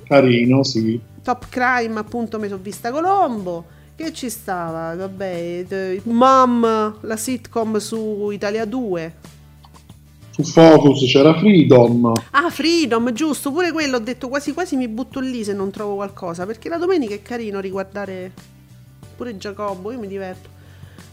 Carino, 0.05 0.65
sì. 0.65 1.01
Top 1.23 1.47
Crime 1.49 2.01
appunto 2.01 2.41
mi 2.41 2.49
sono 2.49 2.61
vista 2.61 2.91
Colombo, 2.91 3.65
che 3.95 4.13
ci 4.13 4.29
stava, 4.29 4.97
vabbè, 4.97 5.65
eh, 5.69 6.01
Mom, 6.05 6.97
la 7.01 7.17
sitcom 7.17 7.77
su 7.77 8.31
Italia 8.31 8.65
2. 8.65 9.15
Su 10.31 10.43
Focus 10.43 11.05
c'era 11.11 11.39
Freedom. 11.39 12.13
Ah, 12.31 12.51
Freedom, 12.51 13.13
giusto, 13.13 13.53
pure 13.53 13.71
quello 13.71 13.97
ho 13.97 14.01
detto 14.01 14.29
quasi 14.29 14.53
quasi 14.53 14.75
mi 14.75 14.89
butto 14.89 15.21
lì 15.21 15.45
se 15.45 15.53
non 15.53 15.71
trovo 15.71 15.95
qualcosa, 15.95 16.47
perché 16.47 16.69
la 16.69 16.79
domenica 16.79 17.15
è 17.15 17.23
carino 17.23 17.61
riguardare 17.61 18.33
pure 19.17 19.37
Giacobbo, 19.37 19.93
io 19.93 19.99
mi 19.99 20.09
diverto. 20.09 20.59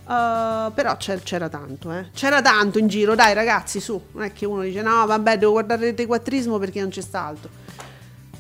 Uh, 0.08 0.72
però 0.74 0.96
c'era 0.96 1.50
tanto, 1.50 1.92
eh. 1.92 2.06
C'era 2.14 2.42
tanto 2.42 2.80
in 2.80 2.88
giro, 2.88 3.14
dai 3.14 3.34
ragazzi, 3.34 3.82
su. 3.82 4.02
Non 4.14 4.24
è 4.24 4.32
che 4.32 4.46
uno 4.46 4.62
dice 4.62 4.82
no, 4.82 5.06
vabbè, 5.06 5.38
devo 5.38 5.52
guardare 5.52 5.90
il 5.90 5.96
tequattrismo 5.96 6.58
perché 6.58 6.80
non 6.80 6.90
c'è 6.90 7.04
altro. 7.12 7.50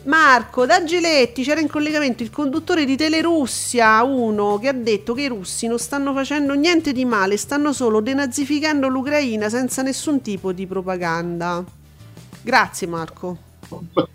Marco, 0.03 0.65
da 0.65 0.86
Giletti 0.86 1.43
c'era 1.43 1.59
in 1.59 1.68
collegamento 1.68 2.24
il 2.24 2.30
conduttore 2.30 2.86
di 2.86 2.95
Telerussia 2.95 4.01
1 4.03 4.59
che 4.59 4.70
ha 4.70 4.74
detto 4.74 5.13
che 5.13 5.24
i 5.24 5.28
russi 5.28 5.68
non 5.68 5.78
stanno 5.78 6.13
facendo 6.13 6.53
niente 6.53 6.93
di 6.93 7.03
male, 7.03 7.36
stanno 7.36 7.74
solo 7.74 7.99
denazificando 7.99 8.88
l'Ucraina 8.88 9.49
senza 9.49 9.82
nessun 9.82 10.22
tipo 10.22 10.53
di 10.53 10.65
propaganda. 10.65 11.61
Grazie 12.41 12.88
Marco. 12.88 13.38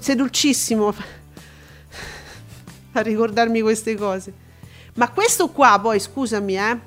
Sei 0.00 0.16
dolcissimo 0.16 0.94
a 2.92 3.00
ricordarmi 3.02 3.60
queste 3.60 3.94
cose. 3.96 4.48
Ma 5.00 5.08
questo 5.08 5.48
qua 5.48 5.78
poi, 5.80 5.98
scusami, 5.98 6.58
eh, 6.58 6.78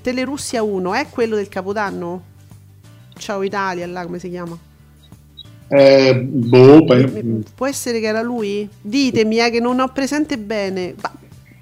Telerussia 0.00 0.62
1 0.62 0.94
è 0.94 1.08
quello 1.10 1.34
del 1.34 1.48
Capodanno? 1.48 2.22
Ciao 3.18 3.42
Italia, 3.42 3.84
là 3.88 4.04
come 4.04 4.20
si 4.20 4.30
chiama? 4.30 4.56
Eh, 5.66 6.14
boh, 6.14 6.84
mi- 6.84 7.42
Può 7.52 7.66
essere 7.66 7.98
che 7.98 8.06
era 8.06 8.22
lui? 8.22 8.68
Ditemi, 8.80 9.40
eh, 9.40 9.50
che 9.50 9.58
non 9.58 9.80
ho 9.80 9.88
presente 9.88 10.38
bene. 10.38 10.94
Ma, 11.02 11.10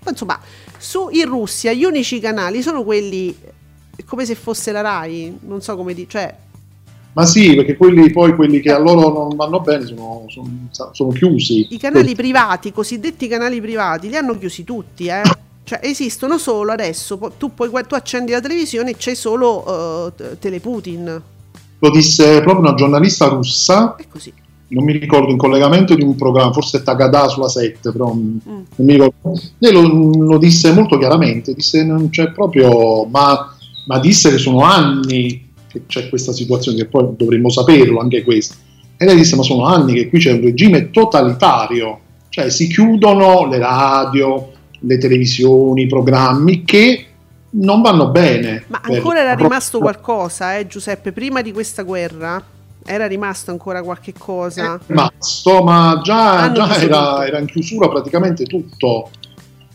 ma 0.04 0.10
insomma, 0.10 0.38
su 0.76 1.08
in 1.10 1.24
Russia 1.24 1.72
gli 1.72 1.84
unici 1.84 2.20
canali 2.20 2.60
sono 2.60 2.84
quelli 2.84 3.34
eh, 3.96 4.04
come 4.04 4.26
se 4.26 4.34
fosse 4.34 4.72
la 4.72 4.82
Rai, 4.82 5.34
non 5.46 5.62
so 5.62 5.74
come 5.74 5.94
dire, 5.94 6.08
cioè 6.10 6.36
ma 7.14 7.24
sì, 7.24 7.54
perché 7.54 7.76
quelli 7.78 8.10
poi 8.10 8.34
quelli 8.34 8.60
che 8.60 8.72
a 8.72 8.78
loro 8.78 9.08
non 9.10 9.36
vanno 9.36 9.60
bene 9.60 9.86
sono, 9.86 10.26
sono- 10.28 10.68
sono 10.92 11.10
chiusi. 11.12 11.68
i 11.70 11.78
canali 11.78 12.14
privati, 12.14 12.68
i 12.68 12.72
cosiddetti 12.72 13.26
canali 13.26 13.58
privati, 13.62 14.10
li 14.10 14.16
hanno 14.16 14.36
chiusi 14.36 14.64
tutti, 14.64 15.06
eh. 15.06 15.22
Cioè 15.64 15.80
esistono 15.82 16.36
solo 16.38 16.72
adesso, 16.72 17.18
tu, 17.38 17.54
poi, 17.54 17.70
tu 17.88 17.94
accendi 17.94 18.32
la 18.32 18.40
televisione 18.40 18.90
e 18.90 18.96
c'è 18.96 19.14
solo 19.14 20.12
t- 20.14 20.38
Teleputin. 20.38 21.22
Lo 21.78 21.90
disse 21.90 22.40
proprio 22.42 22.60
una 22.60 22.74
giornalista 22.74 23.26
russa, 23.28 23.96
È 23.96 24.04
così. 24.08 24.32
non 24.68 24.84
mi 24.84 24.92
ricordo, 24.92 25.30
in 25.30 25.36
collegamento 25.38 25.94
di 25.94 26.02
un 26.02 26.16
programma, 26.16 26.52
forse 26.52 26.82
Tagada 26.82 27.28
sulla 27.28 27.48
7, 27.48 27.92
però 27.92 28.12
Mm. 28.12 28.36
non 28.44 28.64
mi 28.76 28.92
ricordo. 28.92 29.40
Lei 29.58 29.72
lo, 29.72 29.82
lo 30.24 30.38
disse 30.38 30.70
molto 30.72 30.98
chiaramente, 30.98 31.54
disse 31.54 31.82
non 31.82 32.10
c'è 32.10 32.30
proprio, 32.32 33.04
ma, 33.06 33.54
ma 33.86 33.98
disse 33.98 34.30
che 34.30 34.38
sono 34.38 34.60
anni 34.60 35.50
che 35.66 35.82
c'è 35.86 36.08
questa 36.10 36.32
situazione, 36.32 36.76
che 36.78 36.86
poi 36.86 37.06
dovremmo 37.16 37.48
saperlo 37.48 38.00
anche 38.00 38.22
questo. 38.22 38.54
E 38.96 39.04
lei 39.06 39.16
disse, 39.16 39.34
ma 39.34 39.42
sono 39.42 39.64
anni 39.64 39.92
che 39.94 40.08
qui 40.08 40.18
c'è 40.20 40.32
un 40.32 40.40
regime 40.42 40.90
totalitario, 40.90 41.98
cioè 42.28 42.48
si 42.50 42.66
chiudono 42.68 43.46
le 43.48 43.58
radio, 43.58 44.52
le 44.86 44.98
televisioni, 44.98 45.82
i 45.82 45.86
programmi 45.86 46.64
che 46.64 47.06
non 47.50 47.82
vanno 47.82 48.08
bene. 48.08 48.64
Ma 48.68 48.80
ancora 48.82 49.20
era 49.20 49.34
rimasto 49.34 49.78
qualcosa, 49.78 50.56
eh, 50.56 50.66
Giuseppe, 50.66 51.12
prima 51.12 51.42
di 51.42 51.52
questa 51.52 51.82
guerra? 51.82 52.42
Era 52.86 53.06
rimasto 53.06 53.50
ancora 53.50 53.82
qualche 53.82 54.12
cosa? 54.12 54.74
È 54.74 54.78
rimasto, 54.86 55.62
ma 55.62 56.00
già, 56.02 56.52
già 56.52 56.76
era, 56.76 57.26
era 57.26 57.38
in 57.38 57.46
chiusura 57.46 57.88
praticamente 57.88 58.44
tutto. 58.44 59.10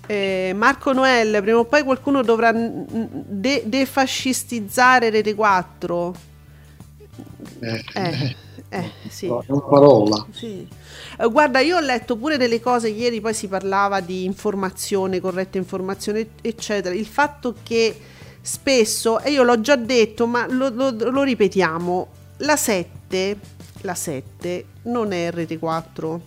Eh, 0.05 0.53
Marco 0.55 0.91
Noel, 0.91 1.41
prima 1.41 1.59
o 1.59 1.65
poi 1.65 1.83
qualcuno 1.83 2.23
dovrà 2.23 2.51
de- 2.51 3.63
defascistizzare 3.65 5.09
Rete 5.09 5.35
4. 5.35 6.15
Eh, 7.59 7.83
Eh, 7.93 8.35
eh, 8.69 8.91
sì. 9.09 9.25
È 9.27 9.51
una 9.51 9.61
parola. 9.61 10.25
Sì. 10.31 10.67
Eh, 11.19 11.27
guarda, 11.29 11.59
io 11.59 11.77
ho 11.77 11.79
letto 11.81 12.15
pure 12.17 12.37
delle 12.37 12.59
cose 12.59 12.89
ieri, 12.89 13.21
poi 13.21 13.33
si 13.33 13.47
parlava 13.47 13.99
di 14.01 14.23
informazione, 14.25 15.19
corretta 15.19 15.57
informazione, 15.57 16.29
eccetera. 16.41 16.93
Il 16.93 17.05
fatto 17.05 17.55
che 17.63 17.99
spesso, 18.41 19.19
e 19.19 19.31
io 19.31 19.43
l'ho 19.43 19.59
già 19.61 19.75
detto, 19.75 20.27
ma 20.27 20.45
lo, 20.49 20.69
lo- 20.69 20.91
lo 21.09 21.23
ripetiamo, 21.23 22.07
la 22.37 22.55
7, 22.55 23.37
la 23.81 23.95
7 23.95 24.65
non 24.83 25.11
è 25.11 25.31
Rete 25.31 25.57
4. 25.57 26.21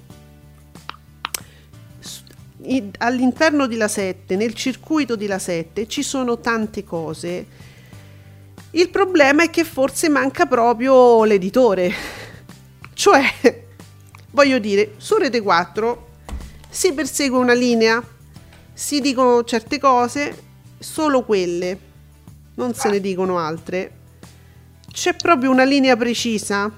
S- 2.01 2.22
i- 2.64 2.90
All'interno 2.99 3.66
di 3.66 3.76
La 3.76 3.88
7, 3.88 4.36
nel 4.36 4.55
circuito 4.55 5.16
di 5.16 5.26
La 5.26 5.38
7, 5.38 5.86
ci 5.88 6.03
sono 6.03 6.38
tante 6.38 6.84
cose. 6.84 7.47
Il 8.73 8.89
problema 8.89 9.43
è 9.43 9.51
che 9.51 9.64
forse 9.64 10.09
manca 10.09 10.47
proprio 10.47 11.25
l'editore. 11.25 11.93
Cioè, 12.95 13.23
voglio 14.31 14.59
dire, 14.59 14.95
su 14.97 15.16
Rete 15.16 15.41
4 15.43 16.09
si 16.70 16.93
persegue 16.93 17.37
una 17.39 17.53
linea, 17.53 18.03
si 18.73 19.01
dicono 19.01 19.45
certe 19.45 19.79
cose, 19.79 20.43
solo 20.79 21.23
quelle, 21.23 21.79
non 22.55 22.73
se 22.75 22.89
ne 22.89 23.01
dicono 23.01 23.39
altre. 23.39 23.93
C'è 24.91 25.14
proprio 25.16 25.51
una 25.51 25.64
linea 25.64 25.97
precisa. 25.97 26.70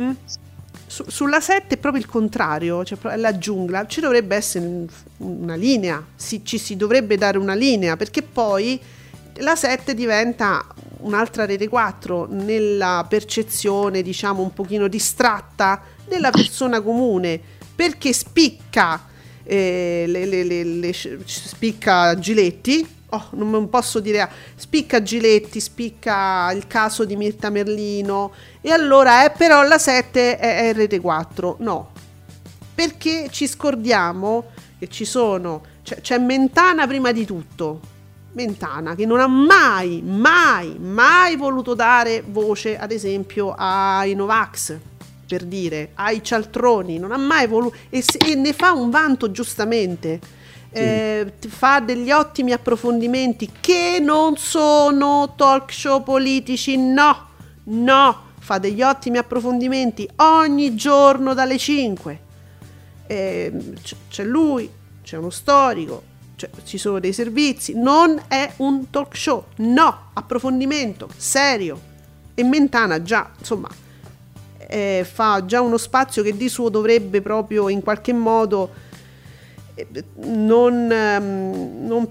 mm? 0.00 0.10
Su- 0.86 1.04
sulla 1.08 1.40
7 1.40 1.74
è 1.74 1.78
proprio 1.78 2.02
il 2.02 2.08
contrario, 2.08 2.84
cioè 2.84 2.98
è 2.98 3.16
la 3.16 3.38
giungla, 3.38 3.86
ci 3.86 4.00
dovrebbe 4.00 4.36
essere 4.36 4.66
un- 4.66 4.86
una 5.18 5.54
linea, 5.54 6.04
si- 6.14 6.44
ci 6.44 6.58
si 6.58 6.76
dovrebbe 6.76 7.16
dare 7.16 7.38
una 7.38 7.54
linea, 7.54 7.96
perché 7.96 8.20
poi 8.20 8.78
la 9.36 9.56
7 9.56 9.94
diventa 9.94 10.64
un'altra 10.98 11.46
rete 11.46 11.68
4 11.68 12.28
nella 12.30 13.04
percezione, 13.08 14.02
diciamo, 14.02 14.42
un 14.42 14.52
pochino 14.52 14.88
distratta 14.88 15.82
della 16.06 16.30
persona 16.30 16.80
comune, 16.80 17.40
perché 17.74 18.12
spicca, 18.12 19.06
eh, 19.44 20.04
le, 20.06 20.26
le- 20.26 20.64
le- 20.64 20.92
spicca 20.92 22.18
Giletti, 22.18 22.86
oh, 23.08 23.28
non 23.32 23.68
posso 23.68 24.00
dire, 24.00 24.28
spicca 24.54 25.02
Giletti, 25.02 25.60
spicca 25.60 26.52
il 26.52 26.66
caso 26.66 27.04
di 27.04 27.16
Mirta 27.16 27.50
Merlino, 27.50 28.32
e 28.60 28.70
allora, 28.70 29.24
eh, 29.24 29.30
però 29.30 29.62
la 29.62 29.78
7 29.78 30.38
è, 30.38 30.72
rete 30.74 31.00
4, 31.00 31.56
no, 31.60 31.90
perché 32.74 33.28
ci 33.30 33.46
scordiamo 33.46 34.50
che 34.78 34.88
ci 34.88 35.04
sono, 35.04 35.62
c'è, 35.82 36.00
c'è 36.00 36.18
Mentana 36.18 36.86
prima 36.86 37.12
di 37.12 37.24
tutto, 37.24 37.80
Mentana 38.34 38.94
che 38.94 39.04
non 39.04 39.20
ha 39.20 39.26
mai, 39.26 40.00
mai, 40.02 40.76
mai 40.78 41.36
voluto 41.36 41.74
dare 41.74 42.22
voce, 42.26 42.78
ad 42.78 42.90
esempio, 42.90 43.54
ai 43.56 44.14
Novax, 44.14 44.76
per 45.26 45.44
dire, 45.44 45.90
ai 45.94 46.22
cialtroni, 46.22 46.98
non 46.98 47.12
ha 47.12 47.18
mai 47.18 47.46
voluto, 47.46 47.76
e, 47.90 48.00
se- 48.02 48.18
e 48.18 48.34
ne 48.34 48.52
fa 48.52 48.72
un 48.72 48.88
vanto 48.90 49.30
giustamente. 49.30 50.18
Eh, 50.74 51.34
t- 51.38 51.48
fa 51.48 51.80
degli 51.80 52.10
ottimi 52.10 52.52
approfondimenti 52.52 53.50
che 53.60 53.98
non 54.00 54.38
sono 54.38 55.34
talk 55.36 55.70
show 55.70 56.02
politici, 56.02 56.78
no, 56.78 57.26
no, 57.64 58.22
fa 58.38 58.56
degli 58.56 58.80
ottimi 58.80 59.18
approfondimenti 59.18 60.08
ogni 60.16 60.74
giorno 60.74 61.34
dalle 61.34 61.58
5 61.58 62.20
eh, 63.06 63.52
c- 63.82 63.94
c'è 64.08 64.24
lui, 64.24 64.70
c'è 65.02 65.18
uno 65.18 65.28
storico, 65.28 66.02
c'è- 66.42 66.50
ci 66.64 66.78
sono 66.78 66.98
dei 66.98 67.12
servizi, 67.12 67.74
non 67.76 68.20
è 68.28 68.52
un 68.58 68.90
talk 68.90 69.16
show, 69.16 69.44
no, 69.58 70.10
approfondimento, 70.14 71.08
serio. 71.16 71.90
E 72.34 72.42
Mentana 72.42 73.02
già, 73.02 73.30
insomma, 73.38 73.68
eh, 74.66 75.06
fa 75.10 75.44
già 75.44 75.60
uno 75.60 75.76
spazio 75.76 76.22
che 76.22 76.36
di 76.36 76.48
suo 76.48 76.68
dovrebbe 76.68 77.20
proprio 77.20 77.68
in 77.68 77.82
qualche 77.82 78.12
modo 78.12 78.70
eh, 79.74 79.86
non, 80.24 80.90
ehm, 80.90 81.86
non- 81.86 82.08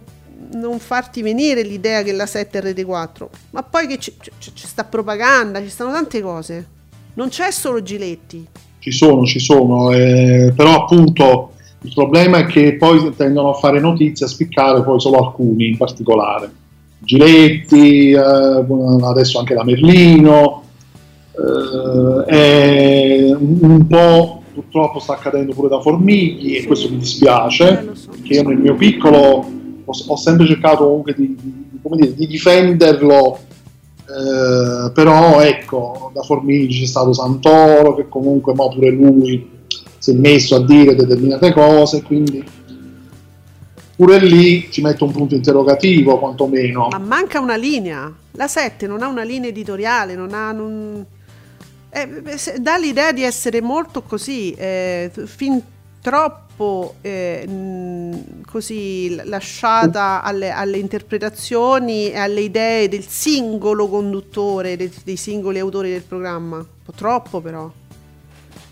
non 0.54 0.80
farti 0.80 1.22
venire 1.22 1.62
l'idea 1.62 2.02
che 2.04 2.12
la 2.12 2.26
7 2.26 2.58
è 2.58 2.62
rete 2.62 2.84
4, 2.84 3.30
ma 3.52 3.62
poi 3.64 3.86
che 3.88 4.00
ci, 4.00 4.16
ci- 4.40 4.52
ci 4.54 4.68
sta 4.68 4.84
propaganda, 4.84 5.62
ci 5.62 5.70
stanno 5.70 5.92
tante 5.92 6.22
cose. 6.22 6.68
Non 7.14 7.30
c'è 7.30 7.52
solo 7.52 7.82
Giletti, 7.84 8.46
ci 8.80 8.92
sono, 8.92 9.26
ci 9.26 9.40
sono, 9.40 9.92
eh, 9.92 10.52
però 10.56 10.84
appunto 10.84 11.54
il 11.84 11.94
problema 11.94 12.40
è 12.40 12.46
che 12.46 12.76
poi 12.76 13.14
tendono 13.16 13.52
a 13.52 13.54
fare 13.56 13.80
notizie, 13.80 14.26
a 14.26 14.30
spiccare 14.30 14.84
poi 14.84 15.00
solo 15.00 15.18
alcuni 15.18 15.70
in 15.70 15.78
particolare. 15.78 16.50
Giletti, 17.00 18.12
eh, 18.12 18.20
adesso 18.20 19.40
anche 19.40 19.56
la 19.56 19.64
Merlino, 19.64 20.64
eh, 22.28 23.34
un 23.34 23.88
po' 23.88 24.42
purtroppo 24.54 25.00
sta 25.00 25.14
accadendo 25.14 25.54
pure 25.54 25.70
da 25.70 25.80
Formigli 25.80 26.58
e 26.58 26.66
questo 26.66 26.90
mi 26.90 26.98
dispiace, 26.98 27.92
perché 28.12 28.34
io 28.34 28.44
nel 28.44 28.58
mio 28.58 28.76
piccolo 28.76 29.18
ho, 29.18 29.94
ho 30.08 30.16
sempre 30.18 30.46
cercato 30.46 30.86
comunque 30.86 31.16
di, 31.16 31.36
di, 31.40 31.80
dire, 31.96 32.14
di 32.14 32.28
difenderlo, 32.28 33.40
eh, 34.06 34.92
però 34.92 35.42
ecco, 35.42 36.12
da 36.14 36.22
Formigli 36.22 36.80
c'è 36.80 36.86
stato 36.86 37.14
Santoro 37.14 37.96
che 37.96 38.08
comunque 38.08 38.54
ma 38.54 38.68
pure 38.68 38.92
lui 38.92 39.50
si 40.02 40.10
è 40.10 40.14
messo 40.16 40.56
a 40.56 40.66
dire 40.66 40.96
determinate 40.96 41.54
cose, 41.54 42.02
quindi 42.02 42.44
pure 43.96 44.18
lì 44.18 44.68
ci 44.72 44.82
metto 44.82 45.06
un 45.06 45.12
punto 45.12 45.36
interrogativo 45.36 46.18
quantomeno. 46.18 46.88
Ma 46.90 46.98
manca 46.98 47.40
una 47.40 47.56
linea, 47.56 48.12
la 48.32 48.48
7 48.48 48.88
non 48.88 49.04
ha 49.04 49.08
una 49.08 49.22
linea 49.22 49.50
editoriale, 49.50 50.16
non 50.16 50.34
ha... 50.34 50.52
Non 50.52 51.06
eh, 51.92 52.24
dà 52.58 52.78
l'idea 52.78 53.12
di 53.12 53.22
essere 53.22 53.62
molto 53.62 54.02
così, 54.02 54.54
eh, 54.54 55.12
fin 55.26 55.62
troppo 56.02 56.96
eh, 57.02 57.48
così 58.50 59.22
lasciata 59.26 60.24
alle, 60.24 60.50
alle, 60.50 60.78
interpretazioni 60.78 62.10
e 62.10 62.18
alle 62.18 62.42
idee 62.42 62.88
del 62.88 63.06
singolo 63.06 63.88
conduttore, 63.88 64.78
dei, 64.78 64.92
dei 65.04 65.18
singoli 65.18 65.60
autori 65.60 65.92
del 65.92 66.02
programma. 66.02 66.58
Un 66.58 66.66
po' 66.84 66.94
troppo 66.94 67.40
però. 67.40 67.72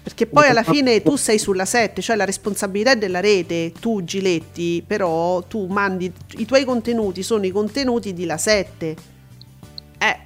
Perché 0.09 0.25
poi 0.25 0.47
alla 0.47 0.63
fine 0.63 1.03
tu 1.03 1.15
sei 1.17 1.37
sulla 1.37 1.65
7, 1.65 2.01
cioè 2.01 2.15
la 2.15 2.25
responsabilità 2.25 2.93
è 2.93 2.97
della 2.97 3.19
rete, 3.19 3.71
tu 3.79 4.03
Giletti, 4.03 4.83
però 4.85 5.43
tu 5.43 5.67
mandi 5.67 6.11
i 6.37 6.45
tuoi 6.45 6.65
contenuti, 6.65 7.21
sono 7.21 7.45
i 7.45 7.51
contenuti 7.51 8.11
di 8.11 8.25
la 8.25 8.39
7. 8.39 8.95
Eh, 9.99 10.19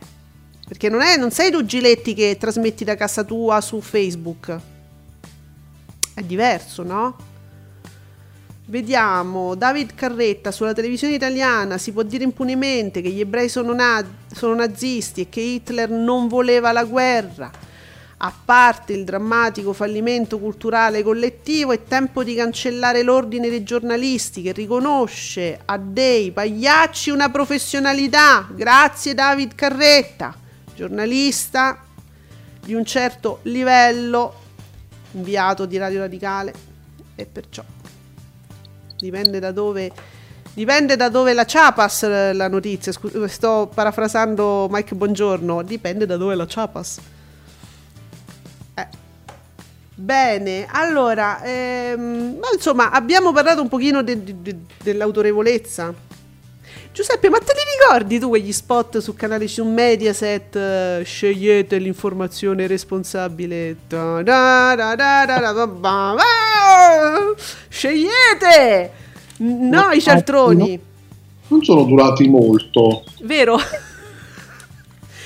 perché 0.65 0.87
non, 0.87 1.01
è, 1.01 1.17
non 1.17 1.31
sei 1.31 1.51
tu 1.51 1.65
Giletti 1.65 2.13
che 2.13 2.37
trasmetti 2.39 2.85
da 2.85 2.95
casa 2.95 3.25
tua 3.25 3.59
su 3.59 3.81
Facebook. 3.81 4.57
È 6.13 6.21
diverso, 6.21 6.83
no? 6.83 7.17
Vediamo, 8.67 9.53
David 9.55 9.95
Carretta 9.95 10.51
sulla 10.51 10.71
televisione 10.71 11.15
italiana 11.15 11.77
si 11.77 11.91
può 11.91 12.03
dire 12.03 12.23
impunemente 12.23 13.01
che 13.01 13.09
gli 13.09 13.19
ebrei 13.19 13.49
sono, 13.49 13.73
na- 13.73 14.05
sono 14.33 14.55
nazisti 14.55 15.21
e 15.21 15.29
che 15.29 15.41
Hitler 15.41 15.89
non 15.89 16.29
voleva 16.29 16.71
la 16.71 16.85
guerra. 16.85 17.51
A 18.25 18.31
parte 18.45 18.93
il 18.93 19.03
drammatico 19.03 19.73
fallimento 19.73 20.39
culturale 20.39 21.03
collettivo, 21.03 21.73
è 21.73 21.83
tempo 21.83 22.23
di 22.23 22.35
cancellare 22.35 23.03
l'ordine 23.03 23.49
dei 23.49 23.63
giornalisti 23.63 24.41
che 24.41 24.53
riconosce 24.53 25.59
a 25.65 25.77
dei 25.77 26.31
pagliacci 26.31 27.09
una 27.09 27.29
professionalità. 27.29 28.47
Grazie 28.49 29.13
David 29.13 29.55
Carretta 29.55 30.33
giornalista 30.73 31.83
di 32.61 32.73
un 32.73 32.85
certo 32.85 33.39
livello, 33.43 34.33
inviato 35.11 35.65
di 35.65 35.77
Radio 35.77 35.99
Radicale 35.99 36.53
e 37.15 37.25
perciò 37.25 37.63
dipende 38.97 39.39
da 39.39 39.51
dove 39.51 39.91
dipende 40.53 40.95
da 40.95 41.09
dove 41.09 41.33
la 41.33 41.43
Chiapas 41.43 42.03
la 42.33 42.47
notizia, 42.47 42.93
Scu- 42.93 43.25
sto 43.25 43.69
parafrasando 43.73 44.69
Mike 44.71 44.95
Buongiorno, 44.95 45.61
dipende 45.61 46.05
da 46.05 46.15
dove 46.15 46.35
la 46.35 46.45
Chiapas. 46.45 46.99
Bene, 50.03 50.67
allora, 50.69 51.41
ehm, 51.41 52.35
ma 52.37 52.47
insomma, 52.53 52.91
abbiamo 52.91 53.31
parlato 53.31 53.61
un 53.61 53.69
pochino 53.69 54.03
de- 54.03 54.21
de- 54.21 54.35
de- 54.41 54.57
dell'autorevolezza 54.83 55.93
Giuseppe, 56.91 57.29
ma 57.29 57.37
te 57.37 57.53
li 57.53 57.61
ricordi 57.79 58.19
tu 58.19 58.27
quegli 58.27 58.51
spot 58.51 58.97
su 58.97 59.15
canale 59.15 59.47
su 59.47 59.63
Mediaset? 59.63 60.99
Uh, 60.99 61.03
scegliete 61.05 61.77
l'informazione 61.77 62.67
responsabile. 62.67 63.77
Da 63.87 64.21
da 64.21 64.75
da 64.75 64.95
scegliete! 67.69 68.91
No, 69.37 69.89
i 69.91 70.01
cialtroni. 70.01 70.79
Non 71.47 71.63
sono 71.63 71.83
durati 71.83 72.27
molto. 72.27 73.05
Vero? 73.21 73.57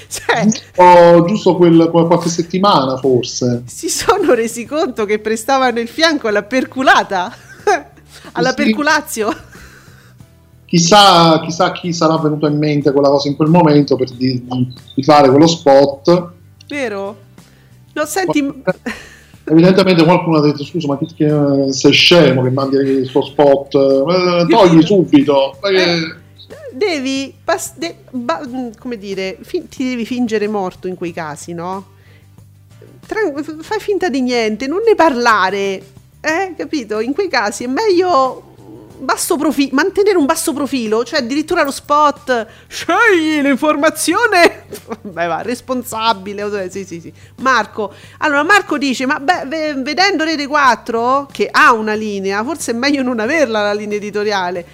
Cioè, 0.10 0.45
giusto, 0.45 1.26
giusto 1.28 1.55
quel, 1.58 1.89
qualche 1.91 2.30
settimana 2.30 2.97
forse. 2.97 3.64
Si 3.66 3.89
sono 3.89 4.34
resi 4.34 4.66
conto 4.66 5.05
che 5.05 5.20
prestavano 5.20 5.80
il 5.80 5.88
fianco 5.88 6.28
alla 6.28 6.43
perculata, 6.43 7.34
alla 8.34 8.49
sì. 8.49 8.55
perculazio 8.55 9.36
chissà, 10.68 11.39
chissà 11.39 11.72
chi 11.72 11.93
sarà 11.93 12.18
venuto 12.18 12.45
in 12.45 12.58
mente 12.58 12.91
quella 12.91 13.10
cosa 13.10 13.30
in 13.30 13.36
quel 13.36 13.49
momento 13.49 13.95
per 13.95 14.12
di, 14.12 14.45
di 14.93 15.03
fare 15.03 15.30
quello 15.30 15.47
spot. 15.47 16.32
Vero? 16.68 17.18
No, 17.93 18.05
senti... 18.05 18.64
Evidentemente 19.49 20.03
qualcuno 20.03 20.39
ha 20.39 20.41
detto 20.41 20.66
scusa 20.66 20.88
ma 20.88 20.97
che, 20.97 21.72
sei 21.72 21.93
scemo 21.93 22.43
che 22.43 22.49
mandi 22.49 22.76
il 22.76 23.05
suo 23.05 23.22
spot, 23.22 23.76
eh, 23.76 24.45
togli 24.49 24.84
subito. 24.84 25.58
Eh, 25.62 26.16
devi, 26.78 27.34
pas- 27.43 27.73
de- 27.75 27.97
ba- 28.11 28.47
come 28.80 28.97
dire, 28.97 29.38
fin- 29.41 29.67
ti 29.67 29.84
devi 29.84 30.05
fingere 30.05 30.47
morto 30.47 30.88
in 30.88 30.95
quei 30.95 31.11
casi, 31.11 31.53
no? 31.53 31.95
Tra- 33.05 33.19
fai 33.61 33.80
finta 33.80 34.09
di 34.09 34.21
niente, 34.21 34.67
non 34.67 34.82
ne 34.86 34.95
parlare, 34.95 35.84
eh, 36.21 36.53
capito? 36.55 36.99
In 36.99 37.13
quei 37.13 37.30
casi 37.30 37.63
è 37.63 37.67
meglio 37.67 38.43
profilo, 39.38 39.75
mantenere 39.75 40.17
un 40.17 40.25
basso 40.25 40.53
profilo, 40.53 41.03
cioè 41.03 41.19
addirittura 41.19 41.63
lo 41.63 41.71
spot, 41.71 42.47
scegli 42.67 43.41
l'informazione, 43.41 44.65
beh 45.01 45.28
va, 45.28 45.41
responsabile, 45.41 46.69
sì 46.69 46.84
sì 46.84 46.99
sì, 46.99 47.13
Marco, 47.38 47.93
allora 48.19 48.43
Marco 48.43 48.78
dice, 48.78 49.05
ma 49.05 49.19
beh, 49.19 49.75
vedendo 49.78 50.23
Rete 50.23 50.47
4, 50.47 51.28
che 51.32 51.47
ha 51.51 51.73
una 51.73 51.93
linea, 51.93 52.43
forse 52.43 52.71
è 52.71 52.73
meglio 52.73 53.03
non 53.03 53.19
averla 53.19 53.61
la 53.61 53.73
linea 53.73 53.97
editoriale, 53.97 54.65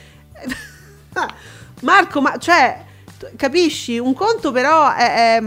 Marco, 1.83 2.21
ma 2.21 2.37
cioè, 2.37 2.83
capisci, 3.35 3.97
un 3.97 4.13
conto 4.13 4.51
però 4.51 4.93
è, 4.93 5.37
è 5.37 5.41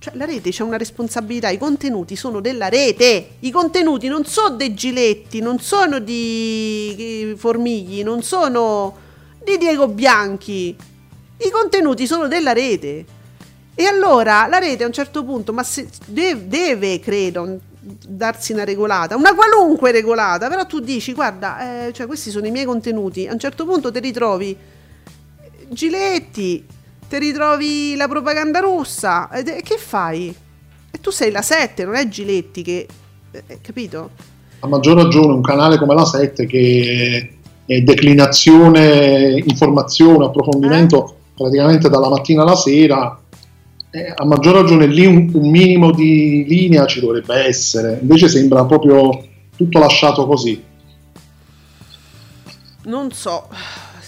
cioè, 0.00 0.14
la 0.16 0.24
rete 0.24 0.50
c'è 0.50 0.62
una 0.62 0.78
responsabilità, 0.78 1.50
i 1.50 1.58
contenuti 1.58 2.16
sono 2.16 2.40
della 2.40 2.70
rete, 2.70 3.32
i 3.40 3.50
contenuti 3.50 4.08
non 4.08 4.24
sono 4.24 4.56
dei 4.56 4.72
giletti, 4.72 5.40
non 5.40 5.58
sono 5.58 5.98
di 5.98 7.34
formigli, 7.36 8.02
non 8.02 8.22
sono 8.22 8.96
di 9.44 9.58
Diego 9.58 9.88
Bianchi, 9.88 10.74
i 11.36 11.50
contenuti 11.50 12.06
sono 12.06 12.28
della 12.28 12.54
rete. 12.54 13.04
E 13.74 13.84
allora 13.84 14.46
la 14.46 14.58
rete 14.58 14.84
a 14.84 14.86
un 14.86 14.92
certo 14.92 15.22
punto, 15.22 15.52
ma 15.52 15.62
se, 15.62 15.86
deve, 16.06 16.48
deve, 16.48 17.00
credo, 17.00 17.58
darsi 17.80 18.52
una 18.52 18.64
regolata, 18.64 19.16
una 19.16 19.34
qualunque 19.34 19.90
regolata, 19.90 20.48
però 20.48 20.64
tu 20.64 20.80
dici, 20.80 21.12
guarda, 21.12 21.86
eh, 21.86 21.92
cioè 21.92 22.06
questi 22.06 22.30
sono 22.30 22.46
i 22.46 22.50
miei 22.50 22.64
contenuti, 22.64 23.26
a 23.26 23.32
un 23.34 23.38
certo 23.38 23.66
punto 23.66 23.92
ti 23.92 24.00
ritrovi 24.00 24.56
Giletti, 25.72 26.66
ti 27.08 27.18
ritrovi 27.18 27.94
la 27.94 28.08
propaganda 28.08 28.58
russa, 28.58 29.30
e 29.30 29.62
che 29.62 29.76
fai? 29.78 30.34
E 30.90 31.00
tu 31.00 31.10
sei 31.10 31.30
la 31.30 31.42
7, 31.42 31.84
non 31.84 31.94
è 31.94 32.08
Giletti 32.08 32.62
che... 32.62 32.88
Eh, 33.30 33.60
capito? 33.60 34.10
A 34.58 34.66
maggior 34.66 34.96
ragione 34.96 35.32
un 35.32 35.42
canale 35.42 35.78
come 35.78 35.94
la 35.94 36.04
7 36.04 36.44
che 36.46 37.34
è 37.64 37.80
declinazione, 37.82 39.40
informazione, 39.46 40.24
approfondimento 40.24 41.08
eh? 41.08 41.14
praticamente 41.36 41.88
dalla 41.88 42.08
mattina 42.08 42.42
alla 42.42 42.56
sera, 42.56 43.20
eh, 43.92 44.12
a 44.12 44.24
maggior 44.24 44.56
ragione 44.56 44.86
lì 44.86 45.06
un, 45.06 45.30
un 45.32 45.50
minimo 45.50 45.92
di 45.92 46.44
linea 46.48 46.84
ci 46.86 46.98
dovrebbe 46.98 47.46
essere, 47.46 47.96
invece 48.00 48.28
sembra 48.28 48.64
proprio 48.64 49.24
tutto 49.56 49.78
lasciato 49.78 50.26
così. 50.26 50.60
Non 52.82 53.12
so, 53.12 53.46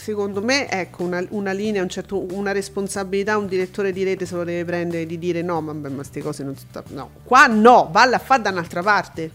secondo 0.02 0.42
me, 0.42 0.68
ecco, 0.68 1.04
una, 1.04 1.24
una 1.28 1.52
linea, 1.52 1.80
un 1.80 1.88
certo, 1.88 2.26
una 2.34 2.50
responsabilità, 2.50 3.38
un 3.38 3.46
direttore 3.46 3.92
di 3.92 4.02
rete 4.02 4.26
se 4.26 4.34
lo 4.34 4.42
deve 4.42 4.64
prendere 4.64 5.06
di 5.06 5.16
dire 5.16 5.42
no, 5.42 5.60
ma, 5.60 5.72
queste 5.90 6.20
cose 6.20 6.42
non 6.42 6.56
sta, 6.56 6.82
no, 6.88 7.10
qua 7.22 7.46
no, 7.46 7.88
valla 7.92 8.16
a 8.16 8.18
fare 8.18 8.42
da 8.42 8.50
un'altra 8.50 8.82
parte. 8.82 9.30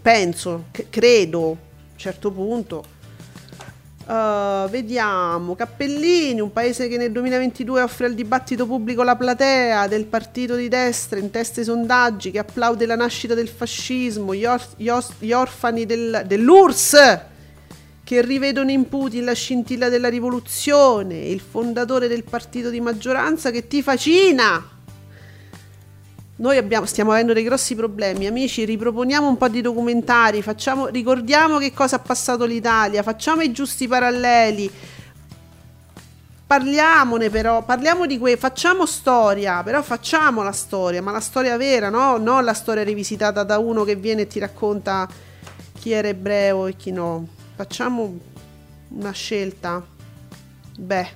Penso, 0.00 0.66
c- 0.70 0.86
credo, 0.88 1.40
a 1.40 1.48
un 1.48 1.56
certo 1.96 2.30
punto. 2.30 2.84
Uh, 4.06 4.68
vediamo, 4.68 5.56
Cappellini, 5.56 6.40
un 6.40 6.52
paese 6.52 6.86
che 6.86 6.96
nel 6.96 7.10
2022 7.10 7.82
offre 7.82 8.06
al 8.06 8.14
dibattito 8.14 8.66
pubblico 8.66 9.02
la 9.02 9.16
platea 9.16 9.88
del 9.88 10.04
partito 10.04 10.54
di 10.54 10.68
destra 10.68 11.18
in 11.18 11.30
testa 11.30 11.58
ai 11.58 11.66
sondaggi, 11.66 12.30
che 12.30 12.38
applaude 12.38 12.86
la 12.86 12.94
nascita 12.96 13.34
del 13.34 13.48
fascismo, 13.48 14.32
gli, 14.32 14.44
or- 14.44 14.74
gli, 14.76 14.88
or- 14.88 15.14
gli 15.18 15.32
orfani 15.32 15.86
del- 15.86 16.22
dell'URSS 16.24 17.32
che 18.04 18.20
rivedono 18.20 18.70
in 18.70 18.86
Putin 18.88 19.24
la 19.24 19.32
scintilla 19.32 19.88
della 19.88 20.08
rivoluzione, 20.08 21.16
il 21.16 21.40
fondatore 21.40 22.06
del 22.06 22.22
partito 22.22 22.68
di 22.68 22.80
maggioranza 22.80 23.50
che 23.50 23.66
ti 23.66 23.82
facina. 23.82 24.68
Noi 26.36 26.56
abbiamo, 26.58 26.84
stiamo 26.84 27.12
avendo 27.12 27.32
dei 27.32 27.44
grossi 27.44 27.74
problemi, 27.74 28.26
amici. 28.26 28.64
Riproponiamo 28.64 29.26
un 29.26 29.38
po' 29.38 29.48
di 29.48 29.62
documentari, 29.62 30.42
facciamo, 30.42 30.88
ricordiamo 30.88 31.58
che 31.58 31.72
cosa 31.72 31.96
ha 31.96 32.00
passato 32.00 32.44
l'Italia, 32.44 33.02
facciamo 33.02 33.40
i 33.40 33.52
giusti 33.52 33.88
paralleli. 33.88 34.70
Parliamone 36.46 37.30
però, 37.30 37.64
parliamo 37.64 38.04
di 38.04 38.18
que, 38.18 38.36
facciamo 38.36 38.84
storia, 38.84 39.62
però 39.62 39.80
facciamo 39.80 40.42
la 40.42 40.52
storia, 40.52 41.00
ma 41.00 41.10
la 41.10 41.20
storia 41.20 41.56
vera, 41.56 41.88
no? 41.88 42.18
Non 42.18 42.44
la 42.44 42.52
storia 42.52 42.82
rivisitata 42.82 43.44
da 43.44 43.58
uno 43.58 43.84
che 43.84 43.96
viene 43.96 44.22
e 44.22 44.26
ti 44.26 44.38
racconta 44.40 45.08
chi 45.78 45.92
era 45.92 46.08
ebreo 46.08 46.66
e 46.66 46.76
chi 46.76 46.90
no. 46.90 47.42
Facciamo 47.54 48.18
una 48.88 49.12
scelta. 49.12 49.84
Beh, 50.76 51.08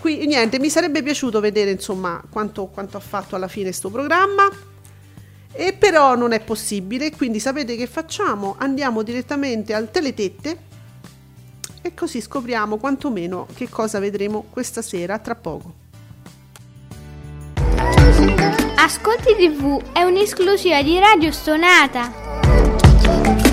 qui 0.00 0.26
niente, 0.26 0.58
mi 0.58 0.68
sarebbe 0.68 1.02
piaciuto 1.02 1.40
vedere 1.40 1.70
insomma 1.70 2.22
quanto, 2.28 2.66
quanto 2.66 2.96
ha 2.96 3.00
fatto 3.00 3.36
alla 3.36 3.48
fine 3.48 3.66
questo 3.66 3.90
programma. 3.90 4.48
E 5.54 5.74
però 5.74 6.16
non 6.16 6.32
è 6.32 6.40
possibile, 6.40 7.14
quindi 7.14 7.38
sapete 7.38 7.76
che 7.76 7.86
facciamo? 7.86 8.56
Andiamo 8.58 9.02
direttamente 9.02 9.74
al 9.74 9.90
teletette 9.90 10.70
e 11.82 11.94
così 11.94 12.20
scopriamo 12.20 12.78
quantomeno 12.78 13.46
che 13.52 13.68
cosa 13.68 13.98
vedremo 13.98 14.46
questa 14.50 14.80
sera 14.80 15.18
tra 15.18 15.34
poco. 15.34 15.80
Ascolti 18.76 19.34
TV 19.36 19.92
è 19.92 20.02
un'esclusiva 20.02 20.82
di 20.82 20.98
Radio 20.98 21.30
Stonata. 21.30 23.51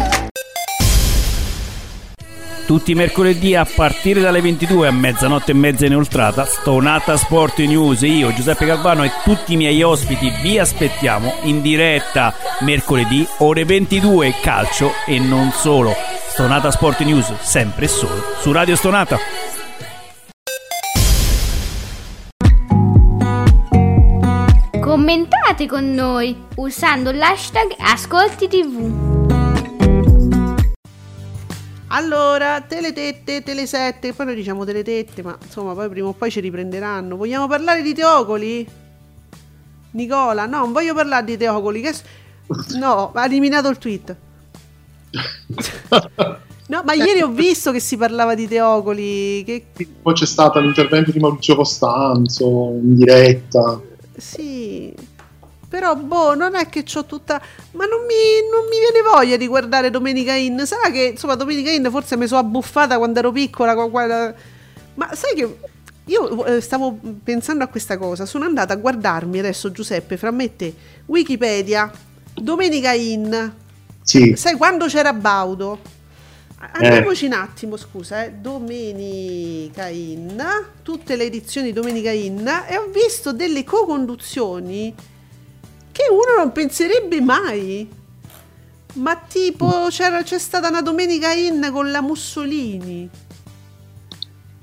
Tutti 2.70 2.92
i 2.92 2.94
mercoledì 2.94 3.56
a 3.56 3.66
partire 3.66 4.22
dalle 4.22 4.42
22 4.42 4.88
a 4.88 4.92
mezzanotte 4.92 5.54
e 5.54 5.56
mezza 5.56 5.88
inoltrata, 5.88 6.46
Stonata 6.46 7.18
Sport 7.18 7.58
News, 7.62 8.02
io 8.04 8.32
Giuseppe 8.32 8.68
Calvano 8.68 9.04
e 9.04 9.12
tutti 9.24 9.54
i 9.54 9.58
miei 9.58 9.82
ospiti 9.82 10.32
vi 10.44 10.60
aspettiamo 10.60 11.34
in 11.46 11.64
diretta 11.64 12.32
mercoledì 12.60 13.28
ore 13.40 13.66
22 13.66 14.36
calcio 14.40 14.92
e 15.08 15.18
non 15.18 15.50
solo. 15.52 15.96
Stonata 16.28 16.70
Sport 16.70 17.00
News, 17.00 17.34
sempre 17.40 17.86
e 17.86 17.88
solo 17.88 18.22
su 18.40 18.52
Radio 18.52 18.76
Stonata. 18.76 19.18
Commentate 24.80 25.66
con 25.66 25.92
noi 25.92 26.38
usando 26.58 27.12
l'hashtag 27.12 27.74
Ascolti 27.80 28.48
TV. 28.48 29.19
Allora, 31.92 32.62
teletette, 32.62 33.42
telesette, 33.42 34.14
poi 34.14 34.28
noi 34.28 34.36
diciamo 34.36 34.64
teletette, 34.64 35.24
ma 35.24 35.38
insomma 35.42 35.74
poi 35.74 35.90
prima 35.90 36.08
o 36.08 36.14
poi 36.14 36.30
ci 36.30 36.40
riprenderanno. 36.40 37.16
Vogliamo 37.16 37.48
parlare 37.48 37.82
di 37.82 37.94
Teocoli? 37.94 38.68
Nicola, 39.92 40.46
no, 40.46 40.60
non 40.60 40.72
voglio 40.72 40.94
parlare 40.94 41.26
di 41.26 41.38
Teocoli, 41.38 41.82
che... 41.82 41.96
No, 42.78 43.12
ha 43.14 43.26
eliminato 43.26 43.70
il 43.70 43.78
tweet. 43.78 44.16
No, 46.70 46.84
ma 46.86 46.94
ieri 46.94 47.22
ho 47.22 47.30
visto 47.30 47.72
che 47.72 47.80
si 47.80 47.98
parlava 47.98 48.36
di 48.36 48.48
Teocoli. 48.48 49.44
Che... 49.44 49.66
Poi 50.04 50.14
c'è 50.14 50.28
stato 50.28 50.60
l'intervento 50.60 51.10
di 51.10 51.18
Maurizio 51.18 51.56
Costanzo 51.56 52.78
in 52.80 52.94
diretta. 52.94 53.82
Sì, 54.16 54.94
però 55.70 55.96
boh, 55.96 56.34
non 56.34 56.56
è 56.56 56.68
che 56.68 56.84
ho 56.96 57.06
tutta... 57.06 57.40
Ma 57.74 57.86
non 57.86 58.02
mi, 58.02 58.16
non 58.52 58.66
mi 58.68 58.80
viene 58.80 59.08
voglia 59.08 59.38
di 59.38 59.46
guardare 59.46 59.92
Domenica 59.92 60.34
In. 60.34 60.64
Sarà 60.66 60.90
che, 60.90 61.04
insomma, 61.12 61.36
Domenica 61.36 61.70
In 61.70 61.88
forse 61.92 62.18
mi 62.18 62.26
sono 62.26 62.40
abbuffata 62.40 62.98
quando 62.98 63.20
ero 63.20 63.32
piccola. 63.32 63.76
Quando... 63.76 64.34
Ma 64.96 65.14
sai 65.14 65.36
che... 65.36 65.58
Io 66.06 66.44
eh, 66.46 66.60
stavo 66.60 66.98
pensando 67.24 67.64
a 67.64 67.68
questa 67.68 68.00
cosa, 68.00 68.26
sono 68.26 68.44
andata 68.44 68.74
a 68.74 68.78
guardarmi 68.78 69.38
adesso 69.38 69.72
Giuseppe, 69.72 70.18
fra 70.18 70.32
me 70.32 70.46
e 70.46 70.56
te, 70.56 70.74
Wikipedia, 71.06 71.92
Domenica 72.34 72.94
In, 72.94 73.54
Sì, 74.02 74.34
sai 74.36 74.56
quando 74.56 74.88
c'era 74.88 75.14
Baudo? 75.14 75.78
Andiamoci 76.72 77.28
un 77.28 77.34
attimo, 77.34 77.78
scusa, 77.78 78.24
eh. 78.24 78.32
Domenica 78.32 79.88
In, 79.88 80.44
tutte 80.82 81.16
le 81.16 81.26
edizioni 81.26 81.72
Domenica 81.74 82.10
In 82.10 82.40
e 82.68 82.76
ho 82.76 82.88
visto 82.92 83.32
delle 83.32 83.64
co-conduzioni 83.64 84.94
che 86.00 86.10
uno 86.12 86.38
non 86.38 86.52
penserebbe 86.54 87.20
mai. 87.20 87.90
Ma 88.94 89.16
tipo 89.18 89.88
c'era, 89.90 90.24
c'è 90.24 90.40
stata 90.40 90.70
una 90.70 90.82
Domenica 90.82 91.34
In 91.34 91.70
con 91.74 91.92
la 91.92 92.02
Mussolini. 92.02 93.10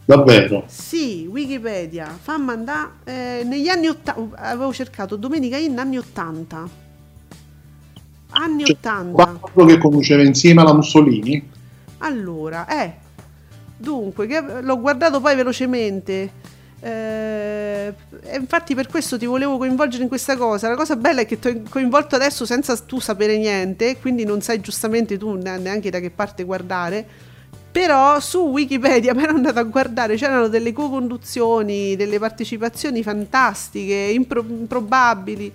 davvero. 0.04 0.64
Sì, 0.66 1.26
Wikipedia, 1.30 2.06
fammi 2.20 2.50
andare. 2.50 2.88
eh, 3.04 3.42
negli 3.44 3.68
anni 3.68 3.88
80, 3.88 4.34
avevo 4.36 4.72
cercato 4.72 5.16
Domenica 5.16 5.56
In 5.58 5.78
anni 5.78 5.98
80. 5.98 6.68
Anni 8.30 8.64
Cioè, 8.64 8.76
80. 8.76 9.24
Quello 9.52 9.68
che 9.68 9.78
conduceva 9.78 10.22
insieme 10.22 10.60
alla 10.62 10.74
Mussolini. 10.74 11.50
Allora, 11.98 12.66
eh, 12.68 12.94
dunque, 13.76 14.26
che- 14.26 14.60
l'ho 14.62 14.80
guardato 14.80 15.20
poi 15.20 15.34
velocemente. 15.36 16.54
Eh, 16.80 17.94
infatti 18.34 18.74
per 18.74 18.86
questo 18.88 19.16
ti 19.18 19.24
volevo 19.26 19.56
coinvolgere 19.56 20.02
in 20.02 20.08
questa 20.08 20.36
cosa. 20.36 20.68
La 20.68 20.76
cosa 20.76 20.96
bella 20.96 21.22
è 21.22 21.26
che 21.26 21.38
ti 21.38 21.48
ho 21.48 21.62
coinvolto 21.68 22.14
adesso 22.16 22.44
senza 22.44 22.76
tu 22.76 23.00
sapere 23.00 23.36
niente, 23.38 23.98
quindi 23.98 24.24
non 24.24 24.40
sai 24.42 24.60
giustamente 24.60 25.16
tu 25.18 25.34
ne- 25.34 25.58
neanche 25.58 25.90
da 25.90 26.00
che 26.00 26.10
parte 26.10 26.44
guardare. 26.44 27.06
Però 27.72 28.20
su 28.20 28.38
Wikipedia 28.40 29.12
mi 29.16 29.22
ero 29.22 29.34
andato 29.34 29.58
a 29.58 29.62
guardare, 29.64 30.16
c'erano 30.16 30.48
delle 30.48 30.72
co-conduzioni, 30.72 31.96
delle 31.96 32.18
partecipazioni 32.18 33.02
fantastiche, 33.02 33.94
impro- 33.94 34.44
improbabili. 34.46 35.52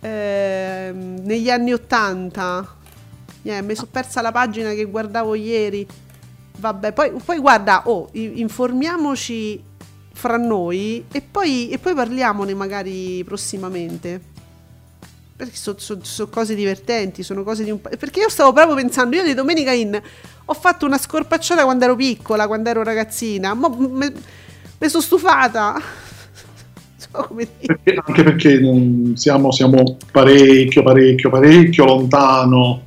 ehm, 0.00 1.20
negli 1.22 1.50
anni 1.50 1.72
80. 1.72 2.76
Eh, 3.44 3.62
mi 3.62 3.74
sono 3.74 3.88
persa 3.90 4.20
la 4.22 4.32
pagina 4.32 4.72
che 4.72 4.84
guardavo 4.84 5.34
ieri. 5.34 5.86
Vabbè, 6.58 6.92
poi, 6.92 7.12
poi 7.24 7.38
guarda, 7.38 7.82
oh, 7.88 8.08
informiamoci 8.12 9.62
fra 10.22 10.36
noi 10.36 11.04
e 11.10 11.20
poi, 11.20 11.68
e 11.70 11.78
poi 11.78 11.94
parliamone 11.94 12.54
magari 12.54 13.24
prossimamente. 13.24 14.20
Perché 15.34 15.56
sono 15.56 16.30
cose 16.30 16.54
divertenti, 16.54 17.24
sono 17.24 17.42
cose 17.42 17.64
di 17.64 17.72
un... 17.72 17.80
Perché 17.80 18.20
io 18.20 18.28
stavo 18.28 18.52
proprio 18.52 18.76
pensando, 18.76 19.16
io 19.16 19.24
di 19.24 19.34
Domenica 19.34 19.72
In 19.72 20.00
ho 20.44 20.54
fatto 20.54 20.86
una 20.86 20.96
scorpacciata 20.98 21.64
quando 21.64 21.84
ero 21.84 21.96
piccola, 21.96 22.46
quando 22.46 22.68
ero 22.68 22.84
ragazzina, 22.84 23.52
ma 23.54 23.68
mi 23.68 24.12
sono 24.88 25.02
stufata. 25.02 25.80
So. 27.02 27.28
Perché- 27.34 28.00
anche 28.06 28.22
perché 28.22 28.60
siamo, 29.16 29.50
siamo 29.50 29.96
parecchio, 30.12 30.84
parecchio, 30.84 31.30
parecchio 31.30 31.84
lontano 31.84 32.80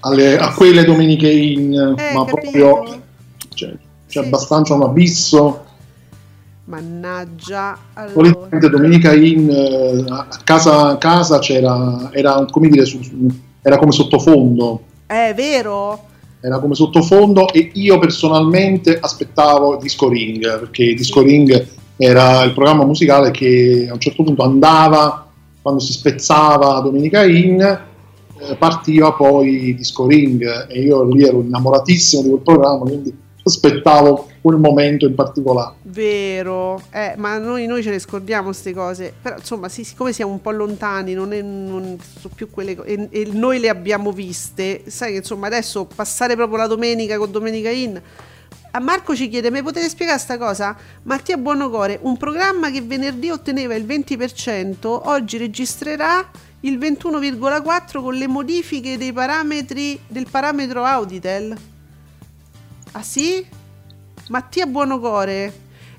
alle- 0.00 0.36
a 0.38 0.52
quelle 0.52 0.84
domeniche 0.84 1.28
in, 1.30 1.72
Eh, 1.72 2.12
ma 2.12 2.24
capito. 2.26 2.26
proprio 2.26 3.02
cioè, 3.54 3.70
c'è 3.70 3.78
Sì. 4.06 4.18
abbastanza 4.18 4.74
un 4.74 4.82
abisso. 4.82 5.64
Mannaggia. 6.68 7.78
Allora. 7.94 8.58
Domenica 8.68 9.14
in 9.14 9.48
eh, 9.48 10.04
a 10.06 10.26
casa, 10.44 10.88
a 10.88 10.98
casa 10.98 11.38
c'era, 11.38 12.10
era 12.12 12.44
come 12.50 12.68
dire, 12.68 12.84
su- 12.84 13.02
su- 13.02 13.26
era 13.62 13.78
come 13.78 13.90
sottofondo. 13.90 14.82
È 15.06 15.32
vero? 15.34 16.04
Era 16.40 16.58
come 16.58 16.74
sottofondo 16.74 17.50
e 17.52 17.70
io 17.72 17.98
personalmente 17.98 18.98
aspettavo 19.00 19.76
Disco 19.76 20.08
Ring, 20.08 20.58
perché 20.58 20.92
Disco 20.92 21.22
Ring 21.22 21.66
era 21.96 22.42
il 22.44 22.52
programma 22.52 22.84
musicale 22.84 23.30
che 23.30 23.86
a 23.88 23.94
un 23.94 23.98
certo 23.98 24.22
punto 24.22 24.42
andava, 24.42 25.26
quando 25.62 25.80
si 25.80 25.92
spezzava 25.92 26.80
Domenica 26.80 27.24
In, 27.24 27.60
eh, 27.60 28.56
partiva 28.56 29.14
poi 29.14 29.74
Disco 29.74 30.06
Ring 30.06 30.66
e 30.68 30.82
io 30.82 31.02
lì 31.04 31.24
ero 31.24 31.40
innamoratissimo 31.40 32.22
di 32.22 32.28
quel 32.28 32.42
programma, 32.42 32.84
quindi 32.84 33.16
aspettavo 33.42 34.27
quel 34.40 34.58
momento 34.58 35.06
in 35.06 35.14
particolare. 35.14 35.74
Vero, 35.82 36.82
eh, 36.90 37.14
ma 37.16 37.38
noi, 37.38 37.66
noi 37.66 37.82
ce 37.82 37.90
le 37.90 37.98
scordiamo 37.98 38.46
queste 38.46 38.72
cose, 38.72 39.12
però 39.20 39.36
insomma 39.36 39.68
sì, 39.68 39.84
siccome 39.84 40.12
siamo 40.12 40.32
un 40.32 40.40
po' 40.40 40.50
lontani, 40.50 41.14
non, 41.14 41.32
è, 41.32 41.42
non 41.42 41.98
so 42.18 42.28
più 42.34 42.50
quelle 42.50 42.74
cose, 42.74 43.08
e, 43.10 43.28
noi 43.32 43.58
le 43.58 43.68
abbiamo 43.68 44.12
viste, 44.12 44.82
sai 44.86 45.12
che 45.12 45.18
insomma 45.18 45.46
adesso 45.46 45.84
passare 45.84 46.34
proprio 46.34 46.58
la 46.58 46.66
domenica 46.66 47.18
con 47.18 47.30
Domenica 47.30 47.70
In, 47.70 48.00
Marco 48.80 49.16
ci 49.16 49.28
chiede, 49.28 49.50
mi 49.50 49.62
potete 49.62 49.88
spiegare 49.88 50.18
sta 50.18 50.38
cosa? 50.38 50.76
Mattia 51.02 51.36
Buonocore, 51.36 51.98
un 52.02 52.16
programma 52.16 52.70
che 52.70 52.80
venerdì 52.80 53.30
otteneva 53.30 53.74
il 53.74 53.84
20%, 53.84 54.86
oggi 54.86 55.36
registrerà 55.36 56.30
il 56.60 56.78
21,4% 56.78 58.00
con 58.00 58.14
le 58.14 58.26
modifiche 58.26 58.96
dei 58.96 59.12
parametri 59.12 59.98
del 60.06 60.26
parametro 60.30 60.84
Auditel. 60.84 61.56
Ah 62.92 63.02
sì? 63.02 63.46
Mattia 64.28 64.66
Buonocore, 64.66 65.52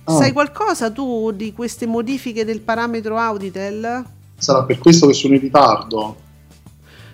Ah. 0.03 0.13
sai 0.17 0.31
qualcosa 0.31 0.91
tu 0.91 1.31
di 1.31 1.53
queste 1.53 1.85
modifiche 1.85 2.45
del 2.45 2.61
parametro 2.61 3.17
Auditel? 3.17 4.03
Sarà 4.37 4.63
per 4.63 4.77
questo 4.79 5.07
che 5.07 5.13
sono 5.13 5.33
in 5.35 5.41
ritardo. 5.41 6.15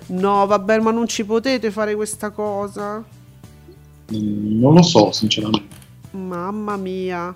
No, 0.07 0.45
vabbè, 0.45 0.79
ma 0.79 0.91
non 0.91 1.07
ci 1.07 1.25
potete 1.25 1.71
fare 1.71 1.95
questa 1.95 2.29
cosa. 2.29 3.03
Mm, 4.13 4.59
Non 4.59 4.75
lo 4.75 4.81
so, 4.83 5.11
sinceramente. 5.11 5.75
Mamma 6.11 6.77
mia. 6.77 7.33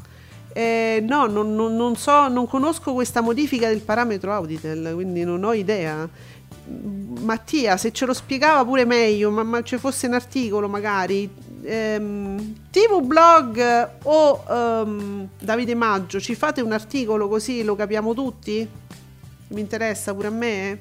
Eh, 0.54 1.04
no, 1.08 1.26
non, 1.28 1.56
non- 1.56 1.76
non 1.76 1.96
so, 1.96 2.28
non 2.28 2.48
conosco 2.48 2.94
questa 2.94 3.22
modifica 3.22 3.68
del 3.68 3.82
parametro 3.82 4.34
Auditel, 4.34 4.92
quindi 4.94 5.24
non 5.24 5.44
ho 5.44 5.54
idea. 5.54 6.08
Mm, 6.70 7.17
Mattia, 7.24 7.78
se 7.78 7.91
ce 7.91 8.05
lo 8.05 8.13
spiegava 8.13 8.63
pure 8.63 8.86
meglio, 8.86 9.32
ma, 9.32 9.43
ma 9.43 9.61
ci 9.63 9.78
fosse 9.78 10.07
un 10.07 10.13
articolo 10.13 10.67
magari. 10.67 11.30
Ehm, 11.63 12.55
TV 12.72 13.01
Blog 13.03 13.89
o 14.03 14.43
ehm, 14.49 15.28
Davide 15.39 15.76
Maggio, 15.76 16.20
ci 16.20 16.36
fate 16.36 16.61
un 16.61 16.72
articolo 16.72 17.28
così 17.28 17.63
lo 17.63 17.76
capiamo 17.76 18.13
tutti? 18.13 18.67
Mi 19.49 19.59
interessa 19.59 20.13
pure 20.13 20.28
a 20.28 20.32
me? 20.32 20.80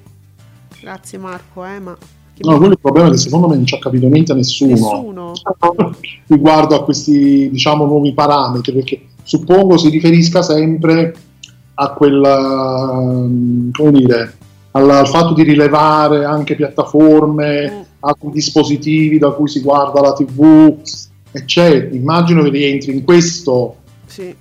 Grazie 0.79 1.17
Marco, 1.17 1.65
eh, 1.65 1.79
ma... 1.79 1.97
No, 2.41 2.55
quello 2.55 2.71
è 2.71 2.75
il 2.75 2.79
problema 2.79 3.07
è 3.09 3.11
che 3.11 3.17
secondo 3.17 3.49
me 3.49 3.55
non 3.55 3.65
ci 3.65 3.75
ha 3.75 3.79
capito 3.79 4.07
niente 4.07 4.33
nessuno, 4.33 4.71
Nessuno. 4.71 5.33
riguardo 6.27 6.75
a 6.75 6.83
questi 6.85 7.49
diciamo 7.49 7.85
nuovi 7.85 8.13
parametri, 8.13 8.71
perché 8.71 9.07
suppongo 9.23 9.77
si 9.77 9.89
riferisca 9.89 10.41
sempre 10.41 11.13
a 11.73 11.89
quel 11.89 12.23
ehm, 12.23 13.71
come 13.71 13.91
dire 13.91 14.37
al, 14.71 14.89
al 14.89 15.07
fatto 15.07 15.33
di 15.33 15.43
rilevare 15.43 16.25
anche 16.25 16.55
piattaforme, 16.55 17.71
Mm. 17.71 17.81
altri 18.01 18.29
dispositivi 18.31 19.17
da 19.17 19.31
cui 19.31 19.47
si 19.47 19.61
guarda 19.61 20.01
la 20.01 20.13
TV, 20.13 20.75
eccetera. 21.31 21.95
Immagino 21.95 22.43
che 22.43 22.49
rientri 22.49 22.93
in 22.93 23.03
questo 23.03 23.75
Sì. 24.05 24.35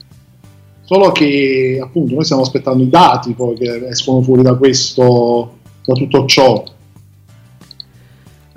Solo 0.84 1.12
che 1.12 1.78
appunto 1.82 2.14
noi 2.14 2.24
stiamo 2.24 2.40
aspettando 2.42 2.82
i 2.82 2.88
dati 2.88 3.34
poi 3.34 3.54
che 3.56 3.88
escono 3.88 4.22
fuori 4.22 4.40
da 4.42 4.54
questo, 4.54 5.58
da 5.84 5.92
tutto 5.94 6.24
ciò. 6.24 6.64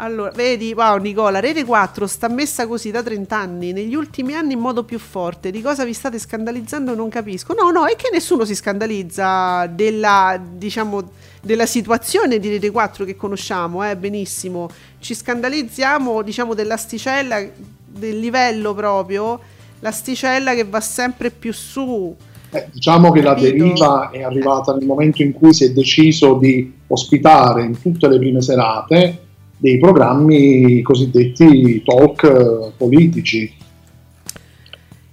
Allora, 0.04 0.32
vedi, 0.32 0.74
wow, 0.74 0.98
Nicola, 0.98 1.40
Rete 1.40 1.64
4 1.64 2.08
sta 2.08 2.28
messa 2.28 2.66
così 2.66 2.90
da 2.90 3.04
30 3.04 3.38
anni, 3.38 3.72
negli 3.72 3.94
ultimi 3.94 4.34
anni 4.34 4.54
in 4.54 4.60
modo 4.60 4.84
più 4.84 4.98
forte. 4.98 5.52
Di 5.52 5.62
cosa 5.62 5.86
vi 5.86 5.94
state 5.94 6.18
scandalizzando 6.18 6.96
non 6.96 7.08
capisco. 7.08 7.54
No, 7.54 7.70
no, 7.70 7.86
è 7.86 7.96
che 7.96 8.10
nessuno 8.12 8.44
si 8.44 8.56
scandalizza 8.56 9.68
della, 9.68 10.42
diciamo, 10.56 11.04
della 11.44 11.68
situazione 11.68 12.40
di 12.40 12.50
Rete 12.50 12.72
4 12.72 13.06
che 13.06 13.16
conosciamo, 13.16 13.88
eh, 13.88 13.96
benissimo. 13.96 14.70
Ci 14.98 15.14
scandalizziamo, 15.14 16.24
diciamo, 16.24 16.56
dell'asticella, 16.56 17.40
del 17.86 18.18
livello 18.18 18.74
proprio, 18.74 19.40
l'asticella 19.82 20.56
che 20.56 20.64
va 20.64 20.82
sempre 20.82 21.30
più 21.30 21.54
su. 21.54 22.16
Eh, 22.50 22.70
diciamo 22.72 23.12
che 23.12 23.22
la 23.22 23.36
deriva 23.36 24.10
è 24.10 24.24
arrivata 24.24 24.74
nel 24.74 24.88
momento 24.88 25.22
in 25.22 25.32
cui 25.32 25.54
si 25.54 25.66
è 25.66 25.70
deciso 25.70 26.40
di 26.40 26.74
ospitare 26.88 27.62
in 27.62 27.80
tutte 27.80 28.08
le 28.08 28.18
prime 28.18 28.42
serate 28.42 29.30
dei 29.62 29.78
programmi 29.78 30.82
cosiddetti 30.82 31.84
talk 31.84 32.24
eh, 32.24 32.72
politici. 32.76 33.54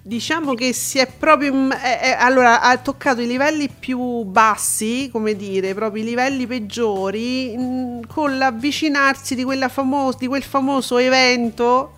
Diciamo 0.00 0.54
che 0.54 0.72
si 0.72 0.98
è 0.98 1.06
proprio. 1.06 1.52
in- 1.52 1.70
eh, 1.70 2.08
eh, 2.08 2.16
allora, 2.18 2.62
ha 2.62 2.78
toccato 2.78 3.20
i 3.20 3.26
livelli 3.26 3.68
più 3.68 4.22
bassi, 4.22 5.10
come 5.12 5.36
dire, 5.36 5.74
proprio 5.74 6.02
i 6.02 6.06
livelli 6.06 6.46
peggiori, 6.46 7.54
mh, 7.54 8.06
con 8.06 8.38
l'avvicinarsi 8.38 9.34
di, 9.34 9.44
famos- 9.68 10.16
di 10.16 10.26
quel 10.26 10.42
famoso 10.42 10.96
evento. 10.96 11.92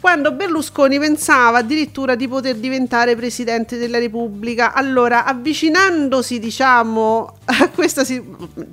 Quando 0.00 0.32
Berlusconi 0.32 0.98
pensava 0.98 1.58
addirittura 1.58 2.14
di 2.14 2.26
poter 2.26 2.56
diventare 2.56 3.14
presidente 3.16 3.76
della 3.76 3.98
Repubblica, 3.98 4.72
allora 4.72 5.24
avvicinandosi, 5.26 6.38
diciamo, 6.38 7.36
a 7.44 7.68
questa 7.68 8.02
si- 8.02 8.22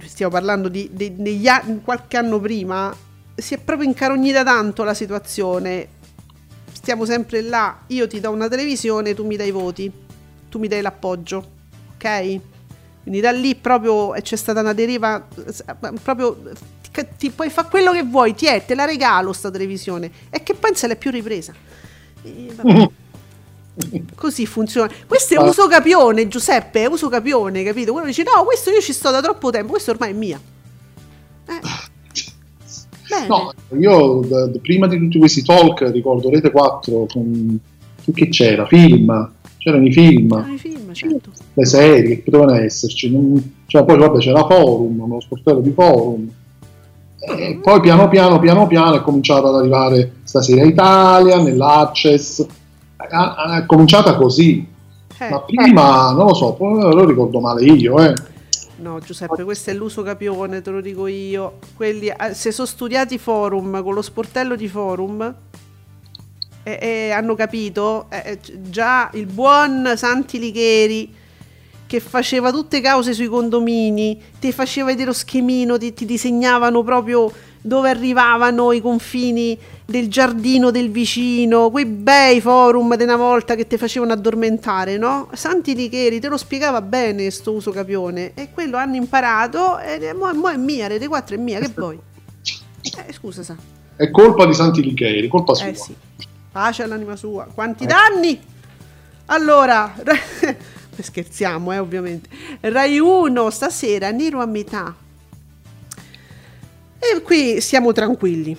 stiamo 0.05 0.31
parlando 0.31 0.69
di, 0.69 0.89
di- 0.93 1.15
degli 1.17 1.47
qualche 1.83 2.15
anno 2.15 2.39
prima, 2.39 2.95
si 3.35 3.53
è 3.53 3.57
proprio 3.57 3.87
incarognita 3.87 4.43
tanto 4.43 4.83
la 4.83 4.93
situazione 4.93 5.95
stiamo 6.87 7.03
sempre 7.03 7.41
là, 7.41 7.79
io 7.87 8.07
ti 8.07 8.21
do 8.21 8.31
una 8.31 8.47
televisione, 8.47 9.13
tu 9.13 9.25
mi 9.25 9.35
dai 9.35 9.49
i 9.49 9.51
voti, 9.51 9.91
tu 10.47 10.57
mi 10.57 10.69
dai 10.69 10.81
l'appoggio, 10.81 11.45
ok? 11.95 12.39
Quindi 13.03 13.19
da 13.19 13.31
lì 13.31 13.55
proprio 13.55 14.11
c'è 14.21 14.37
stata 14.37 14.61
una 14.61 14.71
deriva, 14.71 15.27
proprio 16.01 16.41
ti, 17.05 17.13
ti 17.17 17.29
puoi 17.29 17.49
fare 17.49 17.67
quello 17.69 17.91
che 17.91 18.03
vuoi, 18.03 18.33
ti 18.35 18.45
è, 18.45 18.63
te 18.65 18.75
la 18.75 18.85
regalo 18.85 19.33
sta 19.33 19.49
televisione, 19.51 20.09
e 20.29 20.43
che 20.43 20.53
poi 20.53 20.71
non 20.71 20.79
se 20.79 20.87
l'è 20.87 20.95
più 20.95 21.11
ripresa. 21.11 21.53
E 22.23 22.47
vabbè. 22.55 22.89
Così 24.15 24.45
funziona. 24.47 24.91
Questo 25.05 25.35
è 25.35 25.37
uso 25.37 25.67
capione, 25.67 26.27
Giuseppe, 26.27 26.83
è 26.83 26.87
uso 26.87 27.09
capione, 27.09 27.63
capito? 27.63 27.91
Quello 27.91 28.07
dice, 28.07 28.23
no, 28.23 28.43
questo 28.43 28.71
io 28.71 28.81
ci 28.81 28.91
sto 28.93 29.11
da 29.11 29.21
troppo 29.21 29.51
tempo, 29.51 29.71
questo 29.71 29.91
ormai 29.91 30.11
è 30.11 30.13
mia. 30.13 30.39
Eh. 31.47 31.59
Bene. 33.09 33.27
No, 33.27 33.53
io 33.77 34.19
da- 34.27 34.47
da- 34.47 34.59
prima 34.59 34.87
di 34.87 34.97
tutti 34.97 35.17
questi 35.17 35.41
talk 35.41 35.89
ricordo 35.91 36.29
Rete 36.29 36.51
4 36.51 37.05
con 37.05 37.57
che 38.13 38.27
c'era? 38.29 38.65
Film, 38.65 39.31
c'erano 39.57 39.85
i 39.85 39.93
film, 39.93 40.31
Ah, 40.33 40.51
i 40.51 40.57
film, 40.57 40.93
certo. 40.93 41.31
le 41.53 41.65
serie 41.65 42.15
che 42.17 42.21
potevano 42.23 42.53
esserci, 42.55 43.09
non- 43.09 43.53
cioè, 43.67 43.85
poi 43.85 43.97
vabbè 43.97 44.17
c'era 44.19 44.45
Forum, 44.45 45.07
lo 45.07 45.21
sportello 45.21 45.61
di 45.61 45.71
Forum. 45.71 46.29
E 47.19 47.59
poi 47.61 47.79
piano 47.81 48.07
piano 48.07 48.39
piano 48.39 48.67
piano 48.67 48.95
è 48.95 49.01
cominciato 49.01 49.47
ad 49.47 49.55
arrivare 49.55 50.17
Stasera 50.23 50.63
Italia, 50.63 51.41
nell'Access, 51.41 52.45
è 52.97 53.65
cominciata 53.65 54.15
così, 54.15 54.65
Eh. 55.17 55.29
ma 55.29 55.39
prima 55.41 56.11
non 56.11 56.27
lo 56.27 56.33
so, 56.33 56.55
lo 56.59 57.05
ricordo 57.05 57.39
male 57.39 57.63
io, 57.65 57.99
eh. 57.99 58.13
No, 58.79 58.99
Giuseppe, 58.99 59.43
questo 59.43 59.71
è 59.71 59.73
l'uso 59.73 60.03
capione, 60.03 60.61
te 60.61 60.69
lo 60.69 60.81
dico 60.81 61.07
io. 61.07 61.53
Quelli, 61.75 62.07
eh, 62.07 62.33
se 62.33 62.51
sono 62.51 62.67
studiati 62.67 63.17
forum 63.17 63.81
con 63.81 63.95
lo 63.95 64.03
sportello 64.03 64.55
di 64.55 64.67
forum 64.67 65.33
e, 66.61 66.77
e 66.79 67.09
hanno 67.09 67.33
capito, 67.33 68.05
eh, 68.09 68.21
eh, 68.23 68.39
già 68.69 69.09
il 69.13 69.25
buon 69.25 69.93
Santi 69.95 70.37
Licheri 70.37 71.11
che 71.87 71.99
faceva 71.99 72.51
tutte 72.51 72.81
cause 72.81 73.13
sui 73.13 73.27
condomini, 73.27 74.21
ti 74.39 74.51
faceva 74.51 74.87
vedere 74.87 75.07
lo 75.07 75.13
schemino, 75.13 75.77
ti, 75.77 75.93
ti 75.93 76.05
disegnavano 76.05 76.83
proprio 76.83 77.31
dove 77.61 77.89
arrivavano 77.89 78.71
i 78.71 78.81
confini 78.81 79.57
del 79.85 80.09
giardino 80.09 80.69
del 80.69 80.89
vicino, 80.91 81.69
quei 81.69 81.85
bei 81.85 82.39
forum 82.41 82.95
di 82.95 83.03
una 83.03 83.15
volta 83.15 83.55
che 83.55 83.67
ti 83.67 83.77
facevano 83.77 84.13
addormentare, 84.13 84.97
no? 84.97 85.29
Santi 85.33 85.73
Licheri 85.75 86.19
te 86.19 86.27
lo 86.27 86.37
spiegava 86.37 86.81
bene 86.81 87.29
sto 87.29 87.53
uso 87.53 87.71
capione 87.71 88.33
e 88.33 88.49
quello 88.53 88.77
hanno 88.77 88.95
imparato 88.95 89.79
e 89.79 90.13
mo, 90.13 90.31
mo 90.33 90.49
è 90.49 90.57
mia, 90.57 90.87
Rete 90.87 91.07
4 91.07 91.35
è 91.35 91.39
mia, 91.39 91.59
che 91.59 91.71
vuoi? 91.73 91.99
Eh, 93.05 93.11
scusa, 93.11 93.43
sa. 93.43 93.55
È 93.97 94.09
colpa 94.09 94.45
di 94.45 94.53
Santi 94.53 94.81
Licheri, 94.81 95.27
colpa 95.27 95.53
sua. 95.53 95.67
Eh 95.67 95.75
sì. 95.75 95.93
Pace 96.51 96.83
all'anima 96.83 97.17
sua. 97.17 97.45
Quanti 97.53 97.85
danni? 97.85 98.39
Allora, 99.25 99.93
scherziamo, 101.03 101.71
eh, 101.73 101.79
ovviamente. 101.79 102.29
Rai 102.61 102.99
1 102.99 103.49
stasera 103.49 104.11
nero 104.11 104.41
a 104.41 104.45
metà. 104.45 104.95
E 106.99 107.21
qui 107.21 107.61
siamo 107.61 107.91
tranquilli. 107.91 108.55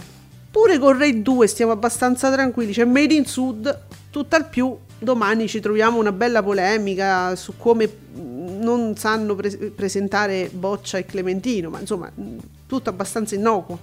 Pure 0.50 0.78
con 0.78 0.98
Rai 0.98 1.22
2 1.22 1.46
stiamo 1.46 1.72
abbastanza 1.72 2.30
tranquilli. 2.30 2.72
C'è 2.72 2.84
Made 2.84 3.14
in 3.14 3.26
Sud, 3.26 3.80
tutt'al 4.10 4.48
più 4.48 4.76
domani 4.98 5.46
ci 5.46 5.60
troviamo 5.60 5.98
una 5.98 6.12
bella 6.12 6.42
polemica 6.42 7.36
su 7.36 7.56
come 7.56 7.86
mh, 7.86 8.58
non 8.60 8.96
sanno 8.96 9.34
pre- 9.34 9.70
presentare 9.70 10.50
Boccia 10.52 10.98
e 10.98 11.04
Clementino, 11.04 11.70
ma 11.70 11.78
insomma, 11.80 12.10
mh, 12.12 12.36
tutto 12.66 12.90
abbastanza 12.90 13.34
innocuo. 13.34 13.78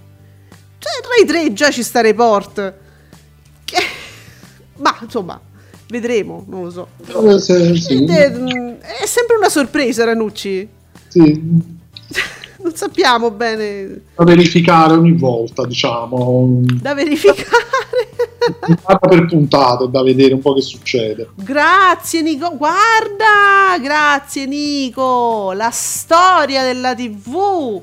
Cioè, 0.78 0.92
Rai 1.18 1.26
3 1.26 1.54
già 1.54 1.72
ci 1.72 1.84
sta 1.84 2.02
report. 2.02 2.74
Che... 3.64 3.78
Ma 4.78 4.98
insomma, 5.02 5.40
vedremo, 5.88 6.46
non 6.48 6.64
lo 6.64 6.72
so. 6.72 6.88
Eh, 7.34 7.40
sì, 7.40 7.94
Ed 7.94 8.10
è, 8.10 8.32
mm, 8.32 8.74
è 9.02 9.06
sempre 9.06 9.36
una 9.38 9.50
sorpresa, 9.50 10.04
Ranucci. 10.06 10.68
sì, 11.08 11.42
Non 12.66 12.74
sappiamo 12.76 13.30
bene 13.30 14.02
da 14.16 14.24
verificare 14.24 14.94
ogni 14.94 15.12
volta, 15.12 15.68
diciamo, 15.68 16.62
da 16.82 16.96
verificare. 16.96 17.46
puntata 18.60 19.08
per 19.08 19.26
puntata, 19.28 19.86
da 19.86 20.02
vedere 20.02 20.34
un 20.34 20.42
po' 20.42 20.54
che 20.54 20.62
succede. 20.62 21.30
Grazie 21.36 22.24
Nico, 22.24 22.58
guarda, 22.58 23.78
grazie 23.80 24.48
Nico, 24.48 25.52
la 25.54 25.70
storia 25.70 26.64
della 26.64 26.96
TV 26.96 27.82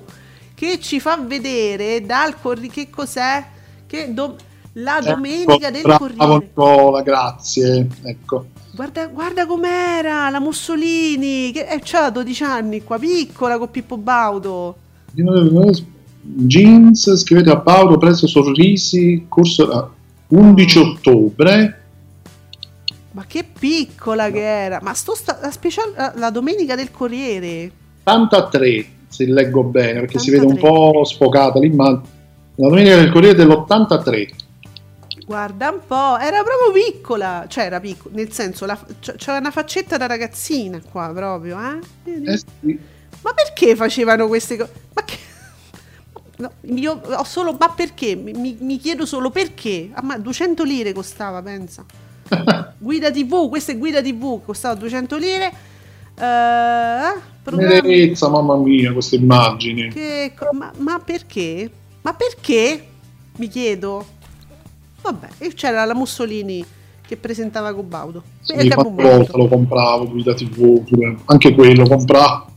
che 0.54 0.80
ci 0.80 0.98
fa 0.98 1.16
vedere 1.16 2.04
dal 2.04 2.40
Corriere, 2.40 2.72
che 2.72 2.90
cos'è? 2.90 3.44
Che 3.86 4.12
do- 4.12 4.36
la 4.74 5.00
domenica 5.00 5.70
del 5.70 5.80
Ecco, 5.80 5.88
Bravo 5.88 6.06
Corriere. 6.06 6.44
Nicola, 6.44 7.02
grazie. 7.02 7.86
Ecco. 8.04 8.46
Guarda, 8.74 9.06
guarda 9.06 9.46
com'era 9.46 10.30
la 10.30 10.40
Mussolini, 10.40 11.52
che 11.52 11.66
eh, 11.66 11.80
c'ha 11.82 12.08
12 12.10 12.42
anni 12.42 12.82
qua, 12.82 12.98
piccola 12.98 13.58
con 13.58 13.70
Pippo 13.70 13.98
Baudo. 13.98 14.76
Jeans, 16.24 17.16
scrivete 17.16 17.50
a 17.50 17.58
Paolo, 17.58 17.98
presto 17.98 18.26
sorrisi, 18.26 19.26
corso 19.28 19.70
ah, 19.70 19.90
11 20.28 20.78
ottobre. 20.78 21.80
Ma 23.10 23.24
che 23.26 23.44
piccola 23.44 24.30
che 24.30 24.40
era! 24.40 24.78
Ma 24.82 24.94
sto 24.94 25.14
sta, 25.14 25.38
la, 25.42 25.50
special- 25.50 25.92
la- 25.94 26.14
la 26.16 26.30
domenica 26.30 26.74
del 26.74 26.90
Corriere. 26.90 27.70
83, 28.04 28.86
se 29.08 29.26
leggo 29.26 29.64
bene, 29.64 30.00
perché 30.00 30.18
si 30.18 30.30
vede 30.30 30.46
un 30.46 30.52
83. 30.52 30.70
po' 30.70 31.04
sfocata 31.04 31.58
l'immagine. 31.58 32.00
La 32.54 32.68
domenica 32.68 32.96
del 32.96 33.10
Corriere 33.10 33.36
dell'83. 33.36 34.28
Guarda 35.26 35.70
un 35.70 35.80
po', 35.86 36.18
era 36.18 36.42
proprio 36.42 36.72
piccola, 36.72 37.46
cioè 37.48 37.64
era 37.64 37.80
piccola, 37.80 38.14
nel 38.16 38.32
senso, 38.32 38.66
la, 38.66 38.78
c'era 39.00 39.38
una 39.38 39.50
faccetta 39.50 39.96
da 39.96 40.06
ragazzina 40.06 40.80
qua 40.90 41.10
proprio, 41.14 41.58
eh? 41.60 41.78
Eh 42.32 42.38
sì. 42.38 42.78
Ma 43.22 43.32
perché 43.32 43.76
facevano 43.76 44.26
queste 44.26 44.56
cose? 44.56 44.72
Ma 44.94 45.04
che... 45.04 45.18
No, 46.38 46.52
io 46.74 47.00
ho 47.04 47.24
solo, 47.24 47.56
ma 47.58 47.68
perché? 47.68 48.16
Mi, 48.16 48.56
mi- 48.58 48.78
chiedo 48.78 49.06
solo 49.06 49.30
perché. 49.30 49.90
Ah, 49.92 50.02
ma 50.02 50.18
200 50.18 50.64
lire 50.64 50.92
costava, 50.92 51.40
pensa. 51.40 51.84
Guida 52.78 53.10
TV, 53.12 53.48
questa 53.48 53.70
è 53.72 53.78
Guida 53.78 54.02
TV, 54.02 54.42
costava 54.44 54.74
200 54.74 55.16
lire. 55.18 55.52
Programma- 56.14 57.80
Tenerezza, 57.80 58.28
mamma 58.28 58.56
mia, 58.56 58.92
queste 58.92 59.16
immagini. 59.16 59.88
che 59.88 60.34
ma, 60.52 60.72
ma 60.78 60.98
perché? 60.98 61.70
Ma 62.02 62.12
perché? 62.14 62.86
Mi 63.36 63.48
chiedo. 63.48 64.04
Vabbè, 65.02 65.28
e 65.38 65.52
c'era 65.54 65.84
la 65.84 65.94
Mussolini 65.94 66.64
che 67.06 67.16
presentava 67.16 67.72
Gobaudo. 67.72 68.22
Sì, 68.40 68.52
E 68.54 68.68
volta 68.74 69.36
lo 69.36 69.48
compravo, 69.48 70.08
guida 70.08 70.32
TV, 70.34 70.82
pure. 70.84 71.16
anche 71.26 71.52
quello 71.54 71.86
compravo. 71.86 72.50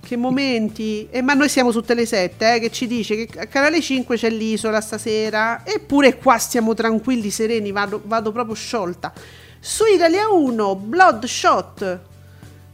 Che 0.00 0.16
momenti. 0.16 1.06
Eh, 1.10 1.22
ma 1.22 1.34
noi 1.34 1.48
siamo 1.48 1.70
su 1.70 1.80
Tele 1.82 2.04
7, 2.04 2.54
eh, 2.56 2.58
che 2.60 2.70
ci 2.70 2.86
dice 2.86 3.24
che 3.26 3.38
a 3.38 3.46
Canale 3.46 3.80
5 3.80 4.16
c'è 4.16 4.28
l'isola 4.30 4.80
stasera. 4.80 5.62
Eppure 5.64 6.16
qua 6.18 6.36
stiamo 6.38 6.74
tranquilli, 6.74 7.30
sereni, 7.30 7.70
vado, 7.72 8.00
vado 8.04 8.32
proprio 8.32 8.54
sciolta. 8.54 9.12
Su 9.60 9.84
Italia 9.94 10.28
1, 10.28 10.74
Bloodshot, 10.76 12.00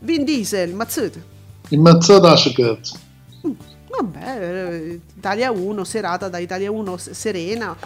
Vin 0.01 0.25
Diesel, 0.25 0.73
Mazzete. 0.75 1.23
Immazzata 1.69 2.33
a 2.33 2.37
cazzo. 2.55 2.99
Vabbè, 3.91 4.39
eh, 4.41 5.01
Italia 5.17 5.51
1, 5.51 5.85
serata 5.85 6.29
da 6.29 6.39
Italia 6.39 6.71
1 6.71 6.97
s- 6.97 7.11
serena, 7.11 7.77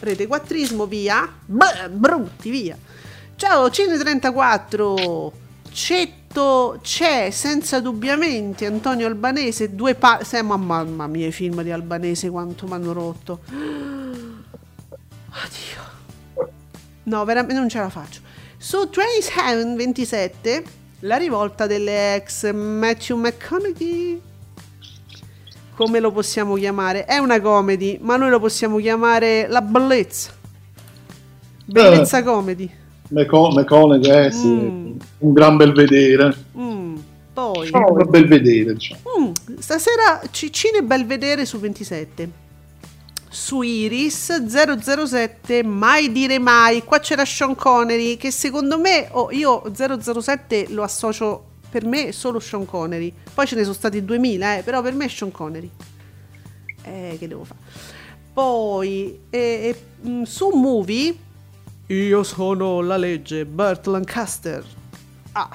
rete 0.00 0.26
quattrismo, 0.26 0.86
via. 0.86 1.28
Beh, 1.44 1.88
brutti, 1.90 2.50
via. 2.50 2.76
Ciao, 3.36 3.68
Cine34, 3.68 5.30
Cetto 5.72 6.78
c'è 6.82 7.30
senza 7.30 7.80
dubbiamente 7.80 8.66
Antonio 8.66 9.06
Albanese, 9.06 9.74
due 9.74 9.94
pa... 9.94 10.20
ma- 10.42 10.56
mamma 10.56 11.06
mia, 11.06 11.26
i 11.26 11.32
film 11.32 11.62
di 11.62 11.70
Albanese 11.70 12.28
quanto 12.28 12.66
mi 12.66 12.72
hanno 12.74 12.92
rotto. 12.92 13.40
Oddio. 15.28 16.48
No, 17.04 17.24
veramente 17.24 17.58
non 17.58 17.68
ce 17.68 17.78
la 17.78 17.88
faccio. 17.88 18.20
Su 18.58 18.90
27 18.90 19.74
27, 19.74 20.64
la 21.00 21.16
rivolta 21.16 21.66
delle 21.66 22.16
ex 22.16 22.52
Matthew 22.52 23.16
McConaughey 23.16 24.20
come 25.80 25.98
lo 25.98 26.12
possiamo 26.12 26.56
chiamare? 26.56 27.06
È 27.06 27.16
una 27.16 27.40
comedy, 27.40 27.96
ma 28.02 28.16
noi 28.16 28.28
lo 28.28 28.38
possiamo 28.38 28.76
chiamare 28.76 29.46
la 29.48 29.62
bellezza. 29.62 30.30
Bellezza 31.64 32.22
comedy. 32.22 32.70
Meco- 33.08 33.50
McConaughey, 33.50 34.26
eh, 34.26 34.30
sì, 34.30 34.46
Mm. 34.46 34.92
un 35.20 35.32
gran 35.32 35.56
belvedere. 35.56 36.36
Mm, 36.58 36.96
Poi, 37.32 37.70
Un 37.72 38.06
belvedere, 38.10 38.74
diciamo. 38.74 39.00
Mm, 39.20 39.32
stasera 39.58 40.20
ci- 40.30 40.52
Cine 40.52 40.82
Belvedere 40.82 41.46
su 41.46 41.58
27. 41.58 42.30
Su 43.30 43.62
Iris 43.62 44.44
007, 44.44 45.62
mai 45.62 46.12
dire 46.12 46.38
mai. 46.38 46.84
Qua 46.84 46.98
c'era 46.98 47.24
Sean 47.24 47.54
Connery 47.54 48.18
che 48.18 48.30
secondo 48.30 48.78
me, 48.78 49.08
oh, 49.12 49.30
io 49.30 49.62
007 49.72 50.66
lo 50.68 50.82
associo 50.82 51.44
per 51.70 51.84
me 51.84 52.12
solo 52.12 52.40
Sean 52.40 52.64
Connery. 52.66 53.12
Poi 53.32 53.46
ce 53.46 53.54
ne 53.56 53.62
sono 53.62 53.74
stati 53.74 54.04
2000, 54.04 54.58
eh, 54.58 54.62
però 54.62 54.82
per 54.82 54.92
me 54.94 55.04
è 55.04 55.08
Sean 55.08 55.30
Connery. 55.30 55.70
Eh, 56.82 57.16
che 57.18 57.28
devo 57.28 57.44
fare? 57.44 57.60
Poi 58.32 59.20
eh, 59.30 59.76
eh, 60.02 60.24
su 60.24 60.48
Movie 60.48 61.14
io 61.86 62.22
sono 62.22 62.80
la 62.80 62.96
legge, 62.96 63.44
Burt 63.44 63.86
Lancaster. 63.86 64.64
Ah. 65.32 65.48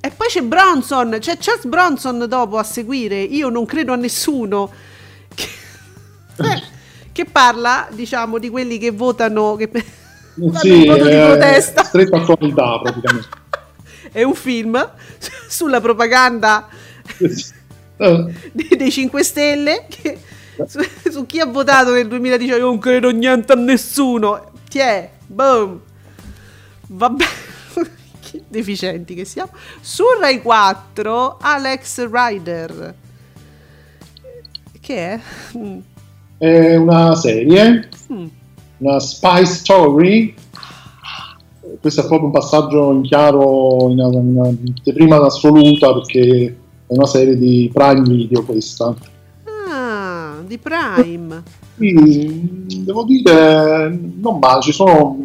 E 0.00 0.10
poi 0.10 0.28
c'è 0.28 0.42
Bronson, 0.42 1.16
c'è 1.20 1.36
Charles 1.38 1.66
Bronson 1.66 2.26
dopo 2.28 2.56
a 2.58 2.62
seguire. 2.62 3.20
Io 3.20 3.48
non 3.48 3.66
credo 3.66 3.92
a 3.92 3.96
nessuno. 3.96 4.70
Che, 5.34 5.48
eh, 6.36 6.62
che 7.12 7.24
parla, 7.26 7.88
diciamo, 7.90 8.38
di 8.38 8.48
quelli 8.48 8.78
che 8.78 8.90
votano. 8.90 9.56
Che 9.56 9.68
Sì, 10.60 10.86
voto 10.86 11.04
di 11.04 11.10
è 11.10 11.26
protesta. 11.26 11.84
stretta 11.84 12.16
attualità 12.16 12.80
praticamente. 12.80 13.28
È 14.16 14.22
un 14.22 14.34
film 14.34 14.92
sulla 15.48 15.80
propaganda 15.80 16.68
dei, 18.52 18.76
dei 18.76 18.90
5 18.90 19.22
Stelle 19.22 19.86
che- 19.88 20.18
su, 20.66 20.80
su 21.10 21.26
chi 21.26 21.40
ha 21.40 21.46
votato 21.46 21.92
nel 21.92 22.08
2018 22.08 22.58
io 22.58 22.66
non 22.66 22.78
credo 22.78 23.10
niente 23.10 23.52
a 23.52 23.56
nessuno 23.56 24.52
ti 24.70 24.78
è 24.78 25.10
boom 25.26 25.80
vabbè 26.88 27.24
che 28.20 28.42
deficienti 28.48 29.14
che 29.14 29.26
siamo 29.26 29.52
su 29.80 30.04
Rai 30.18 30.40
4 30.40 31.36
Alex 31.40 32.08
Rider 32.10 32.94
che 34.86 35.14
è? 35.14 35.20
Mm, 35.58 35.78
È 36.38 36.76
una 36.76 37.16
serie, 37.16 37.88
mm. 38.12 38.26
una 38.78 39.00
spy 39.00 39.44
story. 39.44 40.34
Questo 41.80 42.00
è 42.02 42.06
proprio 42.06 42.26
un 42.28 42.32
passaggio 42.32 42.92
in 42.92 43.02
chiaro, 43.02 43.88
in 43.90 44.00
una, 44.00 44.18
in 44.18 44.36
una 44.36 44.48
anteprima 44.48 45.16
assoluta, 45.24 45.92
perché 45.92 46.56
è 46.86 46.92
una 46.92 47.06
serie 47.06 47.36
di 47.36 47.70
Prime 47.72 48.02
Video 48.02 48.44
questa. 48.44 48.94
ah 49.68 50.36
di 50.46 50.58
Prime 50.58 51.42
Quindi, 51.76 52.82
devo 52.84 53.04
dire, 53.04 53.98
non 54.20 54.38
male, 54.38 54.62
ci 54.62 54.72
sono 54.72 55.18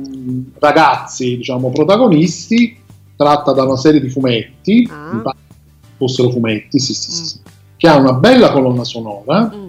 ragazzi, 0.59 1.37
diciamo, 1.37 1.69
protagonisti, 1.69 2.77
tratta 3.15 3.51
da 3.53 3.63
una 3.63 3.77
serie 3.77 4.01
di 4.01 4.09
fumetti, 4.09 4.89
Ah. 4.91 5.35
fossero 5.97 6.29
fumetti, 6.31 6.79
sì, 6.79 6.93
sì, 6.93 7.11
sì, 7.11 7.25
sì, 7.25 7.37
che 7.77 7.87
ha 7.87 7.95
una 7.97 8.13
bella 8.13 8.51
colonna 8.51 8.83
sonora. 8.83 9.51
Mm. 9.55 9.67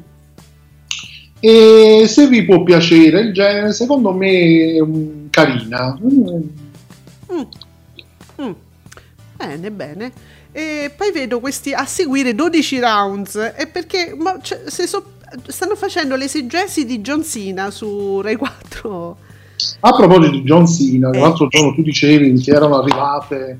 E 1.44 2.04
se 2.06 2.28
vi 2.28 2.44
può 2.44 2.62
piacere 2.62 3.20
il 3.20 3.32
genere, 3.32 3.72
secondo 3.72 4.12
me 4.12 4.76
è 4.76 4.80
mm, 4.80 5.26
carina. 5.30 5.98
Mm, 7.32 7.42
Mm. 8.46 8.52
Bene, 9.36 9.70
bene. 9.70 10.12
E 10.52 10.92
poi 10.96 11.10
vedo 11.12 11.40
questi 11.40 11.72
a 11.72 11.84
seguire 11.86 12.34
12 12.34 12.78
rounds. 12.80 13.36
E 13.56 13.66
perché 13.66 14.14
ma, 14.18 14.38
cioè, 14.40 14.62
se 14.66 14.86
so- 14.86 15.12
stanno 15.46 15.74
facendo 15.76 16.14
l'esegesi 16.16 16.84
di 16.84 17.00
John 17.00 17.24
Cena 17.24 17.70
su 17.70 18.20
Rai 18.20 18.36
4. 18.36 19.16
A 19.80 19.92
proposito 19.92 20.30
di 20.30 20.42
John 20.42 20.66
Cena, 20.66 21.10
Eh. 21.10 21.18
l'altro 21.18 21.48
giorno 21.48 21.74
tu 21.74 21.82
dicevi 21.82 22.40
che 22.40 22.50
erano 22.52 22.78
arrivate. 22.78 23.58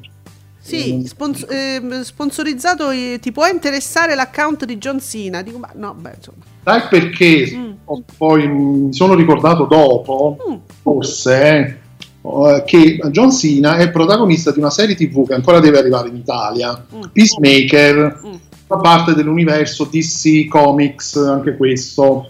Sì, 0.60 0.94
Mm. 0.96 1.04
spons- 1.04 1.46
ehm, 1.48 2.02
sponsorizzato. 2.02 2.90
eh, 2.90 3.18
ti 3.20 3.32
può 3.32 3.46
interessare 3.46 4.14
l'account 4.14 4.64
di 4.64 4.78
John 4.78 5.00
Cena? 5.00 5.42
Dico, 5.42 5.58
ma 5.58 5.70
no, 5.74 5.92
beh, 5.94 6.12
insomma. 6.16 6.44
Sai 6.64 6.82
perché? 6.88 7.50
Mm. 7.54 7.70
Poi 8.16 8.48
mi 8.48 8.92
sono 8.94 9.14
ricordato 9.14 9.64
dopo, 9.64 10.36
Mm. 10.48 10.54
forse, 10.82 11.80
eh, 12.22 12.62
che 12.66 13.00
John 13.10 13.32
Cena 13.32 13.76
è 13.76 13.90
protagonista 13.90 14.52
di 14.52 14.58
una 14.60 14.70
serie 14.70 14.94
TV 14.94 15.26
che 15.26 15.34
ancora 15.34 15.60
deve 15.60 15.78
arrivare 15.78 16.08
in 16.08 16.16
Italia, 16.16 16.84
Mm. 16.94 17.00
Peacemaker, 17.12 18.20
Mm. 18.26 18.32
fa 18.66 18.76
parte 18.76 19.14
dell'universo 19.14 19.84
DC 19.90 20.46
Comics, 20.48 21.16
anche 21.16 21.56
questo. 21.56 22.28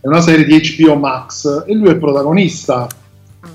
È 0.00 0.06
una 0.06 0.20
serie 0.20 0.44
di 0.44 0.54
HBO 0.60 0.96
Max 0.96 1.64
e 1.66 1.74
lui 1.74 1.88
è 1.90 1.96
protagonista. 1.96 2.86
Ah. 3.40 3.48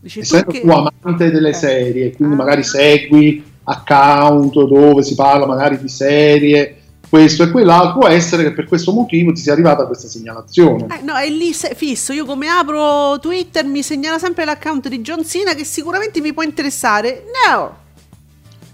Dici 0.00 0.18
tu 0.20 0.24
essendo 0.24 0.50
che- 0.50 0.60
tu 0.60 0.68
amante 0.68 1.30
delle 1.30 1.50
Eh. 1.50 1.54
serie, 1.54 2.12
quindi 2.14 2.34
Ah. 2.34 2.38
magari 2.38 2.62
segui 2.64 3.44
account 3.64 4.52
dove 4.66 5.02
si 5.02 5.14
parla 5.14 5.46
magari 5.46 5.78
di 5.80 5.88
serie, 5.88 6.77
questo 7.08 7.42
e 7.42 7.50
quell'altro, 7.50 8.00
può 8.00 8.08
essere 8.08 8.42
che 8.42 8.52
per 8.52 8.66
questo 8.66 8.92
motivo 8.92 9.32
ti 9.32 9.40
sia 9.40 9.52
arrivata 9.52 9.86
questa 9.86 10.08
segnalazione. 10.08 10.86
Eh, 10.98 11.02
no, 11.02 11.14
è 11.14 11.28
lì 11.28 11.52
fisso. 11.52 12.12
Io 12.12 12.24
come 12.24 12.48
apro 12.48 13.18
Twitter 13.18 13.64
mi 13.64 13.82
segnala 13.82 14.18
sempre 14.18 14.44
l'account 14.44 14.88
di 14.88 15.00
John 15.00 15.24
Cena 15.24 15.54
che 15.54 15.64
sicuramente 15.64 16.20
mi 16.20 16.32
può 16.32 16.42
interessare. 16.42 17.24
No! 17.46 17.86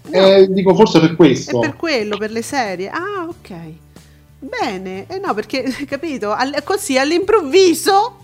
No. 0.07 0.11
Eh, 0.11 0.47
dico 0.49 0.75
forse 0.75 0.99
per 0.99 1.15
questo. 1.15 1.61
È 1.61 1.67
per 1.67 1.75
quello, 1.75 2.17
per 2.17 2.31
le 2.31 2.41
serie. 2.41 2.89
Ah, 2.89 3.27
ok. 3.27 3.53
Bene. 4.39 5.05
Eh 5.07 5.19
no, 5.19 5.33
perché, 5.33 5.63
capito? 5.87 6.31
Al- 6.31 6.61
così 6.63 6.97
all'improvviso, 6.97 8.17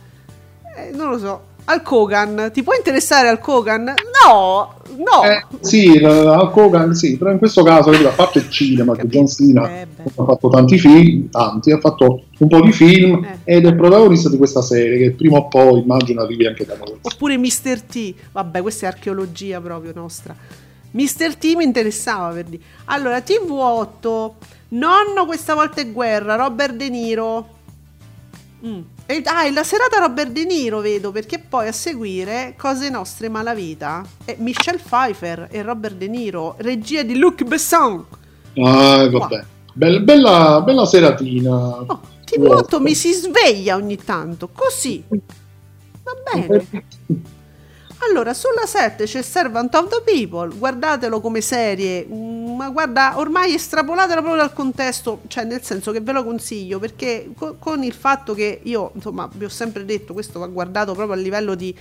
eh, 0.76 0.92
non 0.92 1.10
lo 1.10 1.18
so, 1.18 1.42
al 1.66 1.82
Kogan. 1.82 2.50
Ti 2.54 2.64
può 2.64 2.74
interessare 2.74 3.28
al 3.30 3.40
Kogan? 3.40 3.84
No! 3.84 4.74
No! 4.98 5.24
Eh, 5.24 5.46
sì, 5.62 6.00
la- 6.00 6.42
Hulk 6.42 6.56
Hogan, 6.56 6.94
sì, 6.94 7.18
però 7.18 7.32
in 7.32 7.38
questo 7.38 7.64
caso, 7.64 7.90
a 7.92 8.10
parte 8.10 8.40
il 8.40 8.50
cinema, 8.50 8.94
che. 8.96 9.08
John 9.08 9.28
Cena 9.28 9.70
Eh, 9.70 9.88
ha 10.16 10.24
fatto 10.26 10.50
tanti 10.50 10.78
film, 10.78 11.30
tanti, 11.30 11.72
ha 11.72 11.80
fatto 11.80 12.24
un 12.40 12.48
po' 12.48 12.62
di 12.62 12.72
film 12.74 13.24
Eh. 13.24 13.56
ed 13.56 13.66
è 13.66 13.74
protagonista 13.76 14.30
di 14.30 14.38
questa 14.38 14.62
serie 14.62 14.98
che 14.98 15.12
prima 15.12 15.38
o 15.38 15.48
poi 15.48 15.80
immagino 15.82 16.22
arrivi 16.22 16.46
anche 16.46 16.66
da 16.66 16.76
noi. 16.78 16.98
Oppure 17.02 17.38
Mr. 17.38 17.82
T. 17.82 18.14
Vabbè, 18.34 18.62
questa 18.62 18.86
è 18.88 18.90
archeologia 18.90 19.62
proprio 19.62 19.92
nostra. 19.96 20.36
Mr. 20.92 21.36
T 21.38 21.54
mi 21.56 21.64
interessava 21.64 22.34
per 22.34 22.44
dire. 22.44 22.62
Allora, 22.86 23.20
TV8. 23.20 24.32
Nonno 24.70 25.26
questa 25.26 25.54
volta 25.54 25.80
è 25.82 25.90
guerra. 25.90 26.36
Robert 26.36 26.74
De 26.76 26.90
Niro. 26.90 27.48
Mm. 28.66 28.80
E, 29.12 29.22
ah, 29.26 29.46
e 29.46 29.52
la 29.52 29.66
serata 29.66 30.00
Robert 30.00 30.32
De 30.32 30.46
Niro 30.46 30.80
vedo 30.80 31.12
perché 31.12 31.38
poi 31.38 31.68
a 31.68 31.74
seguire 31.74 32.56
Cose 32.58 32.90
Nostre 32.90 33.28
Malavita 33.28 34.02
e 34.24 34.38
Michelle 34.40 34.78
Pfeiffer 34.78 35.50
e 35.52 35.62
Robert 35.62 35.96
De 35.96 36.08
Niro, 36.08 36.56
regia 36.60 37.04
di 37.04 37.18
Luc 37.18 37.44
Besson. 37.44 38.06
Ah, 38.64 39.10
vabbè. 39.10 39.44
Bella, 39.74 40.00
bella, 40.00 40.62
bella 40.62 40.86
seratina. 40.86 41.52
Oh, 41.52 42.00
ti 42.24 42.40
noto, 42.40 42.80
mi 42.80 42.96
si 42.96 43.12
sveglia 43.12 43.76
ogni 43.76 43.98
tanto, 43.98 44.48
così. 44.48 45.04
Va 45.10 46.14
bene. 46.32 46.68
Allora, 48.10 48.34
sulla 48.34 48.66
7 48.66 49.06
c'è 49.06 49.22
Servant 49.22 49.74
of 49.76 49.88
the 49.90 50.02
People, 50.04 50.56
guardatelo 50.58 51.22
come 51.22 51.40
serie, 51.40 52.06
mm, 52.10 52.56
ma 52.56 52.70
guarda, 52.70 53.14
ormai 53.18 53.54
estrapolatelo 53.54 54.22
proprio 54.22 54.42
dal 54.42 54.54
contesto, 54.54 55.22
cioè 55.28 55.44
nel 55.44 55.62
senso 55.62 55.92
che 55.92 56.02
ve 56.02 56.12
lo 56.12 56.24
consiglio, 56.24 56.80
perché 56.80 57.30
co- 57.38 57.58
con 57.60 57.84
il 57.84 57.94
fatto 57.94 58.34
che 58.34 58.60
io, 58.64 58.92
insomma, 58.96 59.30
vi 59.34 59.46
ho 59.46 59.50
sempre 59.50 59.86
detto, 59.86 60.14
questo 60.14 60.40
va 60.40 60.48
guardato 60.48 60.94
proprio 60.94 61.16
a 61.16 61.20
livello 61.22 61.54
di 61.54 61.74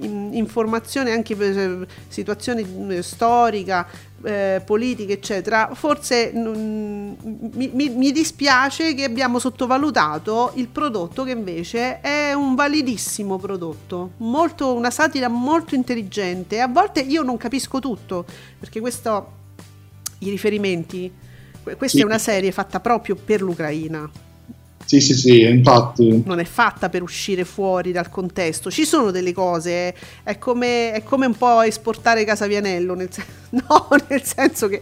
informazione 0.00 1.10
anche 1.12 1.34
per 1.34 1.58
eh, 1.58 1.86
situazioni 2.08 2.64
eh, 2.94 3.02
storica, 3.02 3.86
eh, 4.24 4.62
politiche, 4.64 5.14
eccetera, 5.14 5.70
forse 5.74 6.32
mm, 6.34 7.12
mi, 7.54 7.70
mi- 7.90 8.12
dispiace 8.12 8.94
che 8.94 9.04
abbiamo 9.04 9.38
sottovalutato 9.38 10.52
il 10.54 10.68
prodotto 10.68 11.22
che 11.24 11.32
invece 11.32 12.00
è 12.00 12.32
un 12.32 12.54
validissimo 12.54 13.38
prodotto, 13.38 14.12
molto, 14.18 14.74
una 14.74 14.90
satira 14.90 15.28
molto 15.28 15.74
intelligente. 15.74 16.60
A 16.60 16.68
volte 16.68 17.00
io 17.00 17.22
non 17.22 17.36
capisco 17.36 17.78
tutto, 17.80 18.24
perché 18.58 18.80
questo, 18.80 19.32
i 20.20 20.30
riferimenti, 20.30 21.12
que- 21.62 21.76
questa 21.76 21.98
Sì. 21.98 22.02
è 22.02 22.06
una 22.06 22.18
serie 22.18 22.50
fatta 22.52 22.80
proprio 22.80 23.14
per 23.16 23.40
l'Ucraina, 23.40 24.08
Sì, 24.88 25.00
sì, 25.02 25.12
sì, 25.12 25.42
infatti. 25.42 26.22
non 26.24 26.38
è 26.38 26.44
fatta 26.44 26.88
per 26.88 27.02
uscire 27.02 27.44
fuori 27.44 27.92
dal 27.92 28.08
contesto. 28.08 28.70
Ci 28.70 28.86
sono 28.86 29.10
delle 29.10 29.34
cose, 29.34 29.70
eh, 29.88 29.94
è 30.22 30.38
come, 30.38 30.92
è 30.92 31.02
come 31.02 31.26
un 31.26 31.34
po' 31.36 31.60
esportare 31.60 32.24
Casavianello, 32.24 32.94
nel, 32.94 33.08
sen- 33.12 33.24
no, 33.68 33.86
nel 34.08 34.22
senso 34.24 34.66
che... 34.68 34.80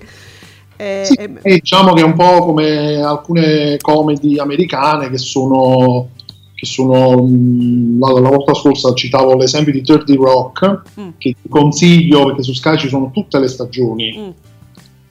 eh, 0.76 1.02
Sì, 1.06 1.14
è- 1.14 1.28
diciamo 1.58 1.92
che 1.92 2.02
è 2.02 2.04
un 2.04 2.14
po' 2.14 2.44
come 2.44 3.02
alcune 3.02 3.78
comedy 3.80 4.38
americane 4.38 5.10
che 5.10 5.18
sono, 5.18 6.10
che 6.54 6.66
sono 6.66 7.22
mh, 7.24 7.98
la, 7.98 8.12
la 8.20 8.28
volta 8.28 8.54
scorsa 8.54 8.94
citavo 8.94 9.34
l'esempio 9.34 9.72
di 9.72 9.82
30 9.82 10.14
Rock 10.14 10.82
Mm. 11.00 11.08
che 11.18 11.34
ti 11.42 11.48
consiglio 11.48 12.26
perché 12.26 12.42
su 12.44 12.52
Sky 12.52 12.78
ci 12.78 12.88
sono 12.88 13.10
tutte 13.12 13.40
le 13.40 13.48
stagioni 13.48 14.16
mm, 14.16 14.28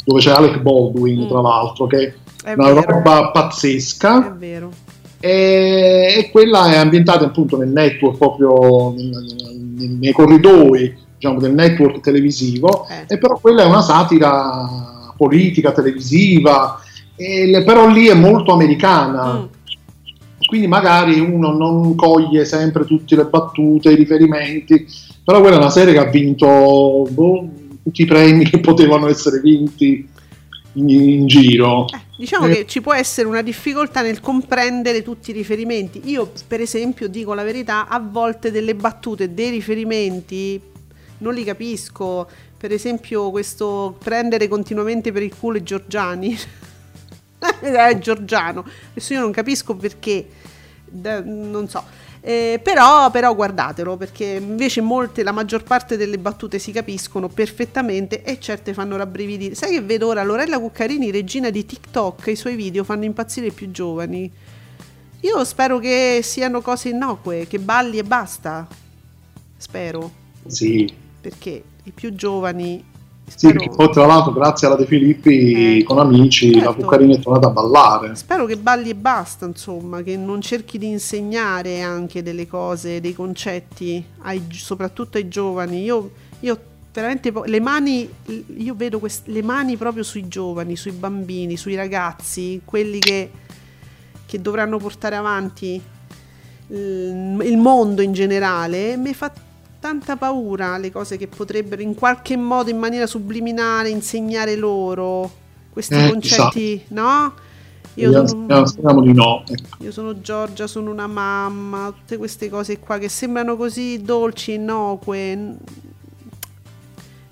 dove 0.06 0.20
c'è 0.22 0.32
Alec 0.32 0.62
Baldwin 0.62 1.26
Mm. 1.26 1.28
tra 1.28 1.42
l'altro 1.42 1.86
che 1.88 1.98
è 2.08 2.14
è 2.46 2.54
una 2.54 2.74
vero, 2.74 2.82
roba 2.92 3.28
è 3.28 3.32
pazzesca 3.32 4.36
vero. 4.38 4.70
E, 5.26 6.16
e 6.20 6.30
quella 6.30 6.72
è 6.72 6.78
ambientata 6.78 7.26
appunto 7.26 7.58
nel 7.58 7.70
network 7.70 8.18
proprio 8.18 8.94
nel- 8.96 9.98
nei 10.00 10.12
corridoi 10.12 10.96
diciamo, 11.18 11.40
del 11.40 11.54
network 11.54 12.00
televisivo 12.00 12.86
Eh. 12.88 13.16
e 13.16 13.18
però 13.18 13.40
quella 13.42 13.64
è 13.64 13.66
una 13.66 13.82
satira 13.82 15.14
politica 15.18 15.72
televisiva 15.72 16.80
e 17.16 17.64
però 17.66 17.88
lì 17.88 18.06
è 18.08 18.14
molto 18.14 18.54
americana 18.54 19.40
Mm. 19.40 20.48
quindi 20.48 20.68
magari 20.68 21.20
uno 21.20 21.52
non 21.52 21.96
coglie 21.96 22.46
sempre 22.46 22.86
tutte 22.86 23.16
le 23.16 23.26
battute, 23.26 23.92
i 23.92 23.96
riferimenti, 23.96 24.86
però 25.24 25.40
quella 25.40 25.56
è 25.56 25.60
una 25.60 25.72
serie 25.72 25.94
che 25.94 26.00
ha 26.00 26.10
vinto 26.10 27.08
boh, 27.10 27.50
tutti 27.82 28.04
i 28.04 28.06
premi 28.06 28.46
che 28.46 28.60
potevano 28.60 29.08
essere 29.08 29.40
vinti 29.40 30.08
in, 30.74 30.90
in 30.90 31.26
giro. 31.26 31.88
Eh, 31.88 32.00
diciamo 32.18 32.48
Eh. 32.48 32.56
che 32.56 32.66
ci 32.68 32.82
può 32.82 32.94
essere 32.94 33.28
una 33.28 33.42
difficoltà 33.42 34.02
nel 34.02 34.20
comprendere 34.20 35.02
tutti 35.04 35.32
i 35.32 35.34
riferimenti. 35.34 36.02
Io, 36.10 36.32
per 36.48 36.62
esempio, 36.62 37.08
dico 37.08 37.34
la 37.34 37.44
verità, 37.44 37.88
a 37.88 38.00
volte 38.00 38.52
delle 38.52 38.76
battute, 38.76 39.34
dei 39.34 39.50
riferimenti 39.50 40.62
non 41.20 41.34
li 41.34 41.44
capisco. 41.44 42.28
Per 42.58 42.72
esempio, 42.72 43.30
questo 43.32 43.98
prendere 44.04 44.48
continuamente 44.48 45.12
per 45.12 45.22
il 45.24 45.34
culo 45.38 45.58
i 45.58 45.64
Giorgiani. 45.64 46.38
è 47.60 47.98
Giorgiano. 48.00 48.66
Adesso 48.92 49.14
io 49.14 49.20
non 49.20 49.32
capisco 49.32 49.76
perché, 49.76 50.28
non 51.24 51.68
so. 51.70 51.84
Eh, 52.28 52.60
però, 52.64 53.12
però 53.12 53.36
guardatelo 53.36 53.98
perché 53.98 54.26
invece 54.42 54.82
molte, 54.82 55.22
la 55.22 55.32
maggior 55.32 55.62
parte 55.62 55.96
delle 55.96 56.18
battute 56.18 56.58
si 56.58 56.72
capiscono 56.72 57.28
perfettamente 57.28 58.24
e 58.24 58.40
certe 58.40 58.74
fanno 58.74 58.98
rabbrividire. 58.98 59.54
Sai 59.54 59.74
che 59.74 59.82
vedo 59.82 60.08
ora 60.08 60.24
Lorella 60.24 60.58
Cuccarini, 60.58 61.12
regina 61.12 61.52
di 61.52 61.68
TikTok, 61.68 62.26
i 62.26 62.36
suoi 62.36 62.56
video 62.56 62.84
fanno 62.84 63.04
impazzire 63.04 63.46
i 63.46 63.52
più 63.52 63.70
giovani. 63.70 64.32
Io 65.20 65.46
spero 65.46 65.78
che 65.78 66.22
siano 66.24 66.62
cose 66.62 66.90
innocue, 66.90 67.46
che 67.46 67.60
balli 67.60 68.00
e 68.00 68.04
basta. 68.04 68.68
Spero, 69.56 70.12
Sì, 70.48 70.92
perché 71.22 71.64
i 71.84 71.92
più 71.92 72.16
giovani... 72.16 72.94
sì, 73.28 73.38
spero- 73.38 73.54
perché 73.60 73.76
poi 73.76 73.90
tra 73.92 74.06
l'altro 74.06 74.32
grazie 74.32 74.68
alla 74.68 74.76
De 74.76 74.86
Filippi 74.86 75.78
Eh, 75.80 75.84
con 75.84 76.00
amici 76.00 76.54
la 76.56 76.62
certo. 76.66 76.82
Cuccarina 76.82 77.16
è 77.16 77.20
tornata 77.20 77.48
a 77.48 77.52
ballare. 77.52 78.16
Spero 78.16 78.46
che 78.46 78.58
balli 78.58 78.90
e 78.90 78.96
basta, 78.96 79.46
insomma, 79.46 80.02
che 80.02 80.16
non 80.18 80.42
cerchi 80.42 80.78
di 80.78 80.88
insegnare 80.88 81.82
anche 81.82 82.22
delle 82.24 82.48
cose, 82.48 83.02
dei 83.02 83.14
concetti, 83.14 84.04
ai- 84.22 84.48
soprattutto 84.52 85.18
ai 85.18 85.28
giovani. 85.28 85.84
Io, 85.84 86.12
io 86.42 86.60
veramente 86.94 87.32
po- 87.32 87.44
le 87.44 87.60
mani, 87.60 88.10
io 88.58 88.74
vedo 88.76 89.00
quest- 89.00 89.28
le 89.28 89.44
mani 89.44 89.76
proprio 89.76 90.04
sui 90.04 90.28
giovani, 90.28 90.76
sui 90.78 90.92
bambini, 90.92 91.58
sui 91.58 91.76
ragazzi, 91.76 92.62
quelli 92.64 93.00
che, 93.00 93.30
che 94.26 94.42
dovranno 94.42 94.78
portare 94.78 95.16
avanti 95.16 95.82
il, 96.68 97.58
mondo 97.58 98.02
in 98.02 98.14
generale. 98.14 98.96
Mi 98.98 99.14
fa 99.14 99.32
tanta 99.86 100.16
paura 100.16 100.80
le 100.80 100.92
cose 100.92 101.16
che 101.16 101.28
potrebbero 101.28 101.80
in 101.80 101.94
qualche 101.94 102.36
modo, 102.36 102.72
in 102.72 102.80
maniera 102.80 103.06
subliminale, 103.06 103.90
insegnare 103.90 104.56
loro 104.56 105.32
questi 105.70 105.94
Eh, 105.94 106.10
concetti, 106.10 106.84
no? 106.88 107.32
Io 107.94 108.10
Speriamo- 108.26 108.28
sono, 108.28 108.66
speriamo 108.66 109.02
di 109.02 109.14
no. 109.14 109.44
ecco. 109.48 109.84
io 109.84 109.92
sono 109.92 110.20
Giorgia, 110.20 110.66
sono 110.66 110.90
una 110.90 111.06
mamma, 111.06 111.94
tutte 111.96 112.18
queste 112.18 112.50
cose 112.50 112.80
qua 112.80 112.98
che 112.98 113.10
sembrano 113.10 113.56
così 113.56 114.02
dolci, 114.02 114.54
innocue. 114.54 115.56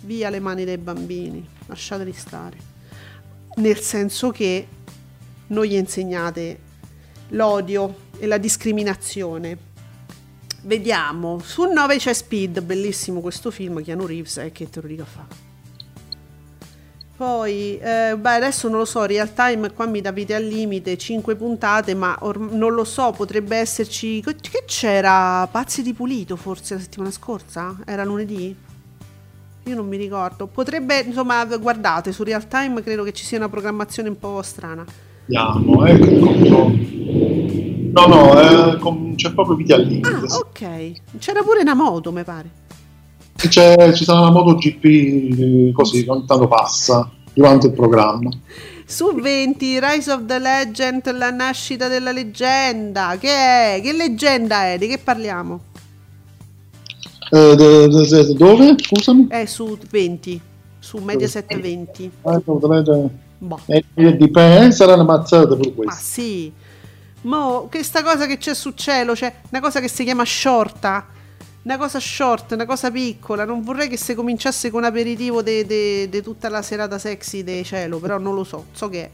Via 0.01 0.29
le 0.29 0.39
mani 0.39 0.63
dai 0.63 0.77
bambini, 0.77 1.43
lasciateli 1.65 2.13
stare. 2.13 2.57
Nel 3.55 3.79
senso 3.79 4.29
che 4.29 4.67
non 5.47 5.65
gli 5.65 5.73
insegnate 5.73 6.59
l'odio 7.29 7.95
e 8.19 8.27
la 8.27 8.37
discriminazione. 8.37 9.71
Vediamo, 10.65 11.39
su 11.43 11.63
9 11.63 11.97
c'è 11.97 12.13
Speed, 12.13 12.61
bellissimo 12.61 13.19
questo 13.19 13.51
film, 13.51 13.83
Keanu 13.83 14.05
Reeves, 14.05 14.37
eh, 14.37 14.51
che 14.53 14.69
te 14.69 14.79
lo 14.79 14.87
dico 14.87 15.01
a 15.01 15.05
fare. 15.05 15.51
Poi, 17.17 17.77
eh, 17.79 18.15
beh, 18.17 18.35
adesso 18.35 18.69
non 18.69 18.77
lo 18.77 18.85
so, 18.85 19.03
real 19.03 19.33
time 19.33 19.71
qua 19.73 19.85
mi 19.85 19.99
dà 19.99 20.11
vite 20.11 20.33
al 20.33 20.43
limite, 20.43 20.97
5 20.97 21.35
puntate, 21.35 21.93
ma 21.93 22.17
or- 22.21 22.39
non 22.39 22.73
lo 22.73 22.85
so, 22.85 23.11
potrebbe 23.11 23.57
esserci... 23.57 24.21
Che 24.21 24.63
c'era? 24.65 25.45
Pazzi 25.51 25.81
di 25.81 25.93
Pulito 25.93 26.37
forse 26.37 26.75
la 26.75 26.79
settimana 26.79 27.11
scorsa? 27.11 27.75
Era 27.85 28.05
lunedì? 28.05 28.55
Io 29.65 29.75
non 29.75 29.87
mi 29.87 29.97
ricordo. 29.97 30.47
Potrebbe, 30.47 31.01
insomma, 31.01 31.43
guardate, 31.45 32.13
su 32.13 32.23
real 32.23 32.47
time 32.47 32.81
credo 32.81 33.03
che 33.03 33.11
ci 33.11 33.25
sia 33.25 33.37
una 33.37 33.49
programmazione 33.49 34.07
un 34.07 34.17
po' 34.17 34.41
strana. 34.41 34.85
Vediamo, 35.25 35.85
ecco 35.85 36.05
controllo. 36.19 37.22
No, 37.93 38.07
no, 38.07 38.39
eh, 38.73 38.77
com- 38.79 39.13
c'è 39.15 39.31
proprio 39.33 39.55
video 39.55 39.75
al 39.75 39.83
limite. 39.83 40.09
Ah, 40.09 40.37
ok. 40.37 40.91
C'era 41.19 41.43
pure 41.43 41.61
una 41.61 41.75
moto, 41.75 42.11
mi 42.11 42.23
pare. 42.23 42.49
C'è- 43.35 43.93
ci 43.93 44.03
sarà 44.03 44.21
una 44.21 44.31
MotoGP 44.31 44.85
eh, 44.85 45.71
così, 45.73 46.03
ogni 46.07 46.25
tanto 46.25 46.47
passa 46.47 47.09
durante 47.33 47.67
il 47.67 47.73
programma. 47.73 48.29
Su 48.85 49.13
20, 49.13 49.79
Rise 49.79 50.11
of 50.11 50.25
the 50.25 50.39
Legend, 50.39 51.15
la 51.15 51.29
nascita 51.31 51.87
della 51.87 52.11
leggenda. 52.11 53.15
Che 53.19 53.29
è? 53.29 53.81
Che 53.83 53.93
leggenda 53.93 54.65
è? 54.65 54.77
Di 54.79 54.87
che 54.87 54.97
parliamo? 54.97 55.59
Eh, 57.31 57.55
de- 57.55 57.87
de- 57.87 58.07
de- 58.07 58.33
dove? 58.33 58.75
Scusami? 58.77 59.27
È 59.27 59.45
su 59.45 59.77
20, 59.89 60.39
su 60.79 60.97
Mediaset 60.97 61.59
20. 61.59 62.03
Eh, 62.23 62.41
dovete- 62.43 63.09
Boh. 63.37 63.59
eh, 63.67 63.83
eh, 63.95 64.15
dipende, 64.15 64.71
saranno 64.71 65.01
ammazzate 65.01 65.55
per 65.55 65.67
Ma 65.67 65.73
questo. 65.75 66.03
sì. 66.03 66.51
Mo, 67.23 67.67
questa 67.69 68.03
cosa 68.03 68.25
che 68.25 68.37
c'è 68.37 68.53
su 68.53 68.71
cielo, 68.71 69.13
c'è 69.13 69.33
una 69.49 69.61
cosa 69.61 69.79
che 69.79 69.87
si 69.87 70.03
chiama 70.03 70.25
shorta. 70.25 71.07
Una 71.63 71.77
cosa 71.77 71.99
short, 71.99 72.51
una 72.51 72.65
cosa 72.65 72.91
piccola. 72.91 73.45
Non 73.45 73.61
vorrei 73.63 73.87
che 73.87 73.95
si 73.97 74.13
cominciasse 74.15 74.69
con 74.69 74.83
aperitivo 74.83 75.41
di 75.41 76.09
tutta 76.21 76.49
la 76.49 76.61
serata 76.61 76.97
sexy 76.99 77.43
di 77.43 77.63
cielo, 77.63 77.99
però 77.99 78.17
non 78.17 78.35
lo 78.35 78.43
so. 78.43 78.65
So 78.73 78.89
che 78.89 79.03
è. 79.03 79.09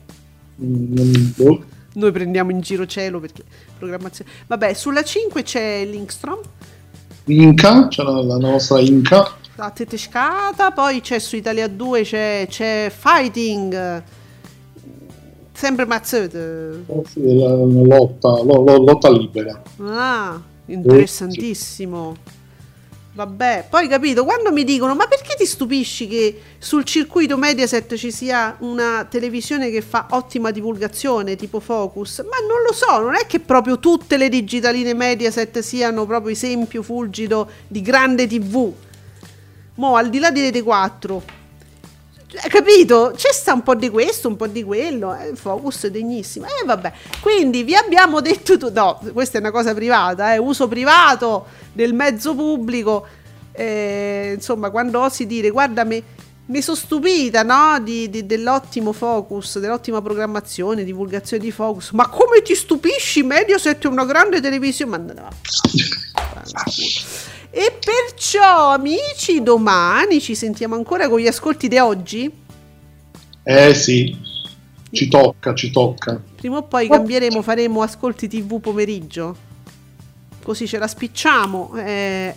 Mm, 0.64 1.30
boh. 1.36 1.64
Noi 1.94 2.12
prendiamo 2.12 2.52
in 2.52 2.62
giro 2.62 2.86
cielo 2.88 3.20
perché 3.20 3.44
programmazione. 3.78 4.30
Vabbè, 4.48 4.74
sulla 4.74 5.04
5 5.04 5.44
c'è 5.44 5.86
Linkstrom, 5.86 6.40
Inca, 7.26 7.88
c'è 7.88 8.04
la, 8.04 8.22
la 8.24 8.38
nostra 8.38 8.80
Inca. 8.80 9.36
la 9.56 9.70
Tetescata, 9.72 10.72
poi 10.72 11.02
c'è 11.02 11.20
su 11.20 11.36
Italia 11.36 11.68
2 11.68 12.02
c'è, 12.04 12.48
c'è 12.50 12.92
Fighting. 12.96 14.04
Sempre 15.60 15.86
Mazzette. 15.86 16.84
Eh 16.88 17.02
sì, 17.12 17.38
la- 17.38 17.50
la 17.54 17.96
lotta, 17.98 18.30
lo- 18.44 18.64
lo- 18.64 18.78
lotta 18.84 19.12
libera. 19.12 19.62
Ah, 19.82 20.40
interessantissimo. 20.66 22.16
Vabbè, 23.12 23.66
poi 23.70 23.90
capito, 23.90 24.24
quando 24.24 24.52
mi 24.54 24.64
dicono 24.64 24.96
ma 24.96 25.06
perché 25.08 25.36
ti 25.38 25.46
stupisci 25.46 26.08
che 26.08 26.42
sul 26.58 26.86
circuito 26.86 27.38
Mediaset 27.38 27.96
ci 27.96 28.12
sia 28.12 28.56
una 28.60 29.06
televisione 29.10 29.70
che 29.72 29.82
fa 29.82 30.08
ottima 30.12 30.52
divulgazione 30.52 31.36
tipo 31.36 31.60
Focus? 31.60 32.20
Ma 32.20 32.38
non 32.48 32.62
lo 32.66 32.72
so, 32.72 33.00
non 33.02 33.16
è 33.16 33.26
che 33.28 33.42
proprio 33.42 33.78
tutte 33.80 34.16
le 34.16 34.30
digitaline 34.30 34.94
Mediaset 34.94 35.60
siano 35.60 36.06
proprio 36.06 36.32
esempio 36.32 36.82
fulgido 36.82 37.50
di 37.68 37.82
grande 37.82 38.26
TV. 38.26 38.72
Mo, 39.76 39.96
al 39.96 40.10
di 40.10 40.20
là 40.20 40.32
di 40.32 40.40
Rete 40.42 40.62
4, 40.62 41.16
hai 41.18 41.39
capito? 42.50 43.14
C'è 43.16 43.32
sta 43.32 43.54
un 43.54 43.64
po' 43.64 43.76
di 43.76 43.90
questo, 43.90 44.28
un 44.28 44.36
po' 44.36 44.48
di 44.48 44.64
quello, 44.64 45.16
eh, 45.16 45.36
focus 45.36 45.88
degnissimo. 45.88 46.46
E 46.46 46.50
eh, 46.62 46.66
vabbè, 46.66 46.92
quindi 47.22 47.64
vi 47.64 47.76
abbiamo 47.76 48.20
detto 48.22 48.58
tu- 48.58 48.72
no, 48.72 49.00
questa 49.14 49.38
è 49.38 49.42
una 49.42 49.52
cosa 49.52 49.74
privata, 49.74 50.34
eh, 50.34 50.38
uso 50.38 50.68
privato 50.68 51.48
del 51.74 51.94
mezzo 51.94 52.36
pubblico. 52.36 53.06
eh, 53.52 54.34
insomma, 54.36 54.70
quando 54.70 55.02
osi 55.02 55.26
dire 55.26 55.50
guarda 55.50 55.84
me 55.84 56.02
mi 56.50 56.62
sono 56.62 56.78
stupita 56.78 57.44
no? 57.44 57.80
di, 57.80 58.10
di- 58.10 58.26
dell'ottimo 58.26 58.92
focus, 58.92 59.60
dell'ottima 59.60 60.02
programmazione, 60.02 60.84
divulgazione 60.84 61.44
di 61.44 61.52
focus. 61.52 61.92
Ma 61.92 62.08
come 62.08 62.42
ti 62.42 62.56
stupisci? 62.56 63.22
Mediaset 63.22 63.84
è 63.84 63.88
una 63.88 64.06
grande 64.06 64.42
televisione. 64.42 64.98
Ma 65.14 65.28
a 65.28 65.32
fanculo. 66.46 67.29
E 67.52 67.78
perciò, 67.84 68.72
amici, 68.74 69.42
domani 69.42 70.22
ci 70.22 70.36
sentiamo 70.36 70.76
ancora 70.76 71.10
con 71.10 71.20
gli 71.20 71.28
ascolti 71.28 71.68
di 71.68 71.78
oggi. 71.78 72.32
Eh 73.44 73.74
sì, 73.74 74.16
ci 74.92 75.08
tocca, 75.08 75.54
ci 75.56 75.72
tocca. 75.72 76.22
Prima 76.36 76.58
o 76.58 76.64
poi 76.64 76.88
cambieremo, 76.88 77.42
faremo 77.42 77.82
ascolti 77.82 78.28
TV 78.28 78.60
pomeriggio. 78.60 79.36
Così 80.44 80.68
ce 80.68 80.78
la 80.78 80.88
spicciamo. 80.88 81.74
eh. 81.78 82.34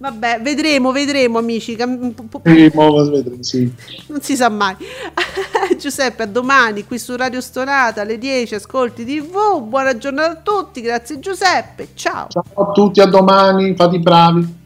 Vabbè, 0.00 0.40
vedremo, 0.42 0.92
vedremo, 0.92 1.38
amici. 1.38 1.74
Cam- 1.74 2.12
po- 2.12 2.22
po- 2.28 2.42
Sì, 2.44 2.70
mo 2.72 2.94
la 2.94 3.10
vedremo, 3.10 3.42
sì. 3.42 3.70
Non 4.06 4.20
si 4.20 4.36
sa 4.36 4.48
mai. 4.48 4.76
Giuseppe, 5.76 6.22
a 6.22 6.26
domani 6.26 6.84
qui 6.84 6.98
su 7.00 7.16
Radio 7.16 7.40
Stonata 7.40 8.02
alle 8.02 8.16
10. 8.16 8.54
Ascolti 8.54 9.04
TV. 9.04 9.60
Buona 9.60 9.96
giornata 9.98 10.30
a 10.30 10.36
tutti. 10.36 10.80
Grazie, 10.80 11.18
Giuseppe. 11.18 11.88
Ciao. 11.94 12.28
Ciao 12.28 12.44
a 12.54 12.72
tutti, 12.72 13.00
a 13.00 13.06
domani, 13.06 13.74
fate 13.74 13.96
i 13.96 13.98
bravi. 14.00 14.56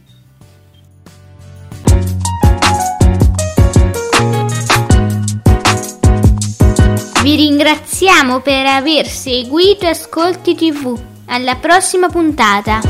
Vi 7.23 7.37
ringraziamo 7.37 8.41
per 8.41 8.67
aver 8.67 9.07
seguito 9.07 9.87
Ascolti 9.87 10.55
TV. 10.55 10.99
Alla 11.27 11.55
prossima 11.57 12.09
puntata. 12.09 12.81